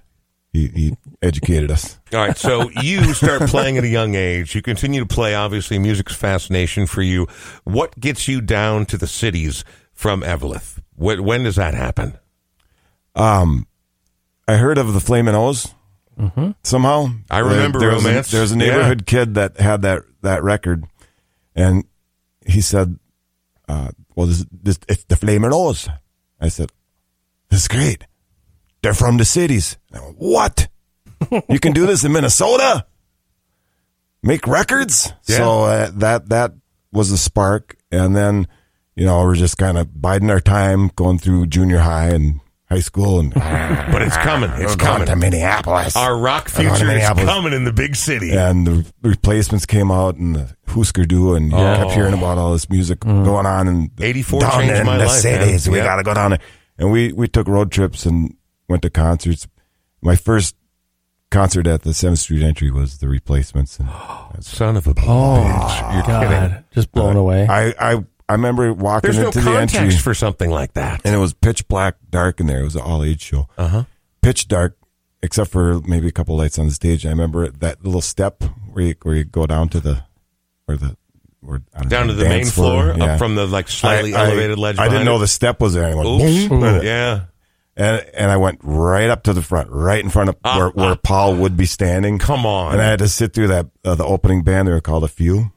he 0.52 0.68
he 0.68 0.96
educated 1.22 1.70
us. 1.70 1.98
All 2.12 2.18
right, 2.20 2.36
so 2.36 2.68
you 2.82 3.14
start 3.14 3.42
playing 3.48 3.78
at 3.78 3.84
a 3.84 3.88
young 3.88 4.14
age. 4.14 4.54
You 4.54 4.60
continue 4.62 5.00
to 5.00 5.06
play. 5.06 5.34
Obviously, 5.34 5.78
music's 5.78 6.14
fascination 6.14 6.86
for 6.86 7.00
you. 7.02 7.26
What 7.64 7.98
gets 7.98 8.28
you 8.28 8.40
down 8.40 8.84
to 8.86 8.96
the 8.98 9.06
cities 9.06 9.64
from 9.92 10.22
Eveleth? 10.22 10.80
When, 10.96 11.24
when 11.24 11.44
does 11.44 11.56
that 11.56 11.74
happen? 11.74 12.18
Um, 13.14 13.66
I 14.48 14.56
heard 14.56 14.78
of 14.78 14.92
the 14.94 15.00
Flamin' 15.00 15.34
Oh's 15.34 15.72
somehow. 16.62 17.06
I 17.30 17.38
remember 17.38 17.78
there, 17.78 17.94
was 17.94 18.04
Romance. 18.04 18.28
A, 18.28 18.32
there 18.32 18.40
was 18.42 18.52
a 18.52 18.54
Yeah. 18.58 18.66
neighborhood 18.66 19.06
kid 19.06 19.34
that 19.34 19.58
had 19.58 19.82
that 19.82 20.02
that 20.22 20.42
record, 20.42 20.84
and 21.54 21.84
he 22.46 22.60
said, 22.60 22.98
uh, 23.68 23.90
"Well, 24.14 24.26
this, 24.26 24.44
this 24.50 24.78
it's 24.88 25.04
the 25.04 25.16
Flamin' 25.16 25.52
Oh's." 25.52 25.88
I 26.40 26.48
said, 26.48 26.70
"This 27.48 27.62
is 27.62 27.68
great. 27.68 28.06
They're 28.82 28.94
from 28.94 29.16
the 29.16 29.24
cities." 29.24 29.76
I 29.92 30.00
went, 30.00 30.16
what? 30.18 30.68
you 31.48 31.60
can 31.60 31.72
do 31.72 31.86
this 31.86 32.04
in 32.04 32.12
Minnesota? 32.12 32.86
Make 34.22 34.46
records? 34.46 35.12
Yeah. 35.26 35.36
So 35.36 35.62
uh, 35.64 35.90
that 35.94 36.28
that 36.28 36.52
was 36.92 37.10
a 37.10 37.18
spark, 37.18 37.76
and 37.90 38.14
then 38.14 38.46
you 38.94 39.04
know 39.04 39.22
we're 39.22 39.34
just 39.34 39.58
kind 39.58 39.78
of 39.78 40.00
biding 40.00 40.30
our 40.30 40.40
time, 40.40 40.88
going 40.94 41.18
through 41.18 41.46
junior 41.46 41.78
high 41.78 42.10
and 42.10 42.40
high 42.72 42.80
school, 42.80 43.20
and 43.20 43.32
But 43.92 44.02
it's 44.02 44.16
coming. 44.16 44.50
It's 44.54 44.76
coming. 44.76 45.06
to 45.06 45.16
Minneapolis. 45.16 45.94
Our 45.96 46.16
rock 46.16 46.50
We're 46.56 46.64
going 46.64 46.74
to 46.80 46.84
future 46.86 46.98
is 46.98 47.24
coming 47.28 47.52
in 47.52 47.64
the 47.64 47.72
big 47.72 47.94
city. 47.96 48.30
and 48.32 48.66
the 48.66 48.92
replacements 49.02 49.66
came 49.66 49.90
out 49.90 50.16
and 50.16 50.34
the 50.34 50.56
Husker 50.66 51.04
Du 51.04 51.34
and 51.34 51.46
you 51.46 51.56
kept 51.56 51.90
oh. 51.90 51.94
hearing 51.94 52.14
about 52.14 52.38
all 52.38 52.52
this 52.52 52.68
music 52.70 53.00
mm. 53.00 53.24
going 53.24 53.44
on 53.46 53.68
and 53.68 53.90
84 54.00 54.40
down 54.40 54.50
changed 54.60 54.74
in 54.74 54.86
my 54.86 54.96
the 54.98 55.04
life, 55.04 55.24
man. 55.24 55.40
cities. 55.40 55.68
We 55.68 55.76
Yeah. 55.78 55.84
got 55.84 55.96
to 55.96 56.02
go 56.02 56.14
down 56.14 56.30
there. 56.30 56.40
And 56.78 56.90
we, 56.90 57.12
we 57.12 57.28
took 57.28 57.46
road 57.46 57.70
trips 57.70 58.06
and 58.06 58.34
went 58.68 58.82
to 58.82 58.90
concerts. 58.90 59.46
My 60.00 60.16
first 60.16 60.56
concert 61.30 61.66
at 61.66 61.82
the 61.82 61.90
7th 61.90 62.18
Street 62.18 62.42
Entry 62.42 62.70
was 62.70 62.98
the 62.98 63.08
replacements. 63.08 63.78
And 63.78 63.88
Son 64.40 64.76
of 64.76 64.86
a 64.86 64.90
Oh, 64.90 64.94
bitch. 64.94 65.92
You're 65.94 66.02
God. 66.02 66.28
kidding. 66.50 66.64
Just 66.72 66.92
blown 66.92 67.16
uh, 67.16 67.20
away. 67.20 67.46
I, 67.46 67.74
I, 67.78 68.04
I 68.32 68.34
remember 68.36 68.72
walking 68.72 69.10
There's 69.12 69.18
no 69.22 69.26
into 69.26 69.40
the 69.40 69.58
entry 69.58 69.90
for 69.98 70.14
something 70.14 70.50
like 70.50 70.72
that. 70.74 71.02
and 71.04 71.14
it 71.14 71.18
was 71.18 71.32
pitch 71.34 71.68
black, 71.68 71.96
dark 72.10 72.40
in 72.40 72.46
there. 72.46 72.60
It 72.60 72.64
was 72.64 72.76
an 72.76 72.82
all 72.82 73.02
age 73.04 73.20
show. 73.22 73.48
Uh 73.58 73.68
huh. 73.68 73.84
Pitch 74.22 74.48
dark, 74.48 74.76
except 75.22 75.50
for 75.50 75.80
maybe 75.80 76.08
a 76.08 76.12
couple 76.12 76.36
lights 76.36 76.58
on 76.58 76.66
the 76.66 76.72
stage. 76.72 77.04
I 77.06 77.10
remember 77.10 77.48
that 77.50 77.84
little 77.84 78.00
step 78.00 78.42
where 78.72 78.84
you, 78.86 78.94
where 79.02 79.14
you 79.16 79.24
go 79.24 79.46
down 79.46 79.68
to 79.70 79.80
the, 79.80 80.04
where 80.66 80.76
the, 80.76 80.96
I 81.74 81.80
don't 81.80 81.88
Down 81.88 82.06
know, 82.06 82.12
to 82.12 82.18
the 82.18 82.24
main 82.28 82.38
dance 82.44 82.52
floor, 82.52 82.94
Yeah. 82.96 83.04
up 83.14 83.18
from 83.18 83.34
the 83.34 83.46
like 83.46 83.68
slightly 83.68 84.14
I- 84.14 84.22
I- 84.22 84.26
elevated 84.28 84.58
ledge. 84.58 84.78
I 84.78 84.84
didn't 84.84 84.90
behind 84.92 85.04
know 85.06 85.16
it. 85.16 85.20
the 85.20 85.26
step 85.28 85.60
was 85.60 85.74
there. 85.74 85.86
I 85.86 85.94
went, 85.94 86.08
Oops. 86.08 86.48
boom. 86.48 86.62
Yeah. 86.84 87.20
and 87.76 88.04
and 88.14 88.30
I 88.30 88.36
went 88.36 88.60
right 88.62 89.10
up 89.10 89.24
to 89.24 89.32
the 89.32 89.42
front, 89.42 89.68
right 89.70 90.02
in 90.02 90.08
front 90.10 90.28
of 90.30 90.36
where, 90.42 90.68
where 90.68 90.94
Paul 90.96 91.34
would 91.36 91.56
be 91.56 91.64
standing. 91.66 92.18
Come 92.18 92.46
on. 92.46 92.72
And 92.74 92.80
I 92.82 92.84
had 92.84 93.00
to 93.00 93.08
sit 93.08 93.32
through 93.34 93.48
that 93.48 93.66
uh, 93.84 93.94
the 93.96 94.04
opening 94.04 94.42
band. 94.44 94.68
They 94.68 94.72
were 94.72 94.80
called 94.80 95.04
a 95.04 95.08
few, 95.08 95.51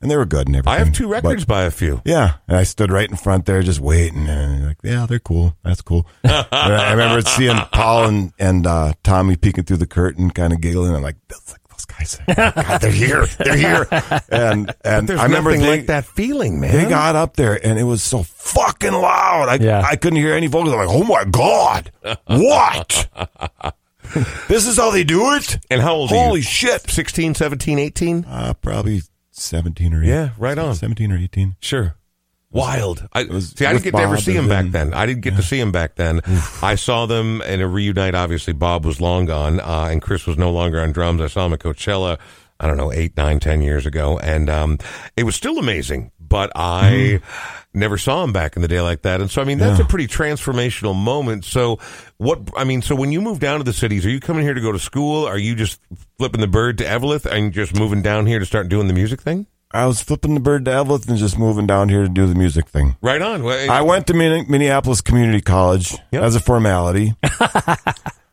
and 0.00 0.10
they 0.10 0.16
were 0.16 0.26
good 0.26 0.46
and 0.46 0.56
everything. 0.56 0.72
I 0.74 0.78
have 0.84 0.92
two 0.92 1.04
But- 1.08 1.24
records 1.24 1.44
by 1.44 1.62
a 1.64 1.70
few. 1.70 2.02
yeah, 2.04 2.34
and 2.46 2.56
I 2.56 2.62
stood 2.64 2.90
right 2.90 3.08
in 3.08 3.16
front 3.16 3.46
there, 3.46 3.62
just 3.62 3.80
waiting, 3.80 4.26
and 4.28 4.66
like, 4.66 4.78
yeah, 4.82 5.06
they're 5.06 5.18
cool. 5.18 5.56
That's 5.64 5.82
cool. 5.82 6.06
I 6.24 6.90
remember 6.92 7.20
seeing 7.22 7.56
Paul 7.72 8.04
and 8.06 8.32
and 8.38 8.66
uh, 8.66 8.92
Tommy 9.02 9.36
peeking 9.36 9.64
through 9.64 9.78
the 9.78 9.86
curtain, 9.86 10.30
kind 10.30 10.52
of 10.52 10.60
giggling. 10.60 10.94
I'm 10.94 11.02
like, 11.02 11.16
those, 11.28 11.54
those 11.70 11.84
guys, 11.84 12.18
God, 12.54 12.80
they're 12.80 12.90
here, 12.90 13.26
they're 13.38 13.56
here. 13.56 13.86
And 14.30 14.74
and 14.84 15.08
There's 15.08 15.20
I 15.20 15.24
remember 15.24 15.50
nothing 15.50 15.64
they, 15.64 15.70
like 15.78 15.86
that 15.86 16.04
feeling, 16.06 16.60
man. 16.60 16.72
they 16.72 16.88
got 16.88 17.14
up 17.16 17.36
there 17.36 17.54
and 17.64 17.78
it 17.78 17.84
was 17.84 18.02
so 18.02 18.22
fucking 18.24 18.92
loud. 18.92 19.48
I 19.48 19.54
Yeah. 19.64 19.82
I 19.86 19.96
couldn't 19.96 20.18
hear 20.18 20.34
any 20.34 20.46
vocals. 20.48 20.74
I'm 20.74 20.80
like, 20.86 20.88
oh 20.90 21.04
my 21.04 21.24
god, 21.24 21.92
what? 22.26 23.08
This 24.48 24.66
is 24.66 24.78
how 24.78 24.90
they 24.90 25.04
do 25.04 25.34
it. 25.34 25.58
And 25.70 25.82
how 25.82 25.92
old 25.94 26.10
are 26.10 26.14
you? 26.14 26.20
Holy 26.22 26.40
shit! 26.40 26.88
16, 26.88 27.34
17, 27.34 27.78
18? 27.78 28.24
Uh, 28.24 28.54
probably 28.54 29.02
seventeen 29.38 29.94
or 29.94 29.98
18. 30.02 30.08
Yeah, 30.08 30.30
right 30.38 30.58
on. 30.58 30.74
Seventeen 30.74 31.12
or 31.12 31.16
eighteen. 31.18 31.56
Sure. 31.60 31.94
Wild. 32.50 33.06
I, 33.12 33.24
was 33.24 33.50
see, 33.50 33.66
I 33.66 33.72
didn't 33.74 33.84
get 33.84 33.90
to 33.94 33.98
ever 33.98 34.16
see 34.16 34.32
him 34.32 34.48
back 34.48 34.64
then- 34.70 34.90
then. 34.90 34.94
I 34.94 35.04
didn't 35.04 35.20
get 35.20 35.36
to 35.36 35.42
see 35.42 35.60
him 35.60 35.70
back 35.70 35.96
then. 35.96 36.22
I 36.62 36.76
saw 36.76 37.04
them 37.04 37.42
in 37.42 37.60
a 37.60 37.68
reunite. 37.68 38.14
Obviously, 38.14 38.54
Bob 38.54 38.86
was 38.86 39.02
long 39.02 39.26
gone, 39.26 39.60
uh, 39.60 39.88
and 39.90 40.00
Chris 40.00 40.26
was 40.26 40.38
no 40.38 40.50
longer 40.50 40.80
on 40.80 40.92
drums. 40.92 41.20
I 41.20 41.26
saw 41.26 41.44
him 41.44 41.52
at 41.52 41.58
Coachella. 41.58 42.18
I 42.60 42.66
don't 42.66 42.76
know, 42.78 42.90
eight, 42.90 43.16
nine, 43.16 43.38
ten 43.38 43.60
years 43.62 43.84
ago, 43.86 44.18
and 44.18 44.48
um, 44.50 44.78
it 45.16 45.22
was 45.24 45.36
still 45.36 45.58
amazing. 45.58 46.10
But 46.18 46.50
I 46.56 47.20
never 47.74 47.98
saw 47.98 48.24
him 48.24 48.32
back 48.32 48.56
in 48.56 48.62
the 48.62 48.68
day 48.68 48.80
like 48.80 49.02
that, 49.02 49.20
and 49.20 49.30
so 49.30 49.40
I 49.42 49.44
mean 49.44 49.58
that's 49.58 49.78
Yeah. 49.78 49.84
a 49.84 49.88
pretty 49.88 50.06
transformational 50.06 50.94
moment. 50.96 51.44
So 51.44 51.78
what? 52.16 52.40
I 52.56 52.64
mean, 52.64 52.82
so 52.82 52.94
when 52.94 53.12
you 53.12 53.20
move 53.20 53.38
down 53.40 53.58
to 53.58 53.64
the 53.64 53.72
cities, 53.72 54.04
are 54.06 54.10
you 54.10 54.20
coming 54.20 54.42
here 54.42 54.54
to 54.54 54.60
go 54.60 54.72
to 54.72 54.78
school? 54.78 55.26
Are 55.26 55.38
you 55.38 55.54
just 55.54 55.80
flipping 56.18 56.40
the 56.40 56.46
bird 56.48 56.78
to 56.78 56.84
Eveleth 56.84 57.26
and 57.26 57.52
just 57.52 57.74
moving 57.78 58.02
down 58.02 58.26
here 58.26 58.38
to 58.38 58.46
start 58.46 58.68
doing 58.68 58.86
the 58.88 58.94
music 58.94 59.20
thing? 59.22 59.46
I 59.70 59.84
was 59.84 60.00
flipping 60.00 60.32
the 60.34 60.40
bird 60.40 60.64
to 60.64 60.70
Eveleth 60.70 61.06
and 61.08 61.18
just 61.18 61.38
moving 61.38 61.66
down 61.66 61.90
here 61.90 62.02
to 62.02 62.08
do 62.08 62.26
the 62.26 62.34
music 62.34 62.68
thing. 62.68 62.96
Right 63.02 63.20
on. 63.20 63.42
Well, 63.42 63.70
I 63.70 63.82
went 63.82 64.06
to 64.06 64.14
Minneapolis 64.14 65.02
Community 65.02 65.42
College 65.42 65.94
Yep. 66.10 66.22
as 66.22 66.34
a 66.36 66.40
formality. 66.40 67.12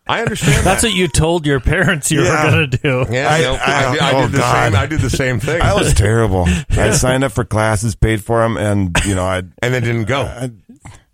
I 0.07 0.21
understand. 0.21 0.65
That's 0.65 0.81
that. 0.83 0.89
what 0.89 0.95
you 0.95 1.07
told 1.07 1.45
your 1.47 1.59
parents 1.59 2.11
you 2.11 2.23
Yeah. 2.23 2.45
were 2.45 2.51
going 2.51 2.69
to 2.71 2.77
do. 2.77 3.05
Yeah, 3.11 3.27
I- 3.29 3.37
I. 3.37 3.39
I, 3.39 3.89
I- 3.89 3.91
did- 3.93 4.01
I 4.01 4.11
oh, 4.13 4.21
did 4.23 4.31
the 4.33 4.37
God. 4.37 4.71
same. 4.73 4.81
I 4.81 4.85
did 4.85 4.99
the 4.99 5.09
same 5.09 5.39
thing. 5.39 5.61
I 5.61 5.73
was 5.73 5.93
terrible. 5.93 6.45
I 6.69 6.91
signed 6.91 7.23
up 7.23 7.31
for 7.31 7.43
classes, 7.45 7.95
paid 7.95 8.23
for 8.23 8.41
them, 8.41 8.57
and 8.57 8.95
you 9.05 9.15
know, 9.15 9.25
I, 9.25 9.37
and 9.37 9.73
then 9.73 9.81
didn't 9.83 10.05
go. 10.05 10.21
I 10.21 10.51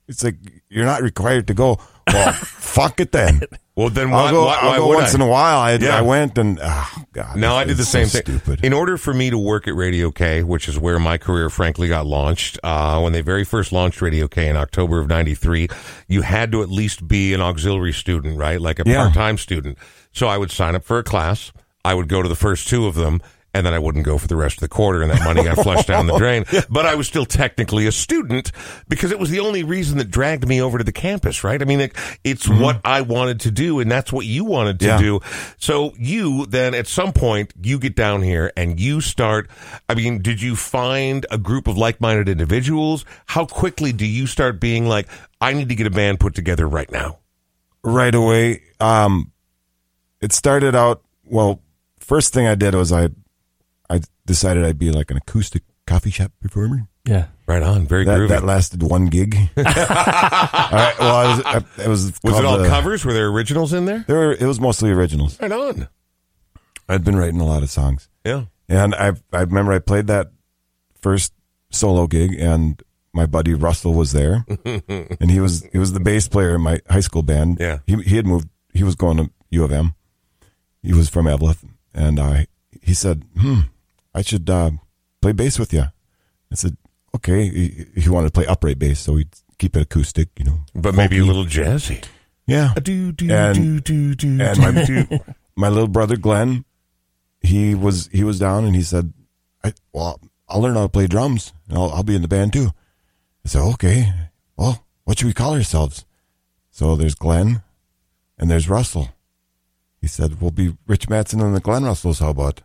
it's 0.08 0.24
like 0.24 0.36
you're 0.70 0.86
not 0.86 1.02
required 1.02 1.48
to 1.48 1.54
go. 1.54 1.80
Well, 2.08 2.34
fuck 2.34 3.00
it 3.00 3.12
then. 3.14 3.42
Well, 3.82 3.90
then 3.90 4.10
why, 4.12 4.26
I'll 4.28 4.32
go, 4.32 4.46
why, 4.46 4.58
I'll 4.62 4.70
why 4.70 4.78
go 4.78 4.88
once 4.88 5.12
I? 5.12 5.16
in 5.16 5.22
a 5.22 5.28
while. 5.28 5.60
I, 5.60 5.74
Yeah. 5.76 5.98
I 5.98 6.02
went 6.02 6.38
and 6.38 6.60
oh 6.62 6.92
god. 7.14 7.36
No, 7.36 7.56
I 7.56 7.64
did 7.66 7.78
the 7.78 7.86
same 7.86 8.06
so 8.08 8.20
thing. 8.20 8.40
Stupid. 8.40 8.64
In 8.66 8.74
order 8.74 8.98
for 8.98 9.14
me 9.14 9.30
to 9.30 9.38
work 9.38 9.68
at 9.68 9.76
Radio 9.76 10.12
K, 10.12 10.44
which 10.44 10.68
is 10.68 10.78
where 10.80 11.00
my 11.00 11.18
career 11.18 11.50
frankly 11.50 11.88
got 11.88 12.06
launched, 12.06 12.60
uh, 12.64 13.00
when 13.02 13.14
they 13.14 13.22
very 13.22 13.44
first 13.44 13.72
launched 13.72 14.02
Radio 14.02 14.28
K 14.28 14.48
in 14.48 14.56
October 14.56 15.00
of 15.00 15.08
93, 15.10 15.68
you 16.08 16.22
had 16.22 16.52
to 16.52 16.62
at 16.64 16.70
least 16.70 17.08
be 17.08 17.34
an 17.34 17.42
auxiliary 17.42 17.94
student, 17.94 18.38
right? 18.38 18.62
Like 18.62 18.80
a 18.80 18.84
Yeah. 18.86 18.98
part-time 19.04 19.38
student. 19.38 19.78
So 20.14 20.28
I 20.28 20.38
would 20.38 20.52
sign 20.52 20.76
up 20.76 20.84
for 20.84 20.98
a 21.00 21.04
class. 21.04 21.52
I 21.84 21.94
would 21.94 22.08
go 22.08 22.22
to 22.22 22.30
the 22.30 22.36
first 22.36 22.68
two 22.68 22.86
of 22.86 22.96
them. 22.96 23.22
And 23.54 23.66
then 23.66 23.74
I 23.74 23.80
wouldn't 23.80 24.06
go 24.06 24.18
for 24.18 24.28
the 24.28 24.38
rest 24.38 24.56
of 24.58 24.62
the 24.62 24.70
quarter, 24.70 25.02
and 25.02 25.12
that 25.12 25.26
money 25.26 25.44
got 25.44 25.58
flushed 25.62 25.88
down 25.88 26.08
the 26.08 26.18
drain. 26.18 26.46
But 26.70 26.86
I 26.86 26.96
was 26.96 27.06
still 27.06 27.26
technically 27.26 27.86
a 27.86 27.92
student 27.92 28.54
because 28.88 29.12
it 29.12 29.20
was 29.20 29.30
the 29.30 29.42
only 29.42 29.64
reason 29.64 29.98
that 29.98 30.10
dragged 30.10 30.48
me 30.48 30.62
over 30.62 30.78
to 30.78 30.86
the 30.86 30.94
campus, 30.94 31.44
right? 31.44 31.62
I 31.62 31.66
mean, 31.66 31.82
it, 31.82 31.94
it's 32.24 32.48
what 32.48 32.80
I 32.86 33.02
wanted 33.02 33.42
to 33.42 33.52
do, 33.52 33.82
and 33.82 33.92
that's 33.92 34.14
what 34.14 34.26
you 34.26 34.46
wanted 34.46 34.80
to 34.80 34.86
Yeah. 34.86 34.98
do. 35.00 35.20
So 35.58 35.94
you 36.00 36.46
then 36.46 36.74
at 36.74 36.88
some 36.88 37.12
point 37.12 37.54
you 37.62 37.78
get 37.78 37.94
down 37.94 38.22
here 38.22 38.54
and 38.56 38.80
you 38.80 39.02
start. 39.02 39.50
I 39.90 39.96
mean, 39.96 40.22
did 40.22 40.42
you 40.42 40.56
find 40.56 41.26
a 41.30 41.38
group 41.38 41.68
of 41.68 41.78
like-minded 41.78 42.30
individuals? 42.30 43.04
How 43.26 43.46
quickly 43.46 43.92
do 43.92 44.06
you 44.06 44.28
start 44.28 44.62
being 44.62 44.86
like, 44.88 45.10
I 45.42 45.52
need 45.52 45.68
to 45.68 45.76
get 45.76 45.88
a 45.88 45.92
band 45.92 46.22
put 46.22 46.36
together 46.36 46.68
right 46.70 46.90
now? 46.90 47.18
right 47.84 48.16
away. 48.16 48.62
Um, 48.80 49.32
it 50.22 50.32
started 50.32 50.74
out 50.74 51.02
well. 51.26 51.62
First 52.00 52.34
thing 52.34 52.46
I 52.48 52.56
did 52.56 52.76
was 52.76 52.92
I 52.92 53.10
decided 54.32 54.64
I'd 54.64 54.80
be 54.80 54.92
like 54.92 55.12
an 55.12 55.18
acoustic 55.18 55.64
coffee 55.86 56.10
shop 56.12 56.32
performer. 56.42 56.88
Yeah. 57.06 57.26
Right 57.48 57.62
on, 57.64 57.86
very 57.86 58.06
That, 58.06 58.18
groovy. 58.18 58.28
that 58.30 58.46
lasted 58.46 58.82
one 58.82 59.08
gig. 59.08 59.36
all 59.58 59.64
right, 59.64 60.96
well, 61.00 61.16
I 61.16 61.36
was, 61.36 61.46
I, 61.46 61.84
it 61.84 61.88
was 61.88 62.14
was 62.24 62.40
it 62.40 62.46
all 62.46 62.60
uh, 62.62 62.68
covers? 62.68 63.04
Were 63.04 63.14
there 63.14 63.28
originals 63.28 63.74
in 63.74 63.86
there? 63.86 64.06
There 64.08 64.16
were, 64.18 64.32
it 64.34 64.46
was 64.46 64.60
mostly 64.60 64.90
originals. 64.92 65.40
Right 65.42 65.52
on. 65.52 65.88
I'd 66.88 67.04
been 67.04 67.18
writing 67.18 67.42
a 67.42 67.46
lot 67.46 67.64
of 67.64 67.70
songs, 67.70 68.08
Yeah. 68.26 68.46
and 68.70 68.94
I 68.96 69.14
I 69.34 69.42
remember 69.42 69.72
I 69.74 69.80
played 69.80 70.08
that 70.08 70.32
first 71.02 71.34
solo 71.72 72.08
gig, 72.08 72.36
and 72.40 72.82
my 73.14 73.26
buddy 73.26 73.54
Russell 73.54 73.94
was 73.94 74.12
there, 74.14 74.46
and 74.66 75.32
he 75.32 75.40
was 75.40 75.66
he 75.72 75.78
was 75.78 75.92
the 75.94 76.00
bass 76.00 76.28
player 76.28 76.56
in 76.56 76.62
my 76.62 76.80
high 76.90 77.00
school 77.02 77.24
band. 77.24 77.58
Yeah. 77.60 77.80
he 77.88 77.96
he 78.04 78.16
had 78.16 78.26
moved. 78.28 78.48
He 78.74 78.84
was 78.84 78.96
going 78.96 79.18
to 79.18 79.30
U 79.50 79.64
of 79.66 79.72
M. 79.72 79.94
He 80.84 80.94
was 80.94 81.10
from 81.10 81.26
Eveleth, 81.28 81.64
and 81.94 82.20
I 82.20 82.48
he 82.82 82.94
said, 82.94 83.24
"Hmm, 83.40 83.62
I 84.14 84.22
should 84.22 84.50
uh, 84.50 84.72
play 85.22 85.32
bass 85.34 85.58
with 85.60 85.74
you." 85.74 85.84
I 86.52 86.56
said, 86.56 86.78
"Okay." 87.16 87.50
He, 87.50 87.86
he 88.02 88.10
wanted 88.10 88.28
to 88.28 88.34
play 88.34 88.46
upright 88.46 88.80
bass, 88.80 89.00
so 89.00 89.16
he'd 89.16 89.30
keep 89.58 89.76
it 89.76 89.82
acoustic, 89.84 90.30
you 90.38 90.46
know. 90.46 90.60
But 90.76 90.96
maybe 90.96 91.20
a 91.20 91.24
little 91.26 91.46
jazzy. 91.46 92.04
yeah. 92.48 92.74
Do 92.82 93.12
do 93.12 93.32
And- 93.32 93.56
do 93.56 93.80
do 93.80 94.16
do. 94.16 94.42
and 94.44 94.58
my 94.60 95.20
my 95.56 95.70
little 95.70 95.88
brother 95.88 96.18
Glenn, 96.18 96.66
he 97.42 97.76
was 97.76 98.08
he 98.12 98.24
was 98.24 98.40
down 98.40 98.66
and 98.66 98.76
he 98.76 98.82
said, 98.84 99.14
I, 99.64 99.74
"Well, 99.94 100.20
I'll 100.50 100.62
learn 100.62 100.76
how 100.76 100.84
to 100.84 100.90
play 100.90 101.08
drums. 101.08 101.54
And 101.70 101.78
I'll 101.78 101.92
I'll 101.92 102.04
be 102.04 102.16
in 102.16 102.22
the 102.22 102.28
band 102.28 102.54
too." 102.54 102.72
I 103.46 103.50
said, 103.50 103.62
"Okay. 103.74 104.12
Well, 104.58 104.86
what 105.06 105.18
should 105.20 105.28
we 105.28 105.34
call 105.34 105.54
ourselves?" 105.54 106.06
So 106.72 106.96
there's 106.96 107.16
Glenn, 107.16 107.62
and 108.38 108.50
there's 108.50 108.70
Russell. 108.70 109.10
He 110.02 110.08
said, 110.08 110.42
"We'll 110.42 110.52
be 110.52 110.76
Rich 110.88 111.10
Matson 111.10 111.42
and 111.42 111.56
the 111.56 111.62
Glenrustles. 111.62 112.20
How 112.20 112.30
about?" 112.30 112.62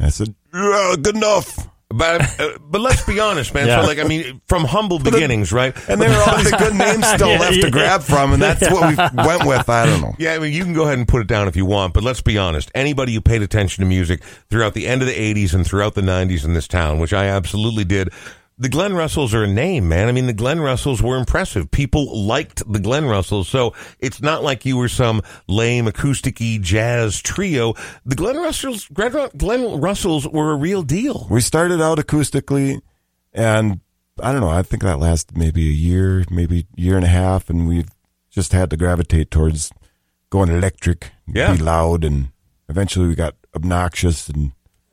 I 0.00 0.10
said, 0.10 0.34
"Yeah, 0.54 0.94
good 1.00 1.16
enough." 1.16 1.68
But 1.90 2.38
uh, 2.38 2.58
but 2.60 2.82
let's 2.82 3.02
be 3.06 3.18
honest, 3.18 3.54
man. 3.54 3.66
Yeah. 3.66 3.80
So 3.80 3.86
like 3.86 3.98
I 3.98 4.04
mean, 4.04 4.42
from 4.46 4.64
humble 4.64 4.98
beginnings, 4.98 5.52
right? 5.54 5.74
And 5.88 5.98
there 6.00 6.10
are 6.10 6.30
all 6.30 6.36
these 6.36 6.52
good 6.52 6.74
names 6.74 7.06
still 7.14 7.28
Yeah, 7.30 7.38
left 7.38 7.56
yeah. 7.56 7.62
to 7.64 7.70
grab 7.70 8.02
from, 8.02 8.34
and 8.34 8.42
that's 8.42 8.60
what 8.70 8.90
we 8.90 8.94
went 9.26 9.46
with. 9.46 9.66
I 9.70 9.86
don't 9.86 10.02
know. 10.02 10.14
Yeah, 10.18 10.34
I 10.34 10.38
mean, 10.38 10.52
you 10.52 10.64
can 10.64 10.74
go 10.74 10.82
ahead 10.84 10.98
and 10.98 11.08
put 11.08 11.22
it 11.22 11.26
down 11.28 11.48
if 11.48 11.56
you 11.56 11.64
want, 11.64 11.94
but 11.94 12.02
let's 12.04 12.20
be 12.20 12.36
honest. 12.36 12.70
Anybody 12.74 13.14
who 13.14 13.22
paid 13.22 13.40
attention 13.40 13.82
to 13.82 13.88
music 13.88 14.22
throughout 14.50 14.74
the 14.74 14.86
end 14.86 15.00
of 15.00 15.08
the 15.08 15.14
80s 15.14 15.54
and 15.54 15.66
throughout 15.66 15.94
the 15.94 16.02
90s 16.02 16.44
in 16.44 16.52
this 16.52 16.68
town, 16.68 16.98
which 16.98 17.14
I 17.14 17.24
absolutely 17.28 17.84
did, 17.84 18.10
the 18.58 18.68
Glenrustles 18.68 19.34
are 19.34 19.44
a 19.44 19.48
name, 19.48 19.88
man. 19.88 20.08
I 20.08 20.12
mean, 20.12 20.26
the 20.26 20.34
Glenrustles 20.34 21.00
were 21.00 21.16
impressive. 21.16 21.70
People 21.70 22.24
liked 22.26 22.58
the 22.70 22.80
Glenrustles, 22.80 23.46
so 23.46 23.72
it's 24.00 24.20
not 24.20 24.42
like 24.42 24.64
you 24.64 24.76
were 24.76 24.88
some 24.88 25.22
lame 25.46 25.86
acoustic-y 25.86 26.58
jazz 26.60 27.20
trio. 27.20 27.74
The 28.04 28.16
Glenrustles, 28.16 28.88
Glenn 29.36 29.80
Russells 29.80 30.26
were 30.28 30.50
a 30.52 30.56
real 30.56 30.82
deal. 30.82 31.26
We 31.30 31.40
started 31.40 31.80
out 31.80 31.98
acoustically, 31.98 32.80
and 33.32 33.80
I 34.20 34.32
don't 34.32 34.40
know. 34.40 34.48
I 34.50 34.62
think 34.62 34.82
that 34.82 34.98
lasted 34.98 35.36
maybe 35.38 35.68
a 35.68 35.72
year, 35.72 36.24
maybe 36.30 36.66
year 36.74 36.96
and 36.96 37.04
a 37.04 37.08
half, 37.08 37.48
and 37.48 37.68
we 37.68 37.84
just 38.30 38.52
had 38.52 38.70
to 38.70 38.76
gravitate 38.76 39.30
towards 39.30 39.70
going 40.30 40.50
electric, 40.50 41.12
Yeah. 41.32 41.54
be 41.54 41.62
loud, 41.62 42.02
and 42.04 42.30
eventually 42.68 43.06
we 43.06 43.14
got 43.14 43.34
obnoxious 43.54 44.28
and 44.28 44.50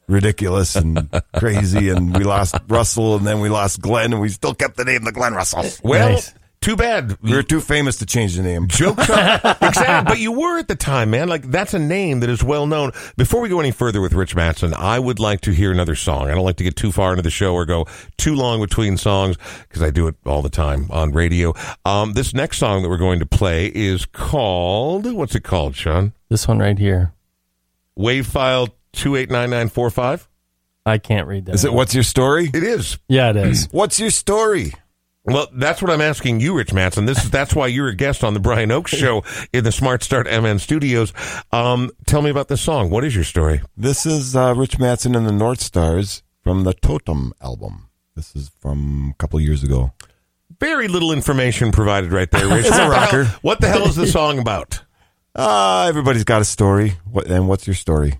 ridiculous 0.08 0.76
and 0.76 1.10
crazy, 1.36 1.90
and 1.90 2.16
we 2.18 2.24
lost 2.24 2.56
Russell, 2.68 3.16
and 3.18 3.26
then 3.26 3.40
we 3.42 3.50
lost 3.50 3.82
Glenn, 3.82 4.14
and 4.14 4.22
we 4.22 4.30
still 4.30 4.54
kept 4.54 4.78
the 4.78 4.86
name 4.86 5.04
the 5.04 5.12
Glenrustles. 5.12 5.82
Well, 5.84 6.10
Nice. 6.14 6.34
too 6.62 6.76
bad. 6.76 7.18
We 7.22 7.34
were 7.36 7.44
too 7.44 7.62
famous 7.62 7.98
to 8.00 8.06
change 8.08 8.36
the 8.36 8.42
name. 8.44 8.68
Jokes 8.68 9.08
on 9.10 9.18
exactly, 9.62 10.12
but 10.12 10.20
you 10.20 10.32
were 10.32 10.58
at 10.58 10.68
the 10.68 10.76
time, 10.76 11.12
man. 11.12 11.28
Like 11.28 11.44
that's 11.52 11.74
a 11.76 11.80
name 11.80 12.22
that 12.22 12.30
is 12.30 12.44
well 12.44 12.66
known. 12.66 12.92
Before 13.18 13.40
we 13.42 13.50
go 13.50 13.60
any 13.60 13.70
further 13.72 14.02
with 14.02 14.14
Rich 14.14 14.36
Matson, 14.36 14.74
I 14.74 14.98
would 14.98 15.20
like 15.20 15.42
to 15.42 15.52
hear 15.52 15.72
another 15.72 15.94
song. 15.96 16.28
I 16.30 16.34
don't 16.34 16.44
like 16.44 16.56
to 16.58 16.64
get 16.64 16.76
too 16.76 16.92
far 16.92 17.12
into 17.12 17.22
the 17.22 17.30
show 17.30 17.54
or 17.54 17.66
go 17.66 17.86
too 18.18 18.34
long 18.36 18.62
between 18.62 18.98
songs 18.98 19.38
because 19.68 19.84
I 19.84 19.92
do 19.92 20.08
it 20.08 20.16
all 20.26 20.42
the 20.42 20.50
time 20.50 20.88
on 20.90 21.12
radio. 21.12 21.54
Um, 21.86 22.14
this 22.14 22.34
next 22.34 22.58
song 22.58 22.82
that 22.82 22.90
we're 22.90 22.98
going 22.98 23.20
to 23.20 23.26
play 23.28 23.68
is 23.68 24.06
called 24.08 25.12
what's 25.14 25.36
it 25.36 25.44
called, 25.44 25.76
Sean? 25.76 26.14
This 26.30 26.48
one 26.48 26.58
right 26.60 26.80
here. 26.80 27.14
Wave 27.96 28.26
file 28.28 28.70
two 28.96 29.16
eight 29.16 29.30
nine 29.30 29.50
nine 29.50 29.70
four 29.70 29.90
five. 29.90 30.28
I 30.86 30.98
can't 31.00 31.28
read 31.28 31.46
that. 31.46 31.56
Is 31.56 31.66
it 31.66 31.74
what's 31.74 31.94
your 31.94 32.04
story? 32.04 32.46
It 32.54 32.64
is. 32.64 32.98
Yeah, 33.08 33.30
it 33.32 33.38
is. 33.38 33.68
What's 33.72 34.00
your 34.00 34.12
story? 34.12 34.72
Well, 35.28 35.48
that's 35.54 35.82
what 35.82 35.90
I'm 35.90 36.02
asking 36.02 36.40
you, 36.42 36.56
Rich 36.56 36.72
Matson. 36.74 37.06
This 37.08 37.24
is 37.24 37.32
that's 37.32 37.56
why 37.56 37.66
you're 37.66 37.88
a 37.88 37.96
guest 37.96 38.24
on 38.24 38.36
the 38.36 38.40
Brian 38.40 38.72
Oake's 38.72 38.92
Show 38.96 39.24
in 39.52 39.64
the 39.64 39.72
Smart 39.72 40.04
Start 40.04 40.28
MN 40.28 40.60
Studios. 40.60 41.12
Um, 41.52 41.90
tell 42.06 42.22
me 42.22 42.30
about 42.30 42.48
this 42.48 42.62
song. 42.62 42.92
What 42.92 43.04
is 43.04 43.16
your 43.16 43.24
story? 43.24 43.62
This 43.76 44.06
is 44.06 44.36
uh, 44.36 44.54
Rich 44.56 44.78
Matson 44.78 45.16
and 45.16 45.26
the 45.26 45.32
North 45.32 45.60
Stars 45.62 46.22
from 46.44 46.64
the 46.64 46.74
Totem 46.76 47.34
album. 47.42 47.90
This 48.16 48.36
is 48.36 48.52
from 48.60 49.10
a 49.10 49.18
couple 49.18 49.40
years 49.42 49.64
ago. 49.64 49.92
Very 50.60 50.88
little 50.88 51.12
information 51.12 51.72
provided 51.72 52.12
right 52.12 52.30
there, 52.30 52.48
Rich. 52.56 52.68
It's 52.68 52.78
a 52.78 52.82
What 52.82 52.84
the 52.86 52.90
rocker. 52.92 53.24
hell- 53.24 53.40
what 53.42 53.62
the 53.62 53.68
hell 53.68 53.88
is 53.88 53.96
the 53.96 54.06
song 54.08 54.38
about? 54.38 54.84
Uh, 55.38 55.88
everybody's 55.90 56.24
got 56.24 56.42
a 56.42 56.46
story. 56.46 56.94
What 57.12 57.28
and 57.28 57.50
what's 57.50 57.68
your 57.68 57.74
story? 57.74 58.20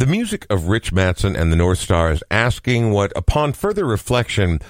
The 0.00 0.06
music 0.06 0.46
of 0.48 0.68
Rich 0.68 0.94
Matson 0.94 1.36
and 1.36 1.52
the 1.52 1.56
North 1.56 1.78
Star 1.78 2.10
is 2.10 2.24
asking 2.30 2.90
what, 2.90 3.12
upon 3.14 3.52
further 3.52 3.84
reflection, 3.84 4.60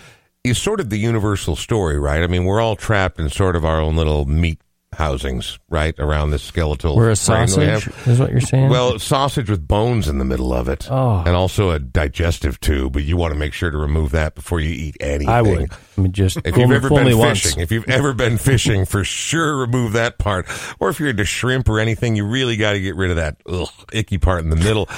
is 0.42 0.60
sort 0.60 0.80
of 0.80 0.90
the 0.90 0.98
universal 0.98 1.54
story, 1.54 2.00
right? 2.00 2.24
I 2.24 2.26
mean, 2.26 2.46
we're 2.46 2.60
all 2.60 2.74
trapped 2.74 3.20
in 3.20 3.28
sort 3.28 3.54
of 3.54 3.64
our 3.64 3.80
own 3.80 3.94
little 3.94 4.24
meat 4.24 4.60
housings, 4.92 5.58
right, 5.68 5.94
around 5.98 6.30
this 6.30 6.42
skeletal. 6.42 6.96
We're 6.96 7.08
a 7.08 7.10
we 7.10 7.14
sausage, 7.16 7.88
is 8.06 8.18
what 8.18 8.30
you're 8.32 8.40
saying? 8.40 8.70
Well, 8.70 8.98
sausage 8.98 9.48
with 9.48 9.66
bones 9.66 10.08
in 10.08 10.18
the 10.18 10.24
middle 10.24 10.52
of 10.52 10.68
it, 10.68 10.88
Oh. 10.90 11.22
and 11.24 11.34
also 11.36 11.70
a 11.70 11.78
digestive 11.78 12.58
tube. 12.60 12.92
But 12.92 13.04
you 13.04 13.16
want 13.16 13.32
to 13.32 13.38
make 13.38 13.52
sure 13.52 13.70
to 13.70 13.78
remove 13.78 14.10
that 14.12 14.34
before 14.34 14.60
you 14.60 14.70
eat 14.70 14.96
anything. 15.00 15.28
I 15.28 15.42
would. 15.42 15.72
I 15.96 16.00
mean, 16.00 16.12
just 16.12 16.38
If 16.44 16.56
you've 16.56 16.70
ever 16.72 16.88
been 16.90 17.04
fishing, 17.06 17.18
once. 17.18 17.56
if 17.56 17.70
you've 17.72 17.88
ever 17.88 18.12
been 18.12 18.36
fishing, 18.50 18.84
for 18.84 19.04
sure 19.04 19.56
remove 19.58 19.92
that 19.92 20.18
part. 20.18 20.46
Or 20.80 20.88
if 20.88 20.98
you're 20.98 21.10
into 21.10 21.24
shrimp 21.24 21.68
or 21.68 21.78
anything, 21.78 22.16
you 22.16 22.26
really 22.26 22.56
got 22.56 22.72
to 22.72 22.80
get 22.80 22.96
rid 22.96 23.10
of 23.10 23.16
that 23.16 23.36
ugh, 23.48 23.68
icky 23.92 24.18
part 24.18 24.42
in 24.42 24.50
the 24.50 24.56
middle. 24.56 24.88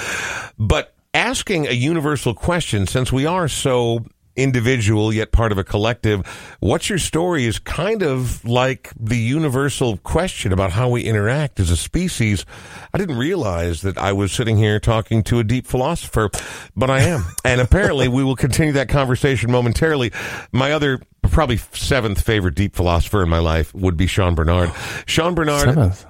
But 0.57 0.93
asking 1.13 1.67
a 1.67 1.71
universal 1.73 2.33
question, 2.33 2.87
since 2.87 3.11
we 3.11 3.25
are 3.27 3.47
so 3.47 4.03
individual 4.35 5.13
yet 5.13 5.31
part 5.31 5.51
of 5.51 5.57
a 5.57 5.63
collective, 5.63 6.25
what's 6.59 6.89
your 6.89 6.99
story 6.99 7.45
is 7.45 7.59
kind 7.59 8.01
of 8.01 8.43
like 8.45 8.91
the 8.99 9.17
universal 9.17 9.97
question 9.97 10.51
about 10.51 10.71
how 10.71 10.89
we 10.89 11.03
interact 11.03 11.59
as 11.59 11.69
a 11.69 11.77
species. 11.77 12.45
I 12.93 12.97
didn't 12.97 13.17
realize 13.17 13.81
that 13.81 13.97
I 13.97 14.13
was 14.13 14.31
sitting 14.31 14.57
here 14.57 14.79
talking 14.79 15.23
to 15.23 15.39
a 15.39 15.43
deep 15.43 15.67
philosopher, 15.67 16.29
but 16.75 16.89
I 16.89 17.01
am. 17.01 17.25
and 17.45 17.61
apparently 17.61 18.07
we 18.07 18.23
will 18.23 18.35
continue 18.35 18.73
that 18.73 18.89
conversation 18.89 19.51
momentarily. 19.51 20.11
My 20.51 20.71
other 20.71 21.01
probably 21.21 21.57
seventh 21.57 22.21
favorite 22.21 22.55
deep 22.55 22.75
philosopher 22.75 23.23
in 23.23 23.29
my 23.29 23.39
life 23.39 23.73
would 23.73 23.97
be 23.97 24.07
Sean 24.07 24.35
Bernard. 24.35 24.71
Sean 25.05 25.35
Bernard 25.35 25.61
Seventh. 25.61 26.05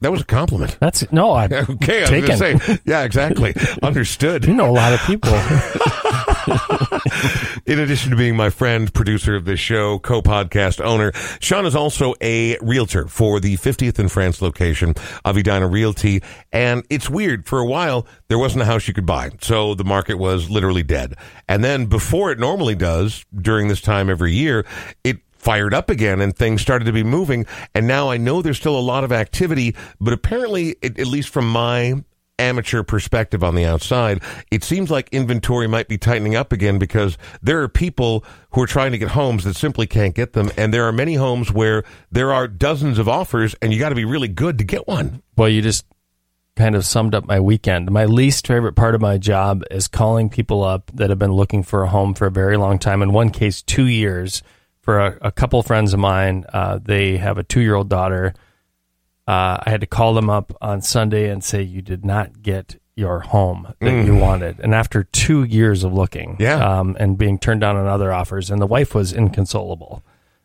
That 0.00 0.12
was 0.12 0.20
a 0.20 0.24
compliment. 0.24 0.76
That's 0.80 1.10
no, 1.12 1.32
I 1.32 1.44
Okay, 1.46 1.98
I 1.98 2.00
was 2.02 2.10
taken. 2.10 2.38
going 2.38 2.58
to 2.58 2.60
say, 2.60 2.78
yeah, 2.84 3.02
exactly. 3.02 3.54
Understood. 3.82 4.46
You 4.46 4.54
know 4.54 4.70
a 4.70 4.72
lot 4.72 4.92
of 4.92 5.00
people. 5.00 5.32
In 7.66 7.78
addition 7.80 8.10
to 8.10 8.16
being 8.16 8.36
my 8.36 8.48
friend, 8.48 8.92
producer 8.94 9.34
of 9.36 9.44
this 9.44 9.60
show, 9.60 9.98
co-podcast 9.98 10.82
owner, 10.82 11.12
Sean 11.40 11.66
is 11.66 11.76
also 11.76 12.14
a 12.22 12.56
realtor 12.60 13.06
for 13.08 13.40
the 13.40 13.56
50th 13.58 13.98
and 13.98 14.10
France 14.10 14.40
location 14.40 14.94
of 15.24 15.36
Edina 15.36 15.66
Realty. 15.66 16.22
And 16.52 16.84
it's 16.88 17.10
weird. 17.10 17.46
For 17.46 17.58
a 17.58 17.66
while, 17.66 18.06
there 18.28 18.38
wasn't 18.38 18.62
a 18.62 18.64
house 18.64 18.88
you 18.88 18.94
could 18.94 19.04
buy. 19.06 19.32
So 19.42 19.74
the 19.74 19.84
market 19.84 20.14
was 20.14 20.48
literally 20.48 20.82
dead. 20.82 21.14
And 21.48 21.62
then 21.62 21.86
before 21.86 22.30
it 22.30 22.38
normally 22.38 22.74
does, 22.74 23.26
during 23.38 23.68
this 23.68 23.82
time 23.82 24.08
every 24.08 24.32
year, 24.32 24.64
it 25.04 25.18
fired 25.38 25.72
up 25.72 25.88
again 25.90 26.20
and 26.20 26.36
things 26.36 26.60
started 26.60 26.84
to 26.84 26.92
be 26.92 27.02
moving. 27.04 27.46
And 27.74 27.86
now 27.86 28.10
I 28.10 28.16
know 28.16 28.42
there's 28.42 28.58
still 28.58 28.78
a 28.78 28.80
lot 28.80 29.04
of 29.04 29.12
activity, 29.12 29.74
but 30.00 30.12
apparently, 30.12 30.76
it, 30.82 30.98
at 30.98 31.06
least 31.06 31.30
from 31.30 31.48
my 31.48 32.02
amateur 32.38 32.82
perspective 32.82 33.42
on 33.42 33.54
the 33.54 33.64
outside, 33.64 34.22
it 34.50 34.62
seems 34.62 34.90
like 34.90 35.08
inventory 35.10 35.66
might 35.66 35.88
be 35.88 35.98
tightening 35.98 36.36
up 36.36 36.52
again 36.52 36.78
because 36.78 37.18
there 37.42 37.60
are 37.62 37.68
people 37.68 38.24
who 38.50 38.62
are 38.62 38.66
trying 38.66 38.92
to 38.92 38.98
get 38.98 39.08
homes 39.08 39.44
that 39.44 39.56
simply 39.56 39.86
can't 39.86 40.14
get 40.14 40.32
them. 40.32 40.50
And 40.56 40.72
there 40.72 40.86
are 40.86 40.92
many 40.92 41.14
homes 41.14 41.52
where 41.52 41.84
there 42.10 42.32
are 42.32 42.46
dozens 42.46 42.98
of 42.98 43.08
offers 43.08 43.54
and 43.60 43.72
you 43.72 43.78
got 43.78 43.88
to 43.88 43.94
be 43.94 44.04
really 44.04 44.28
good 44.28 44.58
to 44.58 44.64
get 44.64 44.86
one. 44.86 45.22
Well, 45.36 45.48
you 45.48 45.62
just 45.62 45.84
kind 46.56 46.74
of 46.74 46.84
summed 46.84 47.14
up 47.14 47.24
my 47.24 47.38
weekend. 47.38 47.90
My 47.90 48.04
least 48.04 48.46
favorite 48.46 48.74
part 48.74 48.94
of 48.94 49.00
my 49.00 49.16
job 49.16 49.62
is 49.70 49.86
calling 49.86 50.28
people 50.28 50.64
up 50.64 50.90
that 50.94 51.10
have 51.10 51.18
been 51.18 51.32
looking 51.32 51.62
for 51.62 51.84
a 51.84 51.88
home 51.88 52.14
for 52.14 52.26
a 52.26 52.32
very 52.32 52.56
long 52.56 52.78
time. 52.78 53.00
In 53.02 53.12
one 53.12 53.30
case, 53.30 53.62
two 53.62 53.86
years. 53.86 54.42
For 54.88 55.00
a, 55.00 55.18
a 55.20 55.30
couple 55.32 55.62
friends 55.62 55.92
of 55.92 56.00
mine, 56.00 56.46
uh, 56.50 56.78
they 56.82 57.18
have 57.18 57.36
a 57.36 57.42
two 57.42 57.60
year 57.60 57.74
old 57.74 57.90
daughter. 57.90 58.32
Uh, 59.26 59.58
I 59.62 59.68
had 59.68 59.82
to 59.82 59.86
call 59.86 60.14
them 60.14 60.30
up 60.30 60.56
on 60.62 60.80
Sunday 60.80 61.28
and 61.28 61.44
say, 61.44 61.60
You 61.60 61.82
did 61.82 62.06
not 62.06 62.40
get 62.40 62.80
your 62.96 63.20
home 63.20 63.74
that 63.80 64.06
you 64.06 64.16
wanted. 64.16 64.60
And 64.60 64.74
after 64.74 65.04
two 65.04 65.44
years 65.44 65.84
of 65.84 65.92
looking 65.92 66.36
Yeah. 66.40 66.54
um, 66.80 66.96
and 66.98 67.18
being 67.18 67.38
turned 67.38 67.60
down 67.60 67.76
on 67.76 67.86
other 67.86 68.10
offers, 68.14 68.50
and 68.50 68.62
the 68.62 68.66
wife 68.66 68.94
was 68.94 69.12
inconsolable. 69.12 70.02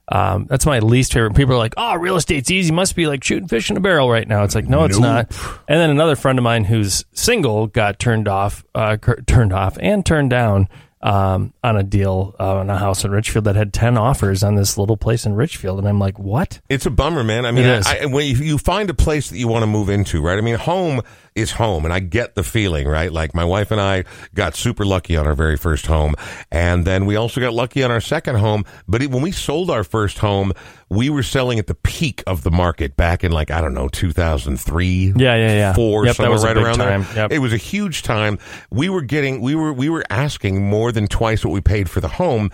Um, 0.10 0.46
that's 0.50 0.66
my 0.66 0.80
least 0.80 1.14
favorite. 1.14 1.36
People 1.36 1.54
are 1.56 1.58
like, 1.58 1.76
"Oh, 1.78 1.96
real 1.96 2.18
estate's 2.18 2.52
easy. 2.52 2.74
Must 2.74 2.98
be 2.98 3.08
like 3.08 3.24
shooting 3.24 3.48
fish 3.48 3.72
in 3.72 3.78
a 3.78 3.80
barrel 3.80 4.10
right 4.12 4.28
now." 4.28 4.44
It's 4.44 4.56
like, 4.56 4.68
no, 4.68 4.84
it's 4.84 5.00
not. 5.00 5.32
And 5.70 5.80
then 5.80 5.90
another 5.90 6.18
friend 6.18 6.38
of 6.38 6.44
mine 6.44 6.66
who's 6.66 7.06
single 7.14 7.68
got 7.68 7.98
turned 7.98 8.28
off, 8.28 8.66
uh, 8.76 8.98
cur- 8.98 9.22
turned 9.26 9.54
off, 9.54 9.78
and 9.80 10.06
turned 10.06 10.32
down 10.32 10.68
um, 11.04 11.54
on 11.64 11.76
a 11.76 11.84
deal 11.84 12.34
uh, 12.40 12.56
on 12.56 12.70
a 12.70 12.78
house 12.78 13.04
in 13.04 13.12
Richfield 13.12 13.46
that 13.46 13.56
had 13.56 13.74
ten 13.74 13.98
offers 13.98 14.42
on 14.42 14.56
this 14.56 14.78
little 14.78 14.98
place 14.98 15.26
in 15.26 15.36
Richfield, 15.36 15.78
and 15.78 15.88
I'm 15.88 16.00
like, 16.00 16.18
"What?" 16.18 16.62
It's 16.70 16.86
a 16.86 16.90
bummer, 16.90 17.24
man. 17.24 17.46
I 17.46 17.52
mean, 17.52 17.66
is. 17.66 17.86
I, 17.86 18.06
when 18.06 18.26
you, 18.26 18.36
you 18.38 18.58
find 18.58 18.90
a 18.90 18.94
place 18.94 19.30
that 19.30 19.38
you 19.38 19.48
want 19.48 19.64
to 19.64 19.68
move 19.68 19.90
into, 19.90 20.22
right? 20.22 20.38
I 20.38 20.42
mean, 20.42 20.56
home 20.56 21.02
is 21.36 21.52
home, 21.52 21.86
and 21.86 21.94
I 21.94 22.00
get 22.00 22.36
the 22.36 22.44
feeling, 22.44 22.88
right? 22.88 23.12
Like 23.12 23.34
my 23.34 23.44
wife 23.46 23.72
and 23.72 23.80
I 23.82 24.04
got 24.34 24.56
super 24.56 24.86
lucky 24.86 25.18
on 25.18 25.26
our 25.28 25.36
very 25.36 25.58
first 25.58 25.86
home, 25.86 26.16
and 26.52 26.86
then 26.86 27.06
we 27.06 27.16
also 27.16 27.42
got 27.42 27.54
lucky 27.54 27.84
on 27.84 27.92
our 27.92 28.02
second 28.02 28.36
home. 28.38 28.66
But 28.88 29.02
it, 29.02 29.12
when 29.12 29.22
we 29.22 29.32
sold 29.32 29.70
our 29.70 29.84
first 29.84 30.20
home, 30.20 30.54
we 30.90 31.10
were 31.10 31.24
selling 31.24 31.60
at 31.60 31.68
the 31.68 31.76
peak 31.76 32.24
of 32.28 32.44
the 32.44 32.52
market 32.52 32.96
back 32.96 33.24
in 33.24 33.32
like 33.32 33.52
I 33.52 33.62
don't 33.62 33.74
know, 33.74 33.88
two 33.88 34.12
thousand 34.12 34.58
three, 34.60 35.14
Yeah, 35.16 35.36
yeah, 35.36 35.54
yeah. 35.54 35.74
four, 35.74 36.06
Yep, 36.06 36.18
that 36.18 36.24
somewhere 36.24 36.40
right 36.40 36.58
around 36.58 36.78
time. 36.78 37.04
there. 37.14 37.24
Yep. 37.24 37.32
It 37.32 37.40
was 37.40 37.54
a 37.54 37.58
huge 37.58 38.04
time. 38.04 38.38
We 38.72 38.90
were 38.90 39.02
getting, 39.02 39.42
we 39.42 39.56
were, 39.56 39.74
we 39.74 39.90
were 39.90 40.04
asking 40.10 40.68
more 40.70 40.92
than 40.92 41.08
twice 41.08 41.44
what 41.44 41.52
we 41.54 41.62
paid 41.62 41.90
for 41.90 42.00
the 42.02 42.08
home. 42.08 42.52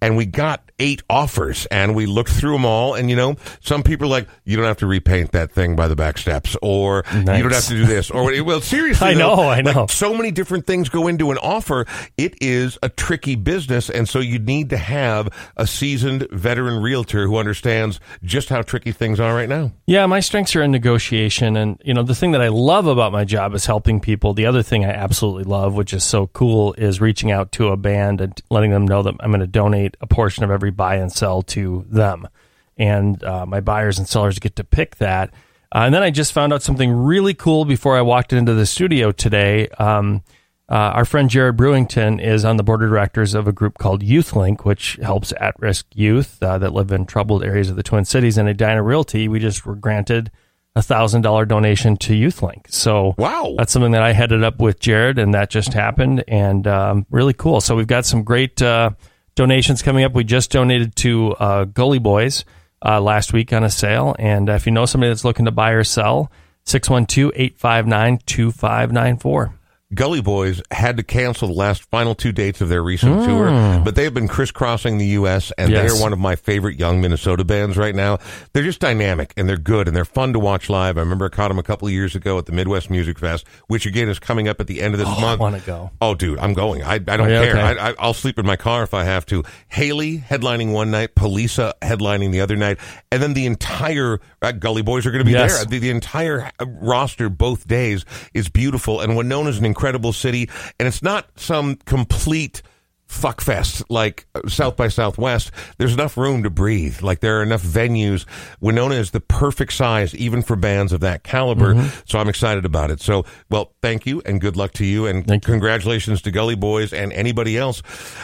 And 0.00 0.16
we 0.16 0.26
got 0.26 0.62
eight 0.78 1.02
offers 1.08 1.66
and 1.66 1.94
we 1.94 2.06
looked 2.06 2.30
through 2.30 2.52
them 2.52 2.66
all. 2.66 2.94
And, 2.94 3.08
you 3.08 3.16
know, 3.16 3.36
some 3.60 3.82
people 3.82 4.06
are 4.06 4.10
like, 4.10 4.28
you 4.44 4.56
don't 4.56 4.66
have 4.66 4.76
to 4.78 4.86
repaint 4.86 5.32
that 5.32 5.50
thing 5.50 5.74
by 5.74 5.88
the 5.88 5.96
back 5.96 6.18
steps 6.18 6.56
or 6.60 7.04
you 7.14 7.24
don't 7.24 7.50
have 7.50 7.64
to 7.64 7.70
do 7.70 7.86
this 7.86 8.10
or, 8.10 8.30
well, 8.44 8.60
seriously. 8.60 9.08
I 9.08 9.14
though, 9.14 9.36
know, 9.36 9.42
I 9.42 9.60
like, 9.60 9.74
know. 9.74 9.86
so 9.86 10.14
many 10.14 10.30
different 10.30 10.66
things 10.66 10.88
go 10.88 11.06
into 11.08 11.30
an 11.30 11.38
offer. 11.38 11.86
It 12.18 12.36
is 12.42 12.78
a 12.82 12.88
tricky 12.88 13.36
business. 13.36 13.88
And 13.88 14.08
so 14.08 14.18
you 14.18 14.38
need 14.38 14.70
to 14.70 14.76
have 14.76 15.28
a 15.56 15.66
seasoned 15.66 16.28
veteran 16.30 16.82
realtor 16.82 17.26
who 17.26 17.36
understands 17.36 17.98
just 18.22 18.48
how 18.50 18.62
tricky 18.62 18.92
things 18.92 19.18
are 19.18 19.34
right 19.34 19.48
now. 19.48 19.72
Yeah, 19.86 20.04
my 20.06 20.20
strengths 20.20 20.54
are 20.56 20.62
in 20.62 20.72
negotiation. 20.72 21.56
And, 21.56 21.80
you 21.84 21.94
know, 21.94 22.02
the 22.02 22.14
thing 22.14 22.32
that 22.32 22.42
I 22.42 22.48
love 22.48 22.86
about 22.86 23.12
my 23.12 23.24
job 23.24 23.54
is 23.54 23.64
helping 23.64 24.00
people. 24.00 24.34
The 24.34 24.46
other 24.46 24.62
thing 24.62 24.84
I 24.84 24.90
absolutely 24.90 25.44
love, 25.44 25.74
which 25.74 25.94
is 25.94 26.04
so 26.04 26.26
cool, 26.28 26.74
is 26.74 27.00
reaching 27.00 27.30
out 27.30 27.52
to 27.52 27.68
a 27.68 27.76
band 27.76 28.20
and 28.20 28.38
letting 28.50 28.72
them 28.72 28.86
know 28.86 29.02
that 29.02 29.14
I'm 29.20 29.30
going 29.30 29.40
to 29.40 29.46
donate 29.46 29.85
a 30.00 30.06
portion 30.06 30.42
of 30.44 30.50
every 30.50 30.70
buy 30.70 30.96
and 30.96 31.12
sell 31.12 31.42
to 31.42 31.84
them. 31.88 32.28
And 32.76 33.22
uh, 33.24 33.46
my 33.46 33.60
buyers 33.60 33.98
and 33.98 34.08
sellers 34.08 34.38
get 34.38 34.56
to 34.56 34.64
pick 34.64 34.96
that. 34.96 35.30
Uh, 35.74 35.80
and 35.80 35.94
then 35.94 36.02
I 36.02 36.10
just 36.10 36.32
found 36.32 36.52
out 36.52 36.62
something 36.62 36.90
really 36.92 37.34
cool 37.34 37.64
before 37.64 37.96
I 37.96 38.02
walked 38.02 38.32
into 38.32 38.54
the 38.54 38.66
studio 38.66 39.12
today. 39.12 39.68
Um, 39.78 40.22
uh, 40.68 40.74
our 40.74 41.04
friend 41.04 41.30
Jared 41.30 41.56
Brewington 41.56 42.20
is 42.20 42.44
on 42.44 42.56
the 42.56 42.62
board 42.64 42.82
of 42.82 42.88
directors 42.90 43.34
of 43.34 43.46
a 43.46 43.52
group 43.52 43.78
called 43.78 44.02
YouthLink, 44.02 44.64
which 44.64 44.98
helps 45.02 45.32
at-risk 45.40 45.86
youth 45.94 46.42
uh, 46.42 46.58
that 46.58 46.72
live 46.72 46.90
in 46.92 47.06
troubled 47.06 47.44
areas 47.44 47.70
of 47.70 47.76
the 47.76 47.82
Twin 47.82 48.04
Cities. 48.04 48.36
And 48.36 48.48
Edina 48.48 48.82
Realty, 48.82 49.28
we 49.28 49.38
just 49.38 49.64
were 49.64 49.76
granted 49.76 50.30
a 50.74 50.82
thousand 50.82 51.22
dollar 51.22 51.46
donation 51.46 51.96
to 51.96 52.12
YouthLink. 52.12 52.68
So 52.70 53.14
Wow. 53.16 53.54
that's 53.56 53.72
something 53.72 53.92
that 53.92 54.02
I 54.02 54.12
headed 54.12 54.42
up 54.44 54.58
with 54.60 54.78
Jared, 54.78 55.18
and 55.18 55.32
that 55.34 55.48
just 55.50 55.72
happened, 55.72 56.22
and 56.28 56.66
um, 56.66 57.06
really 57.10 57.32
cool. 57.32 57.60
So 57.62 57.74
we've 57.76 57.86
got 57.86 58.04
some 58.04 58.22
great 58.24 58.60
uh, 58.60 58.90
donations 59.36 59.82
coming 59.82 60.02
up. 60.02 60.12
We 60.12 60.24
just 60.24 60.50
donated 60.50 60.96
to 60.96 61.34
uh, 61.34 61.66
Gully 61.66 62.00
Boys 62.00 62.44
uh, 62.84 63.00
last 63.00 63.32
week 63.32 63.52
on 63.52 63.62
a 63.62 63.70
sale, 63.70 64.16
and 64.18 64.48
if 64.48 64.66
you 64.66 64.72
know 64.72 64.86
somebody 64.86 65.10
that's 65.10 65.24
looking 65.24 65.44
to 65.44 65.52
buy 65.52 65.70
or 65.70 65.84
sell, 65.84 66.32
612-859-2594. 66.66 69.52
Gully 69.94 70.20
Boys 70.20 70.60
had 70.72 70.96
to 70.96 71.04
cancel 71.04 71.46
the 71.46 71.54
last 71.54 71.84
final 71.90 72.16
two 72.16 72.32
dates 72.32 72.60
of 72.60 72.68
their 72.68 72.82
recent 72.82 73.24
tour, 73.24 73.80
but 73.84 73.94
they 73.94 74.02
have 74.02 74.14
been 74.14 74.26
crisscrossing 74.26 74.98
the 74.98 75.06
U.S. 75.08 75.52
and 75.56 75.70
Yes. 75.70 75.92
they're 75.92 76.02
one 76.02 76.12
of 76.12 76.18
my 76.18 76.34
favorite 76.34 76.76
young 76.76 77.00
Minnesota 77.00 77.44
bands 77.44 77.76
right 77.76 77.94
now. 77.94 78.18
They're 78.52 78.64
just 78.64 78.80
dynamic 78.80 79.32
and 79.36 79.48
they're 79.48 79.56
good 79.56 79.86
and 79.86 79.96
they're 79.96 80.04
fun 80.04 80.32
to 80.32 80.40
watch 80.40 80.68
live. 80.68 80.96
I 80.96 81.00
remember 81.02 81.26
I 81.26 81.28
caught 81.28 81.48
them 81.48 81.60
a 81.60 81.62
couple 81.62 81.86
of 81.86 81.94
years 81.94 82.16
ago 82.16 82.36
at 82.36 82.46
the 82.46 82.52
Midwest 82.52 82.90
Music 82.90 83.16
Fest, 83.16 83.46
which 83.68 83.86
again 83.86 84.08
is 84.08 84.18
coming 84.18 84.48
up 84.48 84.60
at 84.60 84.66
the 84.66 84.82
end 84.82 84.94
of 84.94 84.98
this 84.98 85.08
I 85.08 85.20
month. 85.20 85.40
want 85.40 85.56
to 85.56 85.62
go. 85.64 85.92
Oh, 86.00 86.16
dude, 86.16 86.40
I'm 86.40 86.52
going. 86.52 86.82
I, 86.82 86.94
I 86.94 86.98
don't 86.98 87.28
care. 87.28 87.50
okay? 87.56 87.60
I, 87.60 87.90
I, 87.90 87.94
I'll 88.00 88.12
sleep 88.14 88.40
in 88.40 88.46
my 88.46 88.56
car 88.56 88.82
if 88.82 88.92
I 88.92 89.04
have 89.04 89.24
to. 89.26 89.44
Haley 89.68 90.18
headlining 90.18 90.72
one 90.72 90.90
night, 90.90 91.14
Poliça 91.14 91.74
headlining 91.80 92.32
the 92.32 92.40
other 92.40 92.56
night, 92.56 92.78
and 93.12 93.22
then 93.22 93.34
the 93.34 93.46
entire 93.46 94.18
uh, 94.42 94.50
Gully 94.50 94.82
Boys 94.82 95.06
are 95.06 95.12
going 95.12 95.20
to 95.20 95.24
be 95.24 95.30
Yes. 95.30 95.58
there. 95.58 95.64
The, 95.66 95.78
the 95.78 95.90
entire 95.90 96.50
uh, 96.58 96.66
roster 96.66 97.28
both 97.28 97.68
days 97.68 98.04
is 98.34 98.48
beautiful, 98.48 99.00
and 99.00 99.16
Winona 99.16 99.50
is 99.50 99.58
an 99.58 99.64
incredible 99.76 100.14
city, 100.14 100.48
and 100.80 100.88
it's 100.88 101.02
not 101.02 101.28
some 101.36 101.76
complete 101.84 102.62
fuck 103.06 103.40
fest 103.40 103.82
like 103.88 104.26
uh, 104.34 104.48
South 104.48 104.76
by 104.76 104.88
Southwest. 104.88 105.50
There's 105.78 105.94
enough 105.94 106.16
room 106.16 106.42
to 106.42 106.50
breathe. 106.50 107.02
Like 107.02 107.20
there 107.20 107.38
are 107.38 107.42
enough 107.42 107.62
venues. 107.62 108.26
Winona 108.60 108.96
is 108.96 109.12
the 109.12 109.20
perfect 109.20 109.72
size, 109.72 110.14
even 110.14 110.42
for 110.42 110.56
bands 110.56 110.92
of 110.92 111.00
that 111.00 111.22
caliber. 111.22 111.74
Mm-hmm. 111.74 112.00
So 112.06 112.18
I'm 112.18 112.28
excited 112.28 112.64
about 112.64 112.90
it. 112.90 113.00
So, 113.00 113.24
well, 113.48 113.72
thank 113.80 114.06
you 114.06 114.22
and 114.26 114.40
good 114.40 114.56
luck 114.56 114.72
to 114.74 114.84
you 114.84 115.06
and 115.06 115.26
Thank 115.26 115.46
you. 115.46 115.52
congratulations 115.52 116.20
to 116.22 116.30
Gully 116.30 116.56
Boys 116.56 116.92
and 116.92 117.12
anybody 117.12 117.56
else. 117.56 117.82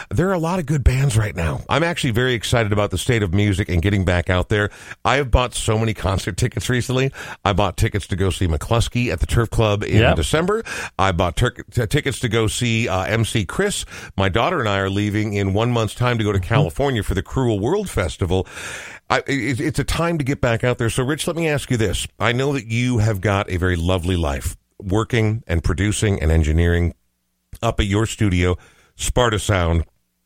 There 0.09 0.29
are 0.29 0.33
a 0.33 0.37
lot 0.39 0.59
of 0.59 0.65
good 0.65 0.83
bands 0.83 1.17
right 1.17 1.35
now. 1.35 1.61
I'm 1.69 1.83
actually 1.83 2.11
very 2.11 2.33
excited 2.33 2.73
about 2.73 2.91
the 2.91 2.97
state 2.97 3.23
of 3.23 3.33
music 3.33 3.69
and 3.69 3.81
getting 3.81 4.03
back 4.05 4.29
out 4.29 4.49
there. 4.49 4.69
I 5.05 5.15
have 5.15 5.31
bought 5.31 5.53
so 5.53 5.77
many 5.77 5.93
concert 6.03 6.35
tickets 6.37 6.69
recently. 6.69 7.11
I 7.45 7.53
bought 7.53 7.77
tickets 7.77 8.05
to 8.07 8.15
go 8.15 8.29
see 8.29 8.47
McCluskey 8.47 9.11
at 9.11 9.19
the 9.21 9.27
Turf 9.27 9.49
Club 9.49 9.83
in 9.83 9.99
Yep. 9.99 10.17
December. 10.17 10.63
I 10.99 11.13
bought 11.13 11.37
tur- 11.37 11.51
t- 11.51 11.87
tickets 11.87 12.19
to 12.19 12.29
go 12.29 12.47
see 12.47 12.89
uh, 12.89 13.03
MC 13.03 13.45
Chris. 13.45 13.85
My 14.17 14.27
daughter 14.29 14.59
and 14.59 14.67
I 14.67 14.72
are 14.79 14.89
leaving 14.89 15.33
in 15.33 15.53
one 15.53 15.71
month's 15.71 15.95
time 15.95 16.17
to 16.17 16.23
go 16.23 16.31
to 16.31 16.39
mm-hmm. 16.39 16.47
California 16.47 17.03
for 17.03 17.13
the 17.13 17.23
Cruel 17.23 17.59
World 17.59 17.89
Festival. 17.89 18.47
I, 19.09 19.19
it, 19.27 19.59
it's 19.59 19.79
a 19.79 19.83
time 19.83 20.17
to 20.17 20.23
get 20.23 20.41
back 20.41 20.63
out 20.63 20.77
there. 20.77 20.89
So, 20.89 21.03
Rich, 21.03 21.27
let 21.27 21.35
me 21.35 21.47
ask 21.47 21.69
you 21.71 21.77
this. 21.77 22.07
I 22.19 22.31
know 22.31 22.53
that 22.53 22.67
you 22.67 22.99
have 22.99 23.21
got 23.21 23.49
a 23.49 23.57
very 23.57 23.75
lovely 23.75 24.15
life 24.15 24.57
working 24.79 25.43
and 25.47 25.63
producing 25.63 26.21
and 26.21 26.31
engineering 26.31 26.93
up 27.61 27.79
at 27.79 27.85
your 27.85 28.05
studio, 28.05 28.57
Sparta 28.95 29.39
Sound 29.39 29.85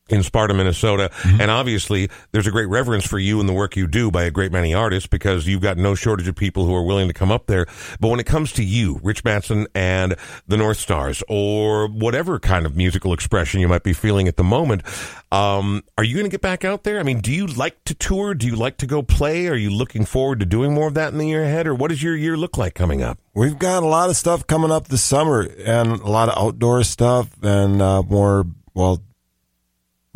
in 0.10 0.24
Sparta, 0.24 0.53
Minnesota. 0.53 1.12
And 1.39 1.51
obviously, 1.51 2.10
there's 2.32 2.47
a 2.47 2.51
great 2.51 2.68
reverence 2.68 3.05
for 3.05 3.20
you 3.20 3.39
and 3.39 3.47
the 3.47 3.53
work 3.53 3.76
you 3.76 3.88
do 3.88 4.12
by 4.12 4.24
a 4.24 4.32
great 4.32 4.51
many 4.51 4.74
artists 4.74 5.08
because 5.08 5.47
you've 5.47 5.62
got 5.62 5.78
no 5.78 5.95
shortage 5.95 6.28
of 6.28 6.36
people 6.36 6.66
who 6.66 6.74
are 6.76 6.84
willing 6.84 7.08
to 7.08 7.14
come 7.14 7.32
up 7.32 7.47
there. 7.47 7.66
But 7.99 8.10
when 8.10 8.20
it 8.20 8.26
comes 8.26 8.51
to 8.53 8.64
you, 8.64 8.99
Rich 9.03 9.24
Matson 9.24 9.68
and 9.76 10.16
the 10.47 10.58
North 10.58 10.78
Stars, 10.78 11.24
or 11.28 11.88
whatever 11.88 12.39
kind 12.39 12.66
of 12.66 12.76
musical 12.76 13.14
expression 13.14 13.60
you 13.60 13.68
might 13.68 13.84
be 13.84 13.93
feeling 13.93 14.28
at 14.28 14.38
the 14.38 14.43
moment, 14.43 14.84
um, 15.32 15.84
are 15.97 16.03
you 16.03 16.16
going 16.16 16.26
to 16.26 16.32
get 16.32 16.41
back 16.41 16.64
out 16.64 16.84
there? 16.84 16.99
I 16.99 17.03
mean, 17.03 17.20
do 17.20 17.32
you 17.32 17.47
like 17.47 17.84
to 17.86 17.93
tour? 17.93 18.34
Do 18.34 18.47
you 18.47 18.55
like 18.55 18.78
to 18.78 18.88
go 18.88 19.01
play? 19.01 19.47
Are 19.47 19.55
you 19.55 19.70
looking 19.70 20.05
forward 20.05 20.39
to 20.39 20.45
doing 20.45 20.74
more 20.74 20.88
of 20.88 20.93
that 20.93 21.12
in 21.12 21.18
the 21.20 21.28
year 21.28 21.43
ahead? 21.43 21.68
Or 21.68 21.76
what 21.76 21.89
does 21.89 22.01
your 22.01 22.16
year 22.16 22.38
look 22.38 22.58
like 22.58 22.74
coming 22.76 23.01
up? 23.01 23.20
We've 23.34 23.60
got 23.60 23.84
a 23.84 23.86
lot 23.86 24.10
of 24.10 24.16
stuff 24.16 24.47
coming 24.47 24.72
up 24.72 24.88
this 24.88 25.03
summer 25.03 25.41
and 25.41 25.99
a 26.01 26.10
lot 26.10 26.30
of 26.30 26.38
outdoor 26.38 26.84
stuff 26.84 27.30
and 27.43 27.82
uh, 27.82 28.03
more. 28.03 28.45
Well, 28.74 29.01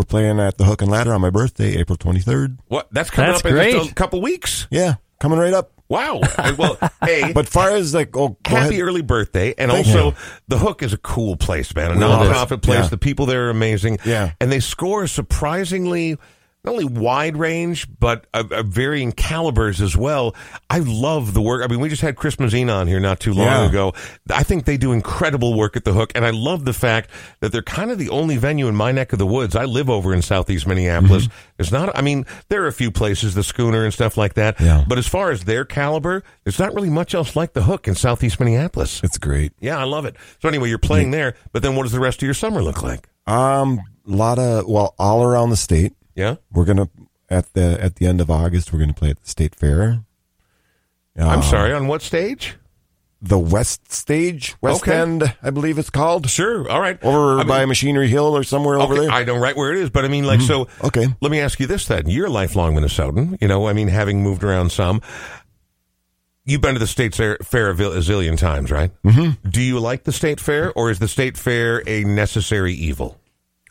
we're 0.02 0.06
playing 0.06 0.40
at 0.40 0.58
the 0.58 0.64
Hook 0.64 0.82
and 0.82 0.90
Ladder 0.90 1.14
on 1.14 1.22
my 1.22 1.30
birthday, 1.30 1.78
April 1.78 1.96
23rd. 1.96 2.58
What? 2.68 2.88
That's 2.92 3.12
coming 3.12 3.32
That's 3.32 3.46
up 3.46 3.52
in 3.52 3.72
just 3.72 3.92
a 3.92 3.94
couple 3.94 4.20
weeks. 4.20 4.68
Yeah, 4.72 4.96
coming 5.20 5.38
right 5.38 5.54
up. 5.54 5.72
Wow. 5.90 6.22
well, 6.58 6.78
hey, 7.04 7.34
But 7.34 7.48
far 7.48 7.70
as 7.70 7.94
like, 7.94 8.18
oh, 8.18 8.30
go 8.30 8.38
happy 8.56 8.76
ahead. 8.76 8.88
early 8.88 9.02
birthday. 9.04 9.54
And 9.58 9.70
Thank 9.70 9.86
also, 9.88 10.12
you. 10.12 10.16
The 10.48 10.58
Hook 10.58 10.82
is 10.82 10.94
a 10.94 10.98
cool 10.98 11.36
place, 11.36 11.76
man. 11.76 11.92
A 11.92 11.94
We 11.96 12.00
love 12.00 12.28
nonprofit 12.28 12.64
place. 12.64 12.86
Yeah. 12.86 12.88
The 12.90 12.98
people 12.98 13.26
there 13.28 13.48
are 13.48 13.50
amazing. 13.52 14.00
Yeah. 14.06 14.32
And 14.40 14.52
they 14.52 14.60
score 14.62 15.06
surprisingly. 15.06 16.18
Not 16.64 16.74
only 16.74 16.86
wide 16.86 17.38
range, 17.38 17.88
but 18.00 18.28
a, 18.36 18.46
a 18.52 18.62
varying 18.64 19.12
calibers 19.14 19.82
as 19.82 19.98
well. 19.98 20.36
I 20.70 20.78
love 20.80 21.34
the 21.34 21.42
work. 21.42 21.64
I 21.64 21.68
mean, 21.68 21.80
we 21.80 21.90
just 21.90 22.04
had 22.04 22.16
Chris 22.16 22.36
Mazzina 22.36 22.76
on 22.76 22.86
here 22.88 23.00
not 23.00 23.20
too 23.20 23.34
long 23.34 23.48
Yeah. 23.48 23.68
ago. 23.70 23.94
I 24.32 24.44
think 24.44 24.66
they 24.66 24.78
do 24.78 24.92
incredible 24.92 25.56
work 25.58 25.76
at 25.76 25.86
the 25.86 25.94
Hook, 25.94 26.12
and 26.14 26.24
I 26.24 26.30
love 26.30 26.66
the 26.66 26.74
fact 26.74 27.10
that 27.40 27.52
they're 27.52 27.64
kind 27.64 27.90
of 27.90 27.98
the 27.98 28.10
only 28.10 28.38
venue 28.38 28.68
in 28.68 28.76
my 28.76 28.92
neck 28.92 29.12
of 29.12 29.18
the 29.18 29.26
woods. 29.26 29.56
I 29.56 29.66
live 29.66 29.90
over 29.90 30.14
in 30.14 30.22
Southeast 30.22 30.68
Minneapolis. 30.68 31.26
Mm-hmm. 31.26 31.36
There's 31.58 31.72
not. 31.72 31.98
I 31.98 32.02
mean, 32.02 32.28
there 32.50 32.64
are 32.64 32.68
a 32.68 32.72
few 32.74 32.92
places, 32.92 33.34
the 33.34 33.44
Schooner 33.44 33.84
and 33.84 33.92
stuff 33.92 34.16
like 34.16 34.36
that. 34.36 34.60
Yeah. 34.62 34.86
But 34.88 35.00
as 35.00 35.08
far 35.08 35.32
as 35.32 35.46
their 35.46 35.66
caliber, 35.66 36.22
there's 36.44 36.60
not 36.60 36.76
really 36.76 36.92
much 36.92 37.16
else 37.16 37.36
like 37.36 37.54
the 37.54 37.64
Hook 37.64 37.88
in 37.88 37.96
Southeast 37.96 38.40
Minneapolis. 38.40 39.02
It's 39.04 39.18
great. 39.18 39.52
Yeah, 39.60 39.80
I 39.80 39.86
love 39.86 40.06
it. 40.06 40.16
So 40.40 40.48
anyway, 40.48 40.70
you're 40.70 40.78
playing 40.78 41.10
there, 41.10 41.34
but 41.54 41.64
then 41.64 41.76
what 41.76 41.84
does 41.84 41.92
the 41.92 42.00
rest 42.00 42.20
of 42.22 42.26
your 42.28 42.36
summer 42.36 42.62
look 42.62 42.84
like? 42.84 43.10
Um, 43.26 43.80
a 44.08 44.12
lot 44.12 44.38
of 44.38 44.68
well, 44.68 44.94
all 45.00 45.24
around 45.24 45.50
the 45.50 45.58
state. 45.58 45.94
Yeah, 46.16 46.36
We're 46.52 46.66
gonna 46.66 46.90
at 47.30 47.54
the 47.54 47.78
at 47.82 47.96
the 47.96 48.06
end 48.08 48.22
of 48.22 48.30
August. 48.30 48.72
We're 48.74 48.80
gonna 48.80 48.94
play 48.94 49.10
at 49.10 49.22
the 49.22 49.30
state 49.30 49.56
fair. 49.56 50.04
I'm 51.18 51.40
Uh, 51.40 51.42
sorry. 51.42 51.74
On 51.74 51.88
what 51.88 52.02
stage? 52.02 52.56
The 53.24 53.38
West 53.38 53.92
Stage, 53.94 54.56
West 54.62 54.82
Okay. 54.82 54.98
End, 55.00 55.36
I 55.44 55.52
believe 55.52 55.78
it's 55.78 55.92
called. 55.92 56.28
Sure. 56.28 56.68
All 56.68 56.82
right. 56.82 56.98
Over 57.04 57.36
I 57.36 57.38
mean, 57.40 57.48
by 57.48 57.66
Machinery 57.66 58.08
Hill 58.08 58.36
or 58.36 58.44
somewhere 58.44 58.80
over 58.80 58.96
there. 58.96 59.12
I 59.12 59.24
don't 59.24 59.36
know 59.38 59.44
right 59.44 59.56
where 59.56 59.72
it 59.72 59.78
is, 59.78 59.92
but 59.92 60.06
I 60.06 60.08
mean, 60.08 60.26
like, 60.26 60.42
so. 60.42 60.68
Okay. 60.84 61.06
Let 61.22 61.32
me 61.32 61.40
ask 61.40 61.60
you 61.60 61.68
this 61.68 61.86
then: 61.86 62.10
You're 62.10 62.26
a 62.28 62.30
lifelong 62.32 62.74
Minnesotan. 62.74 63.38
You 63.40 63.48
know, 63.48 63.68
I 63.68 63.74
mean, 63.74 63.90
having 63.90 64.24
moved 64.24 64.44
around 64.44 64.72
some. 64.72 65.02
You've 66.46 66.62
been 66.62 66.74
to 66.74 66.80
the 66.80 66.88
state 66.88 67.14
fair, 67.14 67.38
fair 67.44 67.70
a 67.70 67.76
vil- 67.76 67.94
a 67.94 67.98
zillion 67.98 68.36
times, 68.40 68.72
right? 68.72 68.90
Mm-hmm. 69.04 69.48
Do 69.50 69.62
you 69.62 69.80
like 69.80 70.04
the 70.06 70.12
state 70.12 70.40
fair, 70.40 70.74
or 70.74 70.90
is 70.90 70.98
the 70.98 71.08
state 71.08 71.38
fair 71.38 71.84
a 71.88 72.04
necessary 72.04 72.74
evil? 72.74 73.20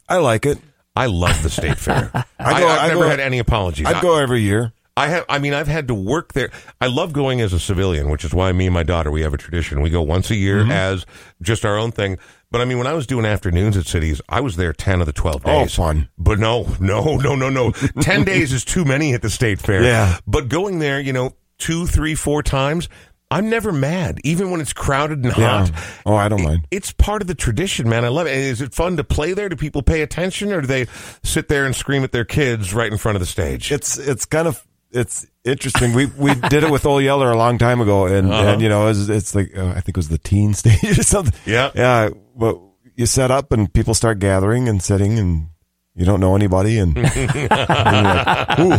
I 0.09 0.19
like 0.19 0.47
it. 0.47 0.59
I 1.01 1.07
love 1.07 1.43
the 1.43 1.51
state 1.51 1.79
fair. 1.89 2.11
I 2.39 2.61
go- 2.61 2.69
have 2.69 2.79
I 2.81 2.89
never 2.89 3.01
go- 3.05 3.09
had 3.09 3.21
any 3.21 3.39
apologies. 3.39 3.87
I'd 3.87 4.03
go 4.03 4.17
every 4.17 4.41
year. 4.43 4.73
I 4.97 5.07
have. 5.09 5.25
I 5.29 5.39
mean, 5.39 5.55
I've 5.55 5.69
had 5.69 5.89
to 5.89 5.95
work 5.95 6.33
there. 6.35 6.51
I 6.81 6.89
love 6.89 7.13
going 7.15 7.41
as 7.41 7.53
a 7.55 7.61
civilian, 7.61 8.11
which 8.11 8.25
is 8.25 8.35
why 8.35 8.53
me 8.53 8.67
and 8.67 8.75
my 8.75 8.83
daughter 8.83 9.11
we 9.11 9.23
have 9.23 9.33
a 9.33 9.39
tradition. 9.39 9.81
We 9.81 9.89
go 9.89 10.03
once 10.03 10.31
a 10.31 10.35
year 10.37 10.63
Mm-hmm. 10.63 10.73
as 10.73 11.07
just 11.41 11.65
our 11.65 11.79
own 11.79 11.91
thing. 11.93 12.19
But 12.51 12.61
I 12.61 12.65
mean, 12.67 12.77
when 12.79 12.87
I 12.89 12.93
was 12.93 13.07
doing 13.07 13.25
afternoons 13.25 13.77
at 13.79 13.87
cities, 13.87 14.21
I 14.29 14.41
was 14.41 14.57
there 14.57 14.73
ten 14.75 15.01
of 15.01 15.07
the 15.07 15.13
twelve 15.15 15.45
days. 15.45 15.79
Oh, 15.79 15.83
fun. 15.85 16.09
But 16.19 16.39
no, 16.39 16.67
no, 16.81 17.17
no, 17.17 17.35
no, 17.35 17.49
no. 17.49 17.71
ten 18.03 18.25
days 18.33 18.53
is 18.53 18.65
too 18.65 18.85
many 18.85 19.15
at 19.15 19.23
the 19.23 19.31
state 19.31 19.59
fair. 19.61 19.83
Yeah. 19.83 20.19
But 20.27 20.49
going 20.49 20.81
there, 20.81 21.01
you 21.01 21.13
know, 21.15 21.35
two, 21.57 21.87
three, 21.87 22.15
four 22.17 22.43
times, 22.43 22.89
I'm 23.33 23.49
never 23.49 23.71
mad, 23.73 24.19
even 24.25 24.51
when 24.51 24.61
it's 24.61 24.73
crowded 24.73 25.25
and 25.25 25.37
Yeah. 25.37 25.67
hot. 25.67 25.73
Oh, 26.05 26.17
I 26.17 26.29
don't 26.29 26.41
It- 26.41 26.45
mind. 26.45 26.67
It's 26.71 26.91
part 26.93 27.23
of 27.23 27.29
the 27.29 27.35
tradition, 27.35 27.89
man. 27.89 28.05
I 28.05 28.09
love 28.09 28.27
it. 28.27 28.37
Is 28.37 28.61
it 28.61 28.75
fun 28.75 28.97
to 28.97 29.05
play 29.05 29.33
there? 29.35 29.49
Do 29.49 29.57
people 29.57 29.83
pay 29.83 30.03
attention, 30.03 30.53
or 30.53 30.61
do 30.61 30.67
they 30.67 30.87
sit 31.23 31.49
there 31.49 31.65
and 31.65 31.75
scream 31.77 32.03
at 32.03 32.13
their 32.13 32.25
kids 32.25 32.75
right 32.75 32.91
in 32.91 32.99
front 32.99 33.17
of 33.17 33.21
the 33.21 33.27
stage? 33.27 33.71
It's 33.71 33.97
it's 33.99 34.25
kind 34.25 34.49
of 34.49 34.63
it's 34.93 35.27
interesting. 35.45 35.95
We 35.95 36.07
we 36.07 36.35
did 36.49 36.65
it 36.65 36.71
with 36.71 36.85
Ol' 36.87 37.01
Yeller 37.01 37.31
a 37.31 37.37
long 37.37 37.57
time 37.59 37.81
ago, 37.81 38.07
and 38.07 38.33
Uh-huh. 38.33 38.49
and 38.49 38.61
you 38.63 38.69
know 38.69 38.89
it's, 38.89 39.09
it's 39.09 39.35
like 39.35 39.57
uh, 39.57 39.69
I 39.69 39.81
think 39.81 39.91
it 39.91 39.97
was 39.99 40.09
the 40.09 40.19
teen 40.19 40.53
stage 40.63 40.99
or 40.99 41.03
something. 41.05 41.35
Yeah. 41.47 41.71
yeah. 41.75 42.09
But 42.37 42.59
you 42.97 43.07
set 43.07 43.31
up 43.31 43.53
and 43.53 43.73
people 43.73 43.95
start 43.95 44.19
gathering 44.19 44.69
and 44.69 44.83
sitting, 44.83 45.19
and 45.21 45.47
you 45.95 46.05
don't 46.05 46.19
know 46.21 46.35
anybody, 46.35 46.79
and, 46.79 46.97
and 46.99 47.07
you're 47.35 47.49
like, 47.49 48.59
ooh, 48.59 48.73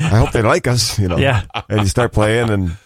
I 0.00 0.16
hope 0.18 0.32
they 0.32 0.42
like 0.42 0.66
us, 0.66 0.98
you 0.98 1.08
know. 1.08 1.16
Yeah. 1.16 1.42
And 1.70 1.80
you 1.80 1.86
start 1.86 2.12
playing, 2.12 2.50
and 2.50 2.76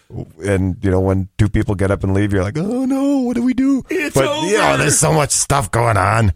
and 0.42 0.76
you 0.82 0.90
know 0.90 1.00
when 1.00 1.28
two 1.38 1.48
people 1.48 1.74
get 1.74 1.90
up 1.90 2.04
and 2.04 2.14
leave, 2.14 2.32
you're 2.32 2.42
like, 2.42 2.56
oh 2.58 2.84
no, 2.84 3.18
what 3.20 3.34
do 3.36 3.42
we 3.42 3.54
do? 3.54 3.82
It's 3.90 4.14
but 4.14 4.42
you 4.46 4.56
know, 4.58 4.76
there's 4.76 4.98
so 4.98 5.12
much 5.12 5.30
stuff 5.30 5.70
going 5.70 5.96
on. 5.96 6.32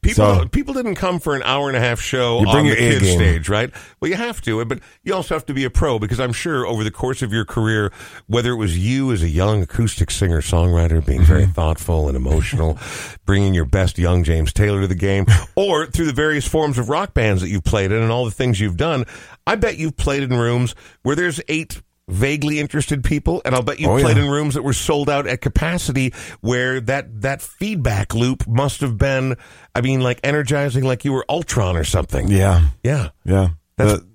People 0.00 0.36
So- 0.42 0.46
people 0.48 0.74
didn't 0.74 0.94
come 0.94 1.18
for 1.18 1.34
an 1.34 1.42
hour 1.42 1.66
and 1.66 1.76
a 1.76 1.80
half 1.80 2.00
show 2.00 2.38
on 2.46 2.66
the 2.68 2.76
kids 2.76 3.02
game. 3.04 3.18
stage, 3.18 3.48
right? 3.48 3.72
Well, 3.98 4.08
you 4.08 4.16
have 4.16 4.40
to, 4.42 4.64
but 4.64 4.78
you 5.02 5.12
also 5.12 5.34
have 5.34 5.44
to 5.46 5.54
be 5.54 5.64
a 5.64 5.70
pro 5.70 5.98
because 5.98 6.20
I'm 6.20 6.32
sure 6.32 6.64
over 6.64 6.84
the 6.84 6.92
course 6.92 7.20
of 7.20 7.32
your 7.32 7.44
career, 7.44 7.90
whether 8.28 8.52
it 8.52 8.56
was 8.56 8.78
you 8.78 9.10
as 9.10 9.24
a 9.24 9.28
young 9.28 9.60
acoustic 9.60 10.12
singer 10.12 10.40
songwriter 10.40 11.04
being 11.04 11.22
very 11.22 11.42
Mm-hmm. 11.42 11.50
thoughtful 11.50 12.06
and 12.06 12.16
emotional, 12.16 12.78
bringing 13.26 13.54
your 13.54 13.64
best 13.64 13.98
young 13.98 14.22
James 14.22 14.52
Taylor 14.52 14.82
to 14.82 14.86
the 14.86 14.94
game, 14.94 15.26
or 15.56 15.86
through 15.86 16.06
the 16.06 16.12
various 16.12 16.46
forms 16.46 16.78
of 16.78 16.88
rock 16.88 17.12
bands 17.12 17.42
that 17.42 17.48
you've 17.48 17.64
played 17.64 17.90
in 17.90 18.00
and 18.00 18.12
all 18.12 18.24
the 18.24 18.30
things 18.30 18.60
you've 18.60 18.76
done, 18.76 19.04
I 19.48 19.56
bet 19.56 19.78
you've 19.78 19.96
played 19.96 20.22
in 20.22 20.30
rooms 20.38 20.76
where 21.02 21.16
there's 21.16 21.40
eight 21.48 21.82
vaguely 22.08 22.58
interested 22.58 23.04
people 23.04 23.42
and 23.44 23.54
I'll 23.54 23.62
bet 23.62 23.78
you've 23.78 23.90
Oh, 23.90 24.00
played 24.00 24.16
yeah. 24.16 24.24
in 24.24 24.30
rooms 24.30 24.54
that 24.54 24.62
were 24.62 24.72
sold 24.72 25.10
out 25.10 25.26
at 25.26 25.40
capacity 25.42 26.14
where 26.40 26.80
that 26.80 27.20
that 27.20 27.42
feedback 27.42 28.14
loop 28.14 28.46
must 28.48 28.80
have 28.80 28.96
been 28.96 29.36
I 29.74 29.82
mean 29.82 30.00
like 30.00 30.18
energizing 30.24 30.84
like 30.84 31.04
you 31.04 31.12
were 31.12 31.24
Ultron 31.28 31.76
or 31.76 31.84
something. 31.84 32.28
Yeah. 32.28 32.68
Yeah. 32.82 33.10
Yeah. 33.24 33.48
That's- 33.76 33.98
The- 34.00 34.06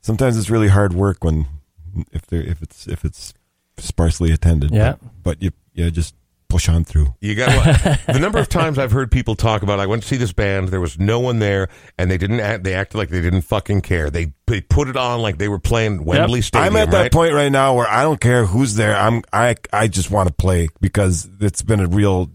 sometimes 0.00 0.36
it's 0.38 0.48
really 0.50 0.68
hard 0.68 0.94
work 0.94 1.22
when 1.22 1.46
if 2.10 2.26
there 2.26 2.40
if 2.42 2.62
it's 2.62 2.88
if 2.88 3.04
it's 3.04 3.34
sparsely 3.76 4.32
attended. 4.32 4.70
Yeah. 4.72 4.94
But, 5.00 5.22
but 5.22 5.42
you 5.42 5.50
yeah 5.74 5.90
just 5.90 6.14
push 6.52 6.68
on 6.68 6.84
through. 6.84 7.14
You 7.20 7.34
got 7.34 7.98
the 8.06 8.18
number 8.20 8.38
of 8.38 8.48
times 8.48 8.78
I've 8.78 8.92
heard 8.92 9.10
people 9.10 9.34
talk 9.34 9.62
about 9.62 9.80
I 9.80 9.86
went 9.86 10.02
to 10.02 10.08
see 10.08 10.16
this 10.18 10.32
band 10.32 10.68
there 10.68 10.80
was 10.80 10.98
no 10.98 11.18
one 11.18 11.38
there 11.38 11.68
and 11.98 12.10
they 12.10 12.18
didn't 12.18 12.40
act, 12.40 12.62
they 12.64 12.74
acted 12.74 12.98
like 12.98 13.08
they 13.08 13.22
didn't 13.22 13.42
fucking 13.42 13.80
care. 13.80 14.10
They 14.10 14.32
they 14.46 14.60
put 14.60 14.88
it 14.88 14.96
on 14.96 15.20
like 15.22 15.38
they 15.38 15.48
were 15.48 15.58
playing 15.58 16.04
Wembley 16.04 16.42
Stadium. 16.42 16.76
I'm 16.76 16.82
at 16.82 16.90
that 16.92 17.10
point 17.10 17.32
right 17.34 17.50
now 17.50 17.74
where 17.74 17.88
I 17.88 18.02
don't 18.02 18.20
care 18.20 18.44
who's 18.44 18.74
there. 18.74 18.94
I'm 18.94 19.22
I 19.32 19.56
I 19.72 19.88
just 19.88 20.10
want 20.10 20.28
to 20.28 20.34
play 20.34 20.68
because 20.80 21.28
it's 21.40 21.62
been 21.62 21.80
a 21.80 21.86
real 21.88 22.30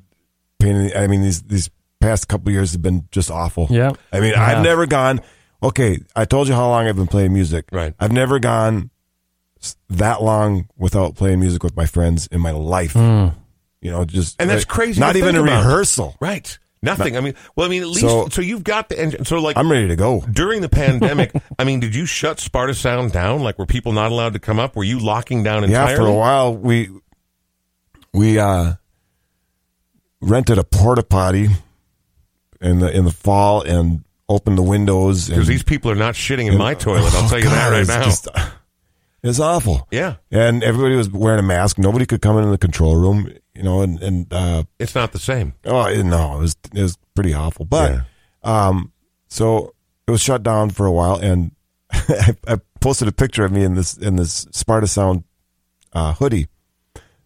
pain. 0.60 0.76
In 0.76 0.88
the, 0.88 1.00
I 1.00 1.08
mean, 1.08 1.22
these 1.22 1.44
these 1.44 1.70
past 2.00 2.28
couple 2.28 2.52
years 2.52 2.72
have 2.74 2.82
been 2.82 3.08
just 3.12 3.30
awful. 3.30 3.68
Yeah. 3.70 3.92
I 4.12 4.20
mean, 4.20 4.32
Yeah. 4.32 4.44
I've 4.44 4.64
never 4.64 4.86
gone. 4.88 5.22
Okay, 5.62 6.00
I 6.16 6.26
told 6.26 6.48
you 6.48 6.54
how 6.54 6.68
long 6.70 6.88
I've 6.88 6.96
been 6.96 7.08
playing 7.08 7.34
music. 7.34 7.66
Right. 7.72 7.94
I've 8.00 8.12
never 8.12 8.40
gone 8.40 8.90
that 9.90 10.22
long 10.22 10.68
without 10.78 11.16
playing 11.16 11.40
music 11.40 11.64
with 11.64 11.76
my 11.76 11.86
friends 11.86 12.28
in 12.28 12.42
my 12.42 12.52
life. 12.52 12.94
Hmm. 12.94 13.30
You 13.82 13.92
know, 13.92 14.06
just 14.06 14.42
And 14.42 14.50
that's 14.50 14.66
crazy 14.66 15.00
Not 15.00 15.16
even 15.16 15.36
a 15.36 15.44
about. 15.44 15.58
rehearsal. 15.66 16.16
Right. 16.20 16.58
Nothing. 16.82 17.18
I 17.18 17.22
mean, 17.22 17.34
well, 17.56 17.66
I 17.66 17.70
mean, 17.70 17.82
at 17.82 17.88
least 17.88 18.02
so, 18.02 18.28
So- 18.30 18.42
you've 18.42 18.64
got 18.64 18.88
the 18.90 19.00
engine. 19.00 19.26
So 19.26 19.40
like 19.40 19.58
I'm 19.58 19.72
ready 19.72 19.88
to 19.88 19.96
go. 19.96 20.22
during 20.32 20.62
the 20.62 20.70
pandemic, 20.70 21.32
I 21.60 21.64
mean, 21.64 21.80
did 21.80 21.96
you 21.96 22.06
shut 22.06 22.40
Sparta 22.40 22.74
Sound 22.76 23.12
down? 23.12 23.42
Like, 23.42 23.58
were 23.58 23.66
people 23.66 23.92
not 23.94 24.12
allowed 24.12 24.34
to 24.34 24.40
come 24.40 24.60
up? 24.60 24.76
Were 24.76 24.84
you 24.84 25.00
locking 25.00 25.44
down 25.44 25.64
entirely? 25.64 25.92
Yeah, 25.92 25.98
for 25.98 26.06
a 26.06 26.14
while 26.14 26.56
we 26.56 26.90
we 28.14 28.40
uh 28.40 28.74
rented 30.22 30.58
a 30.58 30.64
porta 30.64 31.04
potty 31.04 31.48
in 32.62 32.80
the 32.80 32.96
in 32.96 33.06
the 33.06 33.12
fall 33.12 33.62
and 33.62 34.04
opened 34.30 34.58
the 34.58 34.64
windows 34.64 35.30
Because 35.30 35.48
these 35.48 35.64
people 35.64 35.90
are 35.90 35.96
not 35.96 36.14
shitting 36.16 36.52
in 36.52 36.58
my 36.58 36.74
toilet. 36.74 37.14
I'll 37.16 37.26
Oh, 37.26 37.30
tell 37.30 37.40
you 37.40 37.50
that 37.50 37.72
right 37.72 37.88
now. 37.88 38.04
just- 38.04 38.28
it's 39.24 39.40
awful. 39.40 39.88
yeah, 39.92 40.16
And 40.32 40.64
everybody 40.64 40.96
was 40.96 41.10
wearing 41.10 41.40
a 41.40 41.44
mask. 41.44 41.78
Nobody 41.78 42.06
could 42.06 42.22
come 42.22 42.38
into 42.38 42.50
the 42.52 42.58
control 42.58 42.96
room, 42.96 43.30
you 43.56 43.64
know, 43.64 43.82
and, 43.82 44.02
and 44.02 44.32
uh 44.34 44.64
it's 44.80 44.96
not 44.96 45.12
the 45.12 45.20
same. 45.20 45.54
oh 45.66 45.92
no, 46.04 46.38
it 46.38 46.40
was 46.42 46.56
it 46.74 46.82
was 46.82 46.98
pretty 47.16 47.34
awful. 47.34 47.66
But 47.66 47.92
Yeah. 47.92 48.02
um 48.44 48.92
so 49.28 49.74
it 50.08 50.12
was 50.12 50.22
shut 50.22 50.44
down 50.44 50.70
for 50.70 50.86
a 50.86 50.92
while 50.92 51.16
and 51.18 51.52
I, 51.92 52.36
I 52.48 52.58
posted 52.80 53.08
a 53.08 53.12
picture 53.12 53.44
of 53.46 53.52
me 53.52 53.64
in 53.64 53.76
this 53.76 53.98
in 53.98 54.16
this 54.18 54.46
Sparta 54.52 54.88
Sound 54.88 55.24
uh 55.94 56.14
hoodie 56.14 56.48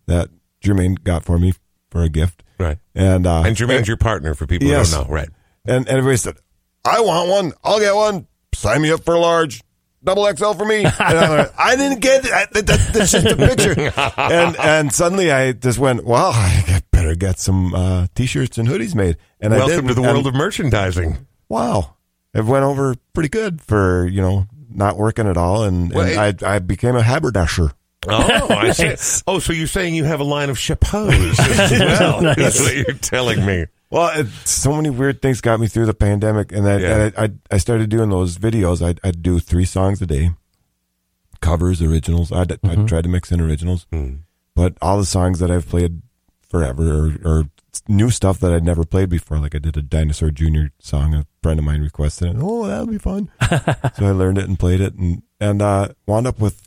that 0.07 0.29
Germaine 0.63 0.95
got 0.95 1.23
for 1.23 1.37
me 1.39 1.53
for 1.89 2.01
a 2.03 2.09
gift. 2.09 2.43
Right. 2.59 2.77
And 2.95 3.25
uh 3.27 3.43
And 3.45 3.55
Germaine's 3.55 3.87
your 3.87 3.97
partner 3.97 4.33
for 4.33 4.47
people 4.47 4.67
Yes. 4.67 4.91
who 4.91 4.97
don't 4.99 5.09
know. 5.09 5.13
Right. 5.15 5.29
and, 5.65 5.87
and 5.87 5.97
everybody 5.97 6.17
said, 6.17 6.37
I 6.85 7.01
want 7.01 7.29
one. 7.29 7.53
I'll 7.63 7.79
get 7.79 7.93
one. 7.95 8.27
Sign 8.53 8.81
me 8.81 8.91
up 8.91 9.03
for 9.03 9.13
a 9.15 9.19
large. 9.19 9.61
Double 10.03 10.25
XL 10.35 10.53
for 10.53 10.65
me. 10.65 10.83
And 10.83 10.93
I'm 10.99 11.49
I 11.57 11.75
didn't 11.75 11.99
get 11.99 12.25
it. 12.25 12.31
I, 12.31 12.45
that, 12.51 12.65
that, 12.67 12.89
that's 12.93 13.11
just 13.11 13.25
a 13.27 13.35
picture. 13.35 13.91
and 14.17 14.55
and 14.59 14.93
suddenly 14.93 15.31
I 15.31 15.51
just 15.51 15.77
went, 15.79 16.03
well, 16.05 16.31
I 16.33 16.81
better 16.91 17.13
get 17.15 17.39
some 17.39 17.73
uh, 17.75 18.07
t-shirts 18.15 18.57
and 18.57 18.67
hoodies 18.67 18.95
made. 18.95 19.17
And 19.39 19.53
I 19.53 19.57
Welcome 19.57 19.87
did. 19.87 19.87
to 19.89 19.93
the 19.93 20.01
And 20.03 20.11
world 20.13 20.27
of 20.27 20.33
merchandising. 20.35 21.25
wow. 21.49 21.95
It 22.33 22.45
went 22.45 22.63
over 22.63 22.95
pretty 23.13 23.29
good 23.29 23.61
for 23.61 24.07
you 24.07 24.21
know 24.21 24.47
not 24.69 24.97
working 24.97 25.27
at 25.27 25.35
all, 25.37 25.63
and, 25.65 25.93
Well, 25.93 26.07
and 26.07 26.43
I 26.45 26.55
I 26.55 26.59
became 26.59 26.95
a 26.95 27.01
haberdasher. 27.03 27.71
Oh, 28.07 28.47
I 28.49 28.71
see. 28.95 29.21
Oh, 29.27 29.39
so 29.39 29.51
you're 29.53 29.67
saying 29.67 29.93
you 29.95 30.05
have 30.05 30.21
a 30.21 30.23
line 30.23 30.49
of 30.49 30.57
chapeaus 30.57 31.13
as 31.39 31.71
well? 31.79 32.21
That's 32.21 32.59
what 32.59 32.73
you're 32.75 32.93
telling 32.95 33.45
me. 33.45 33.65
Well, 33.91 34.17
it, 34.19 34.27
so 34.45 34.73
many 34.73 34.89
weird 34.89 35.21
things 35.21 35.41
got 35.41 35.59
me 35.59 35.67
through 35.67 35.85
the 35.85 35.93
pandemic, 35.93 36.51
and, 36.53 36.67
I, 36.67 36.77
Yeah. 36.77 36.95
and 36.95 37.13
I, 37.17 37.23
I 37.25 37.29
I 37.51 37.57
started 37.57 37.89
doing 37.89 38.09
those 38.09 38.37
videos. 38.37 38.81
I'd, 38.81 38.99
I'd 39.03 39.21
do 39.21 39.39
three 39.39 39.65
songs 39.65 40.01
a 40.01 40.05
day, 40.05 40.31
covers, 41.41 41.81
originals. 41.81 42.31
I'd, 42.31 42.51
I'd 42.63 42.87
try 42.87 43.01
to 43.01 43.09
mix 43.09 43.31
in 43.31 43.41
originals, 43.41 43.85
but 44.55 44.77
all 44.81 44.97
the 44.97 45.05
songs 45.05 45.39
that 45.39 45.51
I've 45.51 45.67
played 45.67 46.01
forever 46.49 46.89
or, 46.91 47.17
or 47.29 47.43
new 47.87 48.09
stuff 48.09 48.39
that 48.39 48.51
I'd 48.53 48.63
never 48.63 48.83
played 48.85 49.09
before. 49.09 49.39
Like 49.39 49.55
I 49.55 49.59
did 49.59 49.75
a 49.77 49.81
Dinosaur 49.81 50.31
Jr. 50.31 50.67
song. 50.79 51.13
A 51.13 51.25
friend 51.43 51.59
of 51.59 51.65
mine 51.65 51.81
requested 51.81 52.29
it. 52.29 52.35
Oh, 52.39 52.67
that'll 52.67 52.87
be 52.87 52.97
fun. 52.97 53.29
so 53.97 54.05
I 54.05 54.11
learned 54.11 54.37
it 54.37 54.47
and 54.47 54.57
played 54.59 54.81
it, 54.81 54.93
and 54.95 55.23
and 55.39 55.61
uh, 55.61 55.89
wound 56.05 56.27
up 56.27 56.39
with 56.39 56.61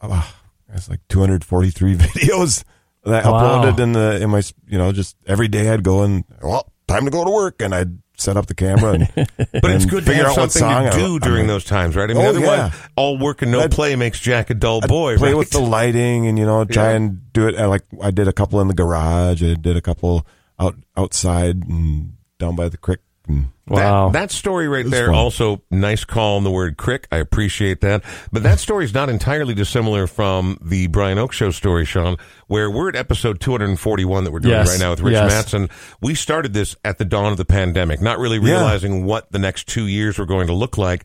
uh, 0.00 0.28
it's 0.72 0.88
like 0.88 1.00
243 1.08 1.96
videos 1.96 2.62
that 3.04 3.24
I 3.24 3.30
Wow. 3.30 3.62
uploaded 3.64 3.80
in 3.80 3.92
the 3.92 4.20
in 4.22 4.30
my 4.30 4.42
you 4.68 4.78
know 4.78 4.92
just 4.92 5.16
every 5.26 5.48
day 5.48 5.70
I'd 5.70 5.82
go 5.82 6.02
and 6.02 6.24
well 6.42 6.70
time 6.86 7.04
to 7.04 7.10
go 7.10 7.24
to 7.24 7.30
work 7.30 7.62
and 7.62 7.74
I'd 7.74 7.98
set 8.18 8.36
up 8.36 8.46
the 8.46 8.54
camera 8.54 8.92
and 8.92 9.08
But 9.14 9.70
it's 9.70 9.84
and 9.84 9.90
good 9.90 10.04
to 10.04 10.10
figure 10.10 10.24
have 10.24 10.32
out 10.32 10.36
what 10.38 10.52
something 10.52 10.60
song 10.60 10.84
to 10.84 10.90
I- 10.90 10.96
do 10.98 11.14
I'm 11.14 11.18
during 11.20 11.36
gonna- 11.44 11.52
those 11.54 11.64
times, 11.64 11.96
right? 11.96 12.10
I 12.10 12.12
mean, 12.12 12.22
Oh, 12.22 12.28
otherwise, 12.28 12.58
yeah. 12.58 12.72
all 12.96 13.16
work 13.16 13.40
and 13.42 13.50
no 13.50 13.60
I'd- 13.60 13.74
play 13.74 13.96
makes 13.96 14.20
Jack 14.20 14.50
a 14.50 14.54
dull 14.54 14.80
I'd 14.82 14.88
boy, 14.88 15.16
play 15.16 15.28
right? 15.30 15.38
with 15.38 15.50
the 15.50 15.60
lighting 15.60 16.26
and 16.26 16.38
you 16.38 16.44
know 16.44 16.64
try 16.66 16.90
Yeah. 16.90 16.96
and 16.96 17.32
do 17.32 17.48
it 17.48 17.58
like 17.58 17.84
I 18.02 18.10
did 18.10 18.28
a 18.28 18.32
couple 18.34 18.60
in 18.60 18.68
the 18.68 18.74
garage 18.74 19.42
I 19.42 19.54
did 19.54 19.76
a 19.76 19.80
couple 19.80 20.26
out 20.58 20.76
outside 20.96 21.56
and 21.66 22.12
down 22.38 22.56
by 22.56 22.68
the 22.68 22.76
creek 22.76 22.98
and 22.98 23.09
Wow. 23.68 24.08
That, 24.08 24.18
that 24.18 24.30
story 24.32 24.66
right 24.66 24.84
there, 24.88 25.06
fun. 25.06 25.14
also 25.14 25.62
nice 25.70 26.04
call 26.04 26.36
on 26.38 26.42
the 26.44 26.50
word 26.50 26.76
crick. 26.76 27.06
I 27.12 27.18
appreciate 27.18 27.80
that. 27.82 28.02
But 28.32 28.42
that 28.42 28.58
story 28.58 28.84
is 28.84 28.92
not 28.92 29.08
entirely 29.08 29.54
dissimilar 29.54 30.08
from 30.08 30.58
the 30.60 30.88
Brian 30.88 31.18
Oake 31.18 31.30
Show 31.32 31.52
story, 31.52 31.84
Sean, 31.84 32.16
where 32.48 32.68
we're 32.68 32.88
at 32.88 32.96
episode 32.96 33.40
241 33.40 34.24
that 34.24 34.32
we're 34.32 34.40
doing 34.40 34.54
Yes. 34.54 34.70
right 34.70 34.80
now 34.80 34.90
with 34.90 35.00
Rich 35.00 35.12
Yes. 35.12 35.30
Matson. 35.30 35.68
We 36.02 36.16
started 36.16 36.52
this 36.52 36.74
at 36.84 36.98
the 36.98 37.04
dawn 37.04 37.30
of 37.30 37.38
the 37.38 37.44
pandemic, 37.44 38.00
not 38.00 38.18
really 38.18 38.38
Yeah. 38.38 38.54
realizing 38.56 39.04
what 39.04 39.30
the 39.30 39.38
next 39.38 39.68
two 39.68 39.86
years 39.86 40.18
were 40.18 40.26
going 40.26 40.48
to 40.48 40.54
look 40.54 40.76
like. 40.76 41.04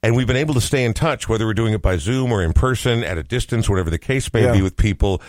And 0.00 0.14
we've 0.14 0.28
been 0.28 0.36
able 0.36 0.54
to 0.54 0.60
stay 0.60 0.84
in 0.84 0.94
touch, 0.94 1.28
whether 1.28 1.44
we're 1.44 1.54
doing 1.54 1.72
it 1.74 1.82
by 1.82 1.96
Zoom 1.96 2.30
or 2.30 2.44
in 2.44 2.52
person, 2.52 3.02
at 3.02 3.18
a 3.18 3.24
distance, 3.24 3.68
whatever 3.68 3.90
the 3.90 3.98
case 3.98 4.32
may 4.32 4.44
Yeah. 4.44 4.52
be 4.52 4.62
with 4.62 4.76
people. 4.76 5.20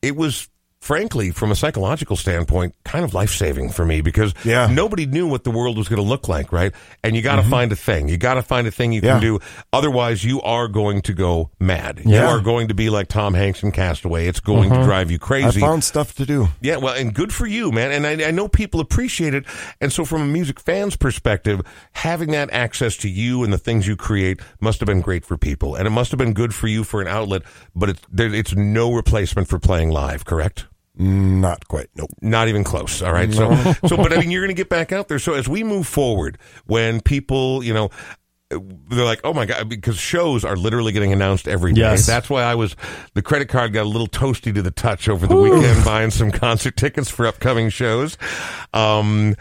It 0.00 0.16
was, 0.16 0.48
frankly, 0.84 1.30
from 1.30 1.50
a 1.50 1.56
psychological 1.56 2.14
standpoint, 2.14 2.74
kind 2.84 3.06
of 3.06 3.14
life 3.14 3.30
saving 3.30 3.70
for 3.70 3.86
me 3.86 4.02
because 4.02 4.34
Yeah. 4.44 4.66
nobody 4.70 5.06
knew 5.06 5.26
what 5.26 5.42
the 5.44 5.50
world 5.50 5.78
was 5.78 5.88
going 5.88 5.96
to 6.02 6.06
look 6.06 6.28
like, 6.28 6.52
right? 6.52 6.74
And 7.02 7.16
you 7.16 7.22
got 7.22 7.36
to 7.36 7.42
find 7.42 7.72
a 7.72 7.76
thing. 7.76 8.06
You 8.10 8.18
got 8.18 8.34
to 8.34 8.42
find 8.42 8.66
a 8.66 8.70
thing 8.70 8.92
you 8.92 9.00
can 9.00 9.14
Mm-hmm. 9.14 9.20
Do. 9.20 9.38
Otherwise, 9.72 10.24
you 10.24 10.42
are 10.42 10.68
going 10.68 11.00
to 11.02 11.14
go 11.14 11.50
mad. 11.58 12.02
You 12.04 12.16
are 12.18 12.40
going 12.40 12.68
to 12.68 12.74
be 12.74 12.90
like 12.90 13.08
Tom 13.08 13.32
Hanks 13.32 13.62
in 13.62 13.72
Castaway. 13.72 14.26
It's 14.26 14.40
going 14.40 14.68
to 14.70 14.82
drive 14.82 15.10
you 15.10 15.16
I 15.22 15.26
crazy. 15.26 15.60
found 15.60 15.84
stuff 15.84 16.14
to 16.16 16.26
do 16.26 16.48
Yeah, 16.60 16.76
well, 16.76 16.94
and 16.94 17.14
good 17.14 17.32
for 17.32 17.46
you, 17.46 17.72
man. 17.72 17.90
And 17.92 18.06
I, 18.06 18.28
I 18.28 18.30
know 18.30 18.46
people 18.48 18.80
appreciate 18.80 19.32
it. 19.32 19.44
And 19.80 19.90
so, 19.90 20.04
from 20.04 20.20
a 20.20 20.26
music 20.26 20.60
fan's 20.60 20.96
perspective, 20.96 21.62
having 21.92 22.32
that 22.32 22.50
access 22.52 22.96
to 22.98 23.08
you 23.08 23.42
and 23.42 23.52
the 23.52 23.58
things 23.58 23.86
you 23.86 23.96
create 23.96 24.40
must 24.60 24.80
have 24.80 24.86
been 24.86 25.00
great 25.00 25.24
for 25.24 25.38
people. 25.38 25.76
And 25.76 25.86
it 25.86 25.90
must 25.90 26.10
have 26.10 26.18
been 26.18 26.34
good 26.34 26.54
for 26.54 26.66
you 26.68 26.84
for 26.84 27.00
an 27.00 27.08
outlet, 27.08 27.42
but 27.74 27.88
it's, 27.88 28.02
there, 28.12 28.34
it's 28.34 28.54
no 28.54 28.92
replacement 28.92 29.48
for 29.48 29.58
playing 29.58 29.90
live, 29.90 30.24
correct? 30.26 30.66
Not 30.96 31.66
quite 31.66 31.88
nope 31.96 32.10
Not 32.22 32.48
even 32.48 32.62
close. 32.62 33.02
All 33.02 33.12
right. 33.12 33.32
So, 33.32 33.54
so, 33.86 33.96
but 33.96 34.12
I 34.12 34.20
mean, 34.20 34.30
you're 34.30 34.42
going 34.42 34.54
to 34.54 34.60
get 34.60 34.68
back 34.68 34.92
out 34.92 35.08
there. 35.08 35.18
So 35.18 35.34
as 35.34 35.48
we 35.48 35.64
move 35.64 35.86
forward, 35.86 36.38
when 36.66 37.00
people, 37.00 37.64
you 37.64 37.74
know, 37.74 37.90
they're 38.50 39.04
like, 39.04 39.20
oh 39.24 39.32
my 39.32 39.46
God, 39.46 39.68
because 39.68 39.96
shows 39.96 40.44
are 40.44 40.56
literally 40.56 40.92
getting 40.92 41.12
announced 41.12 41.48
every 41.48 41.72
day. 41.72 41.80
Yes. 41.80 42.06
That's 42.06 42.30
why 42.30 42.42
I 42.42 42.54
was, 42.54 42.76
the 43.14 43.22
credit 43.22 43.48
card 43.48 43.72
got 43.72 43.84
a 43.84 43.88
little 43.88 44.06
toasty 44.06 44.54
to 44.54 44.62
the 44.62 44.70
touch 44.70 45.08
over 45.08 45.26
the 45.26 45.36
weekend 45.36 45.84
buying 45.84 46.10
some 46.10 46.30
concert 46.30 46.76
tickets 46.76 47.08
for 47.10 47.26
upcoming 47.26 47.70
shows. 47.70 48.16
Um, 48.72 49.34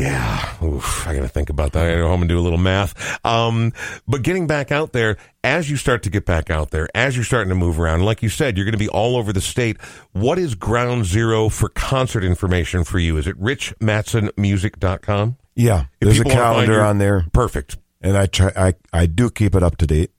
yeah, 0.00 0.54
Oof, 0.64 1.06
I 1.06 1.14
got 1.14 1.20
to 1.22 1.28
think 1.28 1.50
about 1.50 1.72
that. 1.72 1.84
I 1.84 1.90
got 1.90 1.96
to 1.96 2.02
go 2.02 2.08
home 2.08 2.22
and 2.22 2.28
do 2.28 2.38
a 2.38 2.40
little 2.40 2.58
math. 2.58 3.24
Um, 3.24 3.72
but 4.08 4.22
getting 4.22 4.46
back 4.46 4.72
out 4.72 4.92
there, 4.92 5.16
as 5.44 5.70
you 5.70 5.76
start 5.76 6.02
to 6.04 6.10
get 6.10 6.24
back 6.24 6.50
out 6.50 6.70
there, 6.70 6.88
as 6.94 7.14
you're 7.16 7.24
starting 7.24 7.48
to 7.50 7.54
move 7.54 7.78
around, 7.78 8.04
like 8.04 8.22
you 8.22 8.28
said, 8.30 8.56
you're 8.56 8.64
going 8.64 8.72
to 8.72 8.78
be 8.78 8.88
all 8.88 9.16
over 9.16 9.32
the 9.32 9.40
state. 9.40 9.76
What 10.12 10.38
is 10.38 10.54
ground 10.54 11.04
zero 11.04 11.48
for 11.48 11.68
concert 11.68 12.24
information 12.24 12.84
for 12.84 12.98
you? 12.98 13.16
Is 13.18 13.26
it 13.26 13.38
richmatsonmusic.com? 13.40 15.36
yeah 15.56 15.84
If 16.00 16.06
there's 16.06 16.20
a 16.20 16.24
people 16.24 16.30
wanna 16.38 16.44
find 16.44 16.54
calendar 16.54 16.72
your- 16.74 16.84
on 16.84 16.98
there 16.98 17.26
Perfect. 17.32 17.76
and 18.00 18.16
I 18.16 18.26
try 18.26 18.52
I, 18.56 18.74
I 18.92 19.06
do 19.06 19.28
keep 19.30 19.54
it 19.54 19.62
up 19.62 19.76
to 19.78 19.86
date. 19.86 20.10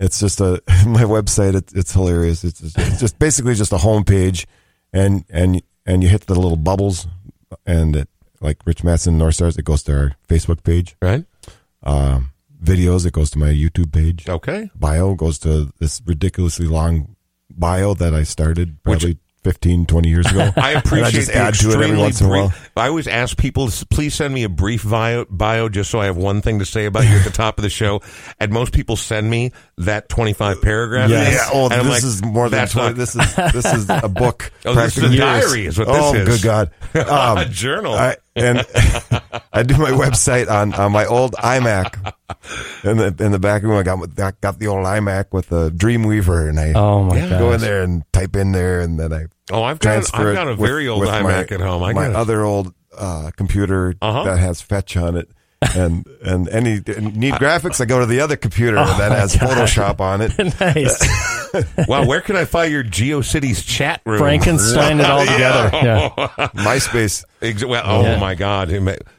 It's 0.00 0.18
just 0.20 0.40
a 0.40 0.62
my 0.86 1.02
website. 1.04 1.54
It, 1.54 1.72
it's 1.74 1.92
hilarious. 1.92 2.44
It's, 2.44 2.60
it's 2.60 3.00
just 3.00 3.18
basically 3.18 3.54
just 3.54 3.72
a 3.72 3.78
home 3.78 4.04
page, 4.04 4.46
and 4.92 5.24
and 5.30 5.62
and 5.86 6.02
you 6.02 6.08
hit 6.08 6.22
the 6.26 6.34
little 6.34 6.56
bubbles, 6.56 7.06
and 7.64 7.94
it, 7.96 8.08
like 8.40 8.58
Rich 8.66 8.84
Matson 8.84 9.18
North 9.18 9.34
Stars, 9.36 9.56
it 9.56 9.64
goes 9.64 9.82
to 9.84 9.92
our 9.96 10.16
Facebook 10.28 10.62
page. 10.64 10.96
Right? 11.02 11.24
Um, 11.82 12.32
videos, 12.62 13.04
it 13.06 13.12
goes 13.12 13.30
to 13.32 13.38
my 13.38 13.48
YouTube 13.48 13.92
page. 13.92 14.28
Okay. 14.28 14.70
Bio 14.74 15.14
goes 15.14 15.38
to 15.40 15.72
this 15.78 16.00
ridiculously 16.06 16.66
long 16.66 17.16
bio 17.50 17.94
that 17.94 18.14
I 18.14 18.22
started 18.22 18.82
probably 18.82 19.18
15, 19.44 19.84
20 19.84 20.08
years 20.08 20.24
ago. 20.26 20.50
I 20.56 20.70
And 20.70 20.78
appreciate 20.78 21.06
I 21.06 21.10
just 21.10 21.28
the 21.28 21.36
add 21.36 21.54
to 21.54 21.68
it 21.68 21.74
every 21.74 21.84
extremely 21.84 22.02
once 22.02 22.20
in 22.22 22.26
a 22.26 22.30
while. 22.30 22.48
brief- 22.48 22.70
I 22.78 22.88
always 22.88 23.06
ask 23.06 23.36
people, 23.36 23.66
s- 23.66 23.84
please 23.84 24.14
send 24.14 24.32
me 24.32 24.44
a 24.44 24.48
brief 24.48 24.88
bio, 24.88 25.26
bio 25.26 25.68
just 25.68 25.90
so 25.90 26.00
I 26.00 26.06
have 26.06 26.16
one 26.16 26.40
thing 26.40 26.60
to 26.60 26.64
say 26.64 26.86
about 26.86 27.04
you 27.04 27.10
at 27.16 27.24
the 27.24 27.30
top 27.44 27.58
of 27.58 27.62
the 27.62 27.68
show. 27.68 28.00
And 28.40 28.50
most 28.50 28.72
people 28.72 28.96
send 28.96 29.28
me 29.28 29.52
that 29.76 30.08
25 30.08 30.62
paragraphs. 30.62 31.12
Yeah. 31.12 31.46
Oh, 31.52 31.64
And 31.68 31.82
this 31.82 31.88
like, 31.90 32.02
is 32.04 32.24
more 32.24 32.48
than 32.48 32.58
that's 32.60 32.72
20 32.72 32.88
not- 32.88 32.96
this 32.96 33.14
is 33.14 33.34
this 33.52 33.66
is 33.74 33.90
a 33.90 34.08
book. 34.08 34.50
Oh, 34.64 34.74
this 34.74 34.96
is 34.96 35.04
a 35.04 35.06
practically. 35.08 35.16
diary 35.18 35.66
is 35.66 35.78
what 35.78 35.88
this 35.88 35.96
is. 35.96 36.02
oh, 36.02 36.24
good 36.24 36.42
God. 36.42 36.70
Um, 37.06 37.36
a 37.38 37.44
journal. 37.44 37.92
I, 37.92 38.16
and 38.36 38.58
I 39.52 39.62
do 39.62 39.76
my 39.78 39.90
website 39.90 40.50
on, 40.50 40.74
on 40.74 40.92
my 40.92 41.06
old 41.06 41.34
iMac. 41.34 42.12
In 42.84 42.96
the 42.98 43.14
in 43.24 43.32
the 43.32 43.38
back 43.38 43.62
room, 43.62 43.78
I 43.78 43.82
got 43.82 43.98
I 44.18 44.32
got 44.40 44.58
the 44.58 44.66
old 44.66 44.84
iMac 44.84 45.26
with 45.32 45.48
the 45.48 45.70
Dreamweaver, 45.70 46.48
and 46.48 46.58
I 46.60 46.72
Oh 46.74 47.04
my 47.04 47.16
Yeah. 47.16 47.28
god. 47.30 47.38
go 47.38 47.52
in 47.52 47.60
there 47.60 47.82
and 47.82 48.02
type 48.12 48.36
in 48.36 48.52
there, 48.52 48.80
and 48.80 48.98
then 48.98 49.12
I 49.12 49.26
oh, 49.50 49.62
I've 49.62 49.78
got. 49.78 49.96
I've 50.14 50.34
got 50.34 50.46
it 50.48 50.50
a 50.52 50.56
with- 50.56 50.68
very 50.68 50.88
old 50.88 51.00
with 51.00 51.08
iMac 51.10 51.22
my, 51.50 51.54
at 51.54 51.60
home. 51.60 51.82
I 51.82 51.92
my 51.92 52.06
got 52.08 52.16
other 52.16 52.42
old 52.42 52.74
uh, 52.96 53.30
computer 53.36 53.94
Uh-huh. 54.02 54.24
that 54.24 54.38
has 54.38 54.60
Fetch 54.60 54.96
on 54.96 55.16
it. 55.16 55.28
And 55.74 56.06
and 56.22 56.46
any 56.50 56.74
need 56.74 57.34
graphics, 57.34 57.80
I 57.80 57.86
go 57.86 57.98
to 58.00 58.06
the 58.06 58.20
other 58.20 58.36
computer 58.36 58.76
Oh 58.80 58.98
that 58.98 59.12
has 59.12 59.34
God. 59.34 59.48
Photoshop 59.56 59.98
on 60.00 60.20
it. 60.20 60.36
nice. 60.60 61.00
wow, 61.88 62.06
where 62.06 62.20
can 62.20 62.36
I 62.36 62.44
find 62.44 62.72
your 62.72 62.84
GeoCities 62.84 63.66
chat 63.66 64.00
room? 64.06 64.18
Frankenstein 64.18 65.00
it 65.00 65.06
all 65.06 65.20
together. 65.26 65.70
Yeah. 65.72 66.08
MySpace. 66.54 67.24
Ex- 67.42 67.64
well, 67.64 67.82
oh 67.84 68.02
Yeah. 68.02 68.18
my 68.18 68.34
God! 68.34 68.68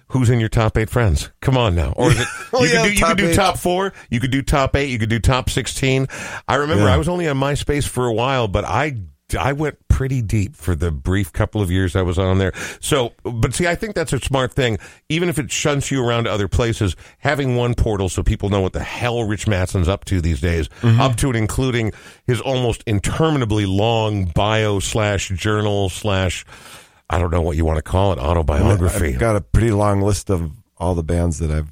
Who's 0.09 0.29
in 0.29 0.39
your 0.39 0.49
top 0.49 0.77
eight 0.77 0.89
friends? 0.89 1.31
Come 1.41 1.57
on 1.57 1.75
now, 1.75 1.93
or 1.95 2.11
is 2.11 2.19
it? 2.19 2.27
Oh, 2.53 2.63
you 2.63 2.69
yeah, 2.73 2.81
could 2.81 2.87
do 2.87 2.93
you 2.93 2.99
top 2.99 3.09
could 3.09 3.17
do 3.17 3.29
eight. 3.29 3.35
top 3.35 3.57
four. 3.57 3.93
You 4.09 4.19
could 4.19 4.31
do 4.31 4.41
top 4.41 4.75
eight. 4.75 4.89
You 4.89 4.99
could 4.99 5.09
do 5.09 5.19
top 5.19 5.49
sixteen. 5.49 6.07
I 6.47 6.55
remember 6.55 6.85
Yeah. 6.85 6.93
I 6.93 6.97
was 6.97 7.09
only 7.09 7.27
on 7.27 7.37
MySpace 7.37 7.87
for 7.87 8.05
a 8.05 8.13
while, 8.13 8.47
but 8.47 8.65
I 8.65 8.97
I 9.35 9.53
went 9.53 9.77
pretty 9.87 10.21
deep 10.21 10.55
for 10.55 10.75
the 10.75 10.91
brief 10.91 11.31
couple 11.33 11.61
of 11.61 11.71
years 11.71 11.95
I 11.95 12.01
was 12.01 12.17
on 12.19 12.37
there. 12.37 12.53
So, 12.81 13.13
but 13.23 13.53
see, 13.53 13.67
I 13.67 13.75
think 13.75 13.95
that's 13.95 14.11
a 14.13 14.19
smart 14.19 14.53
thing. 14.53 14.77
Even 15.09 15.29
if 15.29 15.39
it 15.39 15.51
shunts 15.51 15.91
you 15.91 16.05
around 16.05 16.25
to 16.25 16.31
other 16.31 16.47
places, 16.47 16.95
having 17.19 17.55
one 17.55 17.75
portal 17.75 18.09
so 18.09 18.23
people 18.23 18.49
know 18.49 18.61
what 18.61 18.73
the 18.73 18.83
hell 18.83 19.23
Rich 19.23 19.47
Matson's 19.47 19.87
up 19.87 20.05
to 20.05 20.21
these 20.21 20.41
days, 20.41 20.67
Mm-hmm. 20.81 21.01
up 21.01 21.15
to 21.17 21.27
and 21.27 21.37
including 21.37 21.91
his 22.27 22.41
almost 22.41 22.83
interminably 22.85 23.65
long 23.65 24.25
bio 24.25 24.79
slash 24.79 25.29
journal 25.29 25.89
slash. 25.89 26.45
I 27.09 27.19
don't 27.19 27.31
know 27.31 27.41
what 27.41 27.55
you 27.55 27.65
want 27.65 27.77
to 27.77 27.83
call 27.83 28.13
it, 28.13 28.19
autobiography. 28.19 29.13
I've 29.13 29.19
got 29.19 29.35
a 29.35 29.41
pretty 29.41 29.71
long 29.71 30.01
list 30.01 30.29
of 30.31 30.51
all 30.77 30.95
the 30.95 31.03
bands 31.03 31.39
that 31.39 31.51
I've, 31.51 31.71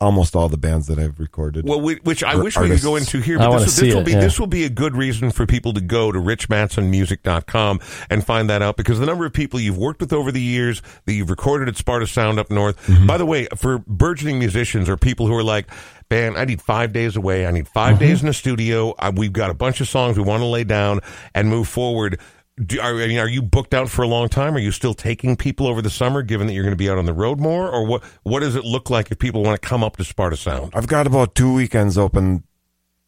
almost 0.00 0.34
all 0.36 0.48
the 0.48 0.56
bands 0.58 0.86
that 0.88 0.98
I've 0.98 1.18
recorded. 1.18 1.66
Well, 1.66 1.80
we- 1.80 1.96
which 1.96 2.22
I 2.22 2.34
Or 2.34 2.42
wish 2.44 2.58
we 2.58 2.68
could 2.68 2.82
go 2.82 2.96
into 2.96 3.20
here, 3.20 3.38
I 3.38 3.44
but 3.44 3.50
wanna 3.50 3.64
this, 3.64 3.76
see 3.76 3.86
this 3.86 3.94
will 3.94 4.02
it, 4.02 4.06
be 4.06 4.12
yeah. 4.12 4.20
this 4.20 4.38
will 4.40 4.46
be 4.46 4.64
a 4.64 4.68
good 4.70 4.96
reason 4.96 5.30
for 5.30 5.46
people 5.46 5.72
to 5.74 5.80
go 5.80 6.10
to 6.12 6.18
richmatsonmusic.com 6.18 7.80
and 8.10 8.24
find 8.24 8.50
that 8.50 8.62
out 8.62 8.76
because 8.76 8.98
the 8.98 9.06
number 9.06 9.26
of 9.26 9.32
people 9.32 9.60
you've 9.60 9.78
worked 9.78 10.00
with 10.00 10.12
over 10.12 10.30
the 10.32 10.40
years 10.42 10.82
that 11.06 11.12
you've 11.14 11.30
recorded 11.30 11.68
at 11.68 11.76
Sparta 11.76 12.06
Sound 12.06 12.38
up 12.38 12.50
north. 12.50 12.76
Mm-hmm. 12.86 13.06
By 13.06 13.18
the 13.18 13.26
way, 13.26 13.46
for 13.56 13.78
burgeoning 13.86 14.38
musicians 14.38 14.88
or 14.88 14.96
people 14.96 15.26
who 15.26 15.34
are 15.34 15.42
like, 15.44 15.68
man, 16.10 16.36
I 16.36 16.44
need 16.44 16.60
five 16.62 16.92
days 16.92 17.16
away. 17.16 17.46
I 17.46 17.50
need 17.50 17.66
5 17.68 17.94
Mm-hmm. 17.94 17.98
days 18.04 18.20
in 18.20 18.26
the 18.28 18.32
studio. 18.34 18.94
I, 18.98 19.10
we've 19.10 19.32
got 19.32 19.50
a 19.50 19.54
bunch 19.54 19.80
of 19.80 19.88
songs 19.88 20.16
we 20.16 20.22
want 20.24 20.42
to 20.42 20.46
lay 20.46 20.64
down 20.64 21.00
and 21.34 21.48
move 21.48 21.66
forward. 21.68 22.20
Do, 22.64 22.80
are, 22.80 22.94
I 22.94 23.06
mean, 23.08 23.18
are 23.18 23.28
you 23.28 23.42
booked 23.42 23.74
out 23.74 23.88
for 23.88 24.02
a 24.02 24.06
long 24.06 24.28
time? 24.28 24.54
Are 24.54 24.60
you 24.60 24.70
still 24.70 24.94
taking 24.94 25.36
people 25.36 25.66
over 25.66 25.82
the 25.82 25.90
summer, 25.90 26.22
given 26.22 26.46
that 26.46 26.52
you're 26.52 26.62
going 26.62 26.72
to 26.72 26.76
be 26.76 26.88
out 26.88 26.98
on 26.98 27.04
the 27.04 27.12
road 27.12 27.40
more, 27.40 27.68
or 27.68 27.84
what? 27.84 28.04
What 28.22 28.40
does 28.40 28.54
it 28.54 28.64
look 28.64 28.90
like 28.90 29.10
if 29.10 29.18
people 29.18 29.42
want 29.42 29.60
to 29.60 29.68
come 29.68 29.82
up 29.82 29.96
to 29.96 30.04
Sparta 30.04 30.36
Sound? 30.36 30.72
I've 30.74 30.86
got 30.86 31.06
about 31.08 31.34
two 31.34 31.52
weekends 31.52 31.98
open 31.98 32.44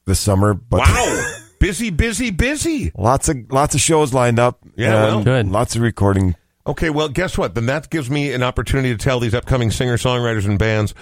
this 0.04 0.18
summer, 0.18 0.52
but 0.54 0.80
Wow. 0.80 1.32
busy, 1.60 1.90
busy, 1.90 2.30
busy. 2.30 2.90
lots 2.98 3.28
of 3.28 3.36
lots 3.50 3.74
of 3.76 3.80
shows 3.80 4.12
lined 4.12 4.40
up. 4.40 4.58
Yeah, 4.74 4.94
well. 4.94 5.16
and 5.18 5.24
Good. 5.24 5.48
Lots 5.48 5.76
of 5.76 5.82
recording. 5.82 6.34
Okay, 6.66 6.90
well, 6.90 7.08
guess 7.08 7.38
what? 7.38 7.54
Then 7.54 7.66
that 7.66 7.88
gives 7.90 8.10
me 8.10 8.32
an 8.32 8.42
opportunity 8.42 8.90
to 8.90 8.98
tell 8.98 9.20
these 9.20 9.34
upcoming 9.34 9.70
singer 9.70 9.96
songwriters 9.96 10.44
and 10.46 10.58
bands 10.58 10.92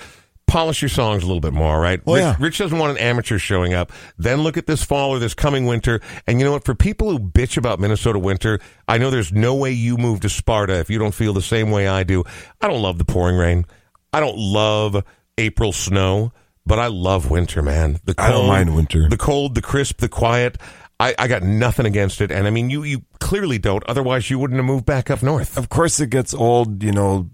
polish 0.47 0.83
your 0.83 0.89
songs 0.89 1.23
a 1.23 1.27
little 1.27 1.41
bit 1.41 1.53
more, 1.53 1.81
right? 1.81 2.01
Oh, 2.07 2.15
Rich, 2.15 2.23
yeah. 2.23 2.37
Rich 2.39 2.59
doesn't 2.59 2.79
want 2.79 2.93
an 2.93 2.99
amateur 2.99 3.39
showing 3.39 3.75
up. 3.75 3.93
Then 4.19 4.43
look 4.43 4.57
at 4.57 4.67
this 4.67 4.85
fall 4.85 5.11
or 5.11 5.19
this 5.19 5.35
coming 5.35 5.67
winter. 5.67 6.01
And 6.27 6.39
you 6.39 6.45
know 6.45 6.53
what? 6.53 6.65
For 6.65 6.75
people 6.75 7.11
who 7.11 7.19
bitch 7.19 7.57
about 7.57 7.81
Minnesota 7.81 8.19
winter, 8.19 8.61
I 8.87 8.99
know 8.99 9.11
there's 9.11 9.33
no 9.33 9.55
way 9.55 9.73
you 9.73 9.97
move 9.97 10.21
to 10.21 10.29
Sparta 10.29 10.79
if 10.79 10.91
you 10.91 10.99
don't 10.99 11.15
feel 11.15 11.33
the 11.33 11.43
same 11.43 11.71
way 11.71 11.89
I 11.89 12.05
do. 12.05 12.25
I 12.61 12.69
don't 12.69 12.83
love 12.83 12.99
the 12.99 13.05
pouring 13.05 13.37
rain. 13.37 13.67
I 14.13 14.21
don't 14.21 14.39
love 14.39 15.03
April 15.39 15.73
snow, 15.73 16.33
but 16.65 16.79
I 16.79 16.87
love 16.87 17.31
winter, 17.31 17.63
man. 17.63 17.99
The 18.05 18.15
cold, 18.15 18.29
I 18.29 18.33
don't 18.33 18.47
mind 18.47 18.77
winter. 18.77 19.09
The 19.09 19.17
cold, 19.17 19.55
the 19.55 19.63
crisp, 19.63 19.99
the 19.99 20.09
quiet. 20.09 20.59
I, 21.01 21.15
I 21.19 21.27
got 21.27 21.43
nothing 21.43 21.87
against 21.87 22.21
it. 22.21 22.31
And 22.31 22.47
I 22.47 22.51
mean, 22.51 22.71
you, 22.71 22.85
you 22.85 23.03
clearly 23.19 23.59
don't. 23.59 23.83
Otherwise, 23.85 24.31
you 24.31 24.39
wouldn't 24.39 24.59
have 24.59 24.65
moved 24.65 24.87
back 24.87 25.11
up 25.11 25.23
north. 25.23 25.59
Of 25.59 25.69
course, 25.69 25.99
it 25.99 26.11
gets 26.11 26.33
old. 26.33 26.83
You 26.83 26.93
know, 26.93 27.31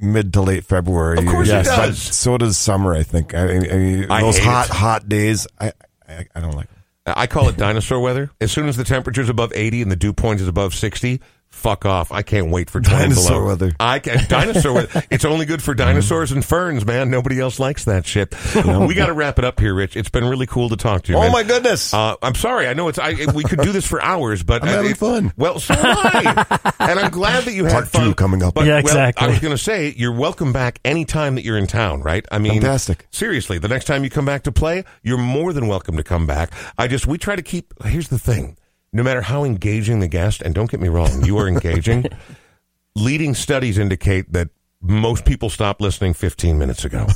mid 0.00 0.32
to 0.34 0.42
late 0.42 0.64
February. 0.64 1.18
Of 1.18 1.26
course 1.26 1.48
it 1.48 1.52
Yes, 1.52 1.68
but 1.68 1.86
does. 1.86 1.98
So 2.02 2.38
does 2.38 2.56
summer. 2.56 2.94
I 2.94 3.02
think. 3.02 3.34
I, 3.34 3.42
I 3.42 3.58
mean, 3.58 4.10
I 4.10 4.20
those 4.20 4.38
hot 4.38 4.66
it. 4.66 4.72
hot 4.72 5.08
days. 5.08 5.46
I 5.58 5.72
I, 6.08 6.26
I 6.34 6.40
don't 6.40 6.54
like. 6.54 6.68
Them. 6.68 7.14
I 7.16 7.26
call 7.26 7.48
it 7.48 7.56
dinosaur 7.56 8.00
weather. 8.00 8.30
As 8.40 8.52
soon 8.52 8.68
as 8.68 8.76
the 8.76 8.84
temperature's 8.84 9.30
above 9.30 9.52
80 9.54 9.80
and 9.82 9.90
the 9.90 9.96
dew 9.96 10.12
point 10.12 10.40
is 10.42 10.48
above 10.48 10.74
60, 10.74 11.22
fuck 11.58 11.84
off. 11.84 12.10
I 12.12 12.22
can't 12.22 12.50
wait 12.50 12.70
for 12.70 12.80
20 12.80 12.96
Dinosaur 12.98 13.30
below. 13.40 13.46
weather. 13.46 13.72
I 13.80 13.98
can, 13.98 14.24
dinosaur 14.28 14.72
weather. 14.74 15.02
It's 15.10 15.24
only 15.24 15.46
good 15.46 15.62
for 15.62 15.74
dinosaurs 15.74 16.32
and 16.32 16.44
ferns, 16.44 16.86
man. 16.86 17.10
Nobody 17.10 17.40
else 17.40 17.58
likes 17.58 17.84
that 17.84 18.06
shit. 18.06 18.34
we 18.54 18.94
got 18.94 19.06
to 19.06 19.12
wrap 19.12 19.38
it 19.38 19.44
up 19.44 19.60
here, 19.60 19.74
Rich. 19.74 19.96
It's 19.96 20.08
been 20.08 20.24
really 20.24 20.46
cool 20.46 20.68
to 20.70 20.76
talk 20.76 21.02
to 21.04 21.12
you. 21.12 21.18
Oh 21.18 21.22
man. 21.22 21.32
my 21.32 21.42
goodness! 21.42 21.92
Uh, 21.92 22.16
I'm 22.22 22.34
sorry. 22.34 22.68
I 22.68 22.74
know 22.74 22.88
it's. 22.88 22.98
I, 22.98 23.14
we 23.34 23.44
could 23.44 23.60
do 23.60 23.72
this 23.72 23.86
for 23.86 24.00
hours, 24.02 24.42
but 24.42 24.62
I'm 24.62 24.68
uh, 24.68 24.72
having 24.72 24.90
it- 24.92 24.96
fun. 24.96 25.32
Well, 25.36 25.58
so 25.60 25.74
am 25.74 25.84
I, 25.84 26.72
and 26.80 26.98
I'm 27.00 27.10
glad 27.10 27.44
that 27.44 27.52
you 27.52 27.64
had 27.64 27.72
Part 27.72 27.88
fun. 27.88 28.04
two 28.06 28.14
coming 28.14 28.42
up. 28.42 28.54
But, 28.54 28.66
Yeah, 28.66 28.74
well, 28.74 28.80
exactly. 28.80 29.26
I 29.26 29.30
was 29.30 29.38
going 29.40 29.54
to 29.56 29.62
say 29.62 29.94
you're 29.96 30.12
welcome 30.12 30.52
back 30.52 30.78
anytime 30.84 31.34
that 31.34 31.44
you're 31.44 31.58
in 31.58 31.66
town. 31.66 32.02
Right? 32.02 32.24
I 32.30 32.38
mean, 32.38 32.52
Fantastic. 32.60 33.06
Seriously, 33.10 33.58
the 33.58 33.68
next 33.68 33.84
time 33.86 34.04
you 34.04 34.10
come 34.10 34.24
back 34.24 34.44
to 34.44 34.52
play, 34.52 34.84
you're 35.02 35.18
more 35.18 35.52
than 35.52 35.66
welcome 35.68 35.96
to 35.96 36.04
come 36.04 36.26
back. 36.26 36.52
I 36.76 36.86
just 36.88 37.06
we 37.06 37.18
try 37.18 37.36
to 37.36 37.42
keep. 37.42 37.74
Here's 37.84 38.08
the 38.08 38.18
thing: 38.18 38.56
no 38.92 39.02
matter 39.02 39.22
how 39.22 39.44
engaging 39.44 40.00
the 40.00 40.08
guest, 40.08 40.42
and 40.42 40.54
don't 40.54 40.70
get 40.70 40.80
me 40.80 40.88
wrong, 40.88 41.24
you 41.24 41.38
are 41.38 41.48
engaging. 41.48 42.06
leading 42.94 43.34
studies 43.34 43.78
indicate 43.78 44.32
that 44.32 44.48
most 44.80 45.24
people 45.24 45.50
stop 45.50 45.80
listening 45.80 46.14
15 46.14 46.58
minutes 46.58 46.84
ago, 46.84 47.06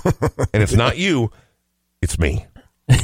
and 0.53 0.63
it's 0.63 0.75
not 0.75 0.99
you, 0.99 1.31
it's 2.01 2.19
me. 2.19 2.47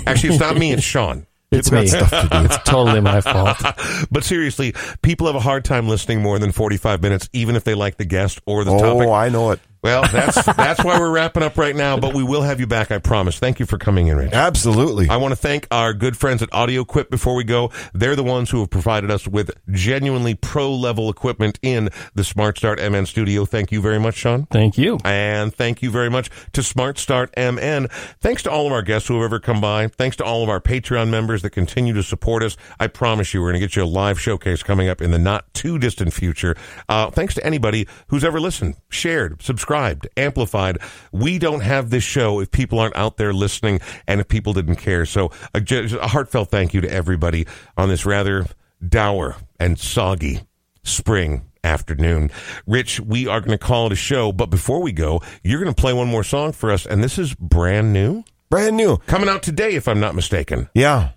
Actually, 0.07 0.31
it's 0.31 0.41
not 0.41 0.57
me; 0.57 0.73
it's 0.73 0.83
Sean. 0.83 1.27
It's 1.51 1.73
me. 1.73 1.89
It's 1.91 2.59
totally 2.65 3.01
my 3.01 3.21
fault. 3.21 3.57
But 4.11 4.25
seriously, 4.25 4.75
people 5.03 5.27
have 5.27 5.37
a 5.37 5.41
hard 5.41 5.65
time 5.65 5.89
listening 5.89 6.23
more 6.23 6.39
than 6.39 6.53
45 6.53 7.03
minutes, 7.03 7.29
even 7.33 7.57
if 7.57 7.65
they 7.65 7.75
like 7.75 7.97
the 7.97 8.05
guest 8.05 8.41
or 8.47 8.65
the 8.65 8.73
oh, 8.73 8.79
topic. 8.79 9.09
Oh, 9.09 9.13
I 9.13 9.29
know 9.29 9.53
it. 9.53 9.61
Well, 9.83 10.03
that's 10.11 10.45
that's 10.57 10.83
why 10.83 10.99
we're 10.99 11.11
wrapping 11.11 11.43
up 11.43 11.57
right 11.57 11.75
now, 11.75 11.97
but 11.97 12.15
we 12.15 12.23
will 12.25 12.43
have 12.43 12.59
you 12.59 12.67
back, 12.67 12.91
I 12.91 12.99
promise. 12.99 13.39
Thank 13.39 13.61
you 13.61 13.67
for 13.67 13.79
coming 13.79 14.09
in, 14.09 14.17
Rich. 14.17 14.33
Absolutely. 14.33 15.09
I 15.09 15.17
want 15.17 15.33
to 15.33 15.37
thank 15.37 15.69
our 15.71 15.95
good 15.95 16.17
friends 16.17 16.43
at 16.43 16.53
Audio 16.53 16.85
Quip 16.85 17.11
before 17.11 17.35
we 17.35 17.45
go. 17.45 17.71
They're 17.95 18.17
the 18.17 18.25
ones 18.25 18.51
who 18.51 18.61
have 18.61 18.71
provided 18.71 19.11
us 19.11 19.29
with 19.29 19.51
genuinely 19.71 20.35
pro 20.35 20.75
level 20.75 21.09
equipment 21.09 21.59
in 21.63 21.91
the 22.15 22.25
Smart 22.25 22.59
Start 22.59 22.81
MN 22.81 23.07
studio. 23.07 23.45
Thank 23.45 23.71
you 23.71 23.81
very 23.81 24.01
much, 24.01 24.17
Sean. 24.17 24.47
Thank 24.47 24.79
you. 24.79 24.99
And 25.05 25.55
thank 25.55 25.81
you 25.81 25.91
very 25.91 26.11
much 26.11 26.31
to 26.53 26.63
Smart 26.63 26.99
Start 26.99 27.33
MN. 27.37 27.89
Thanks 28.21 28.43
to 28.43 28.51
all 28.51 28.67
of 28.67 28.73
our 28.73 28.83
guests 28.83 29.07
who 29.09 29.15
have 29.15 29.25
ever 29.25 29.39
come 29.39 29.61
by. 29.61 29.87
Thanks 29.87 30.17
to 30.17 30.25
all 30.25 30.43
of 30.43 30.49
our 30.49 30.61
Patreon 30.61 31.09
members 31.09 31.43
that 31.43 31.51
continue 31.51 31.95
to 31.95 32.03
support 32.03 32.43
us. 32.43 32.57
I 32.81 32.89
promise 32.89 33.33
you, 33.33 33.41
we're 33.41 33.51
going 33.53 33.61
to 33.61 33.67
get 33.67 33.77
you 33.77 33.85
a 33.85 33.85
live 33.85 34.21
showcase 34.21 34.63
coming 34.63 34.89
up 34.89 35.01
in 35.01 35.13
the 35.13 35.19
not 35.19 35.53
too 35.55 35.79
distant 35.79 36.13
future. 36.13 36.57
Uh, 36.89 37.11
thanks 37.11 37.35
to 37.35 37.47
anybody 37.47 37.87
who's 38.09 38.25
ever 38.25 38.41
listened, 38.41 38.75
shared, 38.89 39.41
subscribed, 39.41 39.69
amplified. 40.17 40.79
We 41.13 41.39
don't 41.39 41.61
have 41.61 41.91
this 41.91 42.05
show 42.05 42.41
if 42.41 42.51
people 42.51 42.79
aren't 42.79 42.97
out 42.97 43.17
there 43.17 43.33
listening 43.33 43.81
and 44.07 44.21
if 44.21 44.29
people 44.29 44.53
didn't 44.53 44.77
care. 44.77 45.07
So 45.07 45.31
a, 45.55 45.63
a 46.01 46.09
heartfelt 46.09 46.51
thank 46.51 46.75
you 46.75 46.81
to 46.81 46.91
everybody 46.91 47.47
on 47.77 47.89
this 47.89 48.05
rather 48.07 48.47
dour 48.87 49.37
and 49.59 49.79
soggy 49.79 50.41
spring 50.85 51.45
afternoon. 51.65 52.31
Rich, 52.67 53.01
we 53.01 53.27
are 53.27 53.41
going 53.41 53.57
to 53.57 53.59
call 53.59 53.87
it 53.87 53.93
a 53.93 53.97
show, 53.97 54.33
but 54.33 54.51
before 54.51 54.81
we 54.81 54.93
go, 54.93 55.21
you're 55.43 55.61
going 55.63 55.75
to 55.75 55.81
play 55.81 55.93
one 55.93 56.09
more 56.09 56.25
song 56.25 56.53
for 56.53 56.71
us, 56.71 56.87
and 56.87 57.03
this 57.03 57.19
is 57.19 57.35
brand 57.35 57.93
new, 57.93 58.25
Brand 58.51 58.77
new. 58.77 58.97
coming 59.07 59.29
out 59.29 59.43
today, 59.43 59.75
if 59.75 59.87
I'm 59.89 60.01
not 60.01 60.15
mistaken. 60.15 60.71
Yeah. 60.75 61.11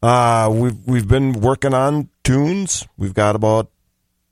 Uh, 0.00 0.48
we've 0.54 0.86
we've 0.86 1.08
been 1.08 1.32
working 1.40 1.74
on 1.74 2.08
tunes. 2.22 2.86
We've 2.96 3.14
got 3.14 3.34
about 3.34 3.72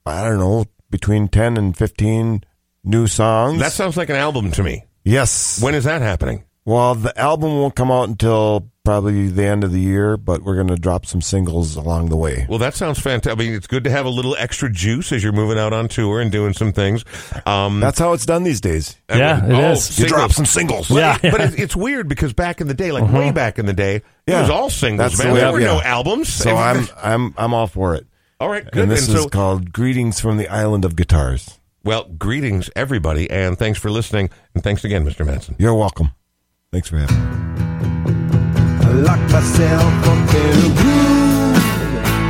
I 0.05 0.23
don't 0.29 0.39
know 0.39 0.67
between 0.91 1.27
ten 1.27 1.57
and 1.57 1.77
fifteen 1.77 2.45
new 2.87 3.07
songs. 3.07 3.59
That 3.61 3.73
sounds 3.73 3.97
like 3.97 4.09
an 4.09 4.17
album 4.17 4.51
to 4.53 4.63
me. 4.63 4.85
yes. 5.05 5.61
When 5.63 5.75
is 5.75 5.85
that 5.85 6.01
happening? 6.03 6.45
well, 6.65 6.97
the 6.97 7.17
album 7.17 7.51
won't 7.61 7.77
come 7.77 7.93
out 7.93 8.09
until 8.09 8.69
probably 8.85 9.29
the 9.29 9.45
end 9.45 9.63
of 9.63 9.71
the 9.71 9.79
year, 9.79 10.17
but 10.17 10.43
we're 10.43 10.57
going 10.57 10.67
to 10.67 10.75
drop 10.77 11.07
some 11.07 11.21
singles 11.21 11.77
along 11.77 12.09
the 12.09 12.17
way. 12.17 12.45
Well, 12.49 12.59
that 12.59 12.75
sounds 12.75 12.99
fantastic. 12.99 13.39
I 13.39 13.45
mean, 13.45 13.55
it's 13.55 13.69
good 13.69 13.85
to 13.85 13.91
have 13.91 14.05
a 14.05 14.09
little 14.09 14.35
extra 14.37 14.69
juice 14.69 15.13
as 15.13 15.23
you're 15.23 15.33
moving 15.33 15.59
out 15.61 15.73
on 15.73 15.87
tour 15.87 16.21
and 16.21 16.33
doing 16.33 16.55
some 16.55 16.73
things. 16.73 17.05
Um, 17.47 17.79
That's 17.79 18.01
how 18.01 18.15
it's 18.15 18.27
done 18.27 18.43
these 18.43 18.61
days. 18.61 18.97
Yeah, 19.09 19.45
it 19.47 19.53
oh, 19.53 19.71
is. 19.73 19.97
You 19.97 20.07
drop 20.09 20.33
some 20.33 20.45
singles. 20.45 20.91
Well, 20.91 21.19
Yeah. 21.23 21.31
but 21.31 21.41
it, 21.53 21.59
it's 21.61 21.77
weird 21.77 22.09
because 22.09 22.33
back 22.33 22.61
in 22.61 22.67
the 22.67 22.75
day, 22.75 22.91
like 22.91 23.13
way 23.13 23.31
back 23.31 23.61
in 23.61 23.67
the 23.67 23.73
day, 23.73 24.03
it 24.27 24.33
was 24.35 24.51
all 24.51 24.69
singles, 24.69 25.13
That's 25.13 25.25
man. 25.25 25.35
way- 25.35 25.41
There 25.41 25.53
were 25.53 25.61
no 25.61 25.81
albums. 25.81 26.33
So 26.33 26.57
I'm 26.57 26.89
I'm 27.01 27.33
I'm 27.39 27.55
all 27.55 27.69
for 27.69 27.95
it. 27.95 28.07
all 28.41 28.49
right, 28.49 28.65
good. 28.69 28.83
And 28.83 28.91
this 28.91 29.07
And 29.09 29.19
is 29.19 29.27
called 29.27 29.73
Greetings 29.73 30.19
from 30.21 30.37
the 30.37 30.49
Island 30.49 30.85
of 30.85 30.97
Guitars. 30.97 31.61
Well, 31.87 32.05
greetings, 32.19 32.69
everybody, 32.75 33.31
and 33.31 33.57
thanks 33.57 33.79
for 33.79 33.93
listening. 33.93 34.31
And 34.55 34.65
thanks 34.65 34.83
again, 34.83 35.05
Mr. 35.05 35.25
Matson. 35.25 35.55
You're 35.57 35.77
welcome. 35.77 36.11
Thanks 36.73 36.89
for 36.89 36.99
having 36.99 37.17
me. 37.17 37.23
I 38.83 38.93
myself 39.31 40.09
up 40.09 40.35
in 40.35 40.51
a 40.51 40.75
room 40.83 41.55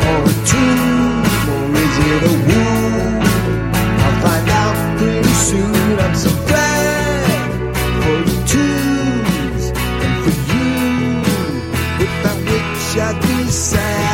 or 0.04 0.20
a 0.28 0.34
tomb, 0.44 1.24
or 1.48 1.72
is 1.74 1.96
it 2.04 2.22
a 2.22 2.36
womb? 2.48 3.22
I'll 4.04 4.20
find 4.20 4.46
out 4.50 4.76
pretty 4.98 5.34
soon. 5.48 6.00
I'm 6.00 6.14
so 6.14 6.28
glad 6.48 7.76
for 8.02 8.16
and 10.04 10.16
for 10.22 10.36
you. 10.52 10.68
I'd 13.00 13.22
be 13.22 13.50
sad. 13.50 14.05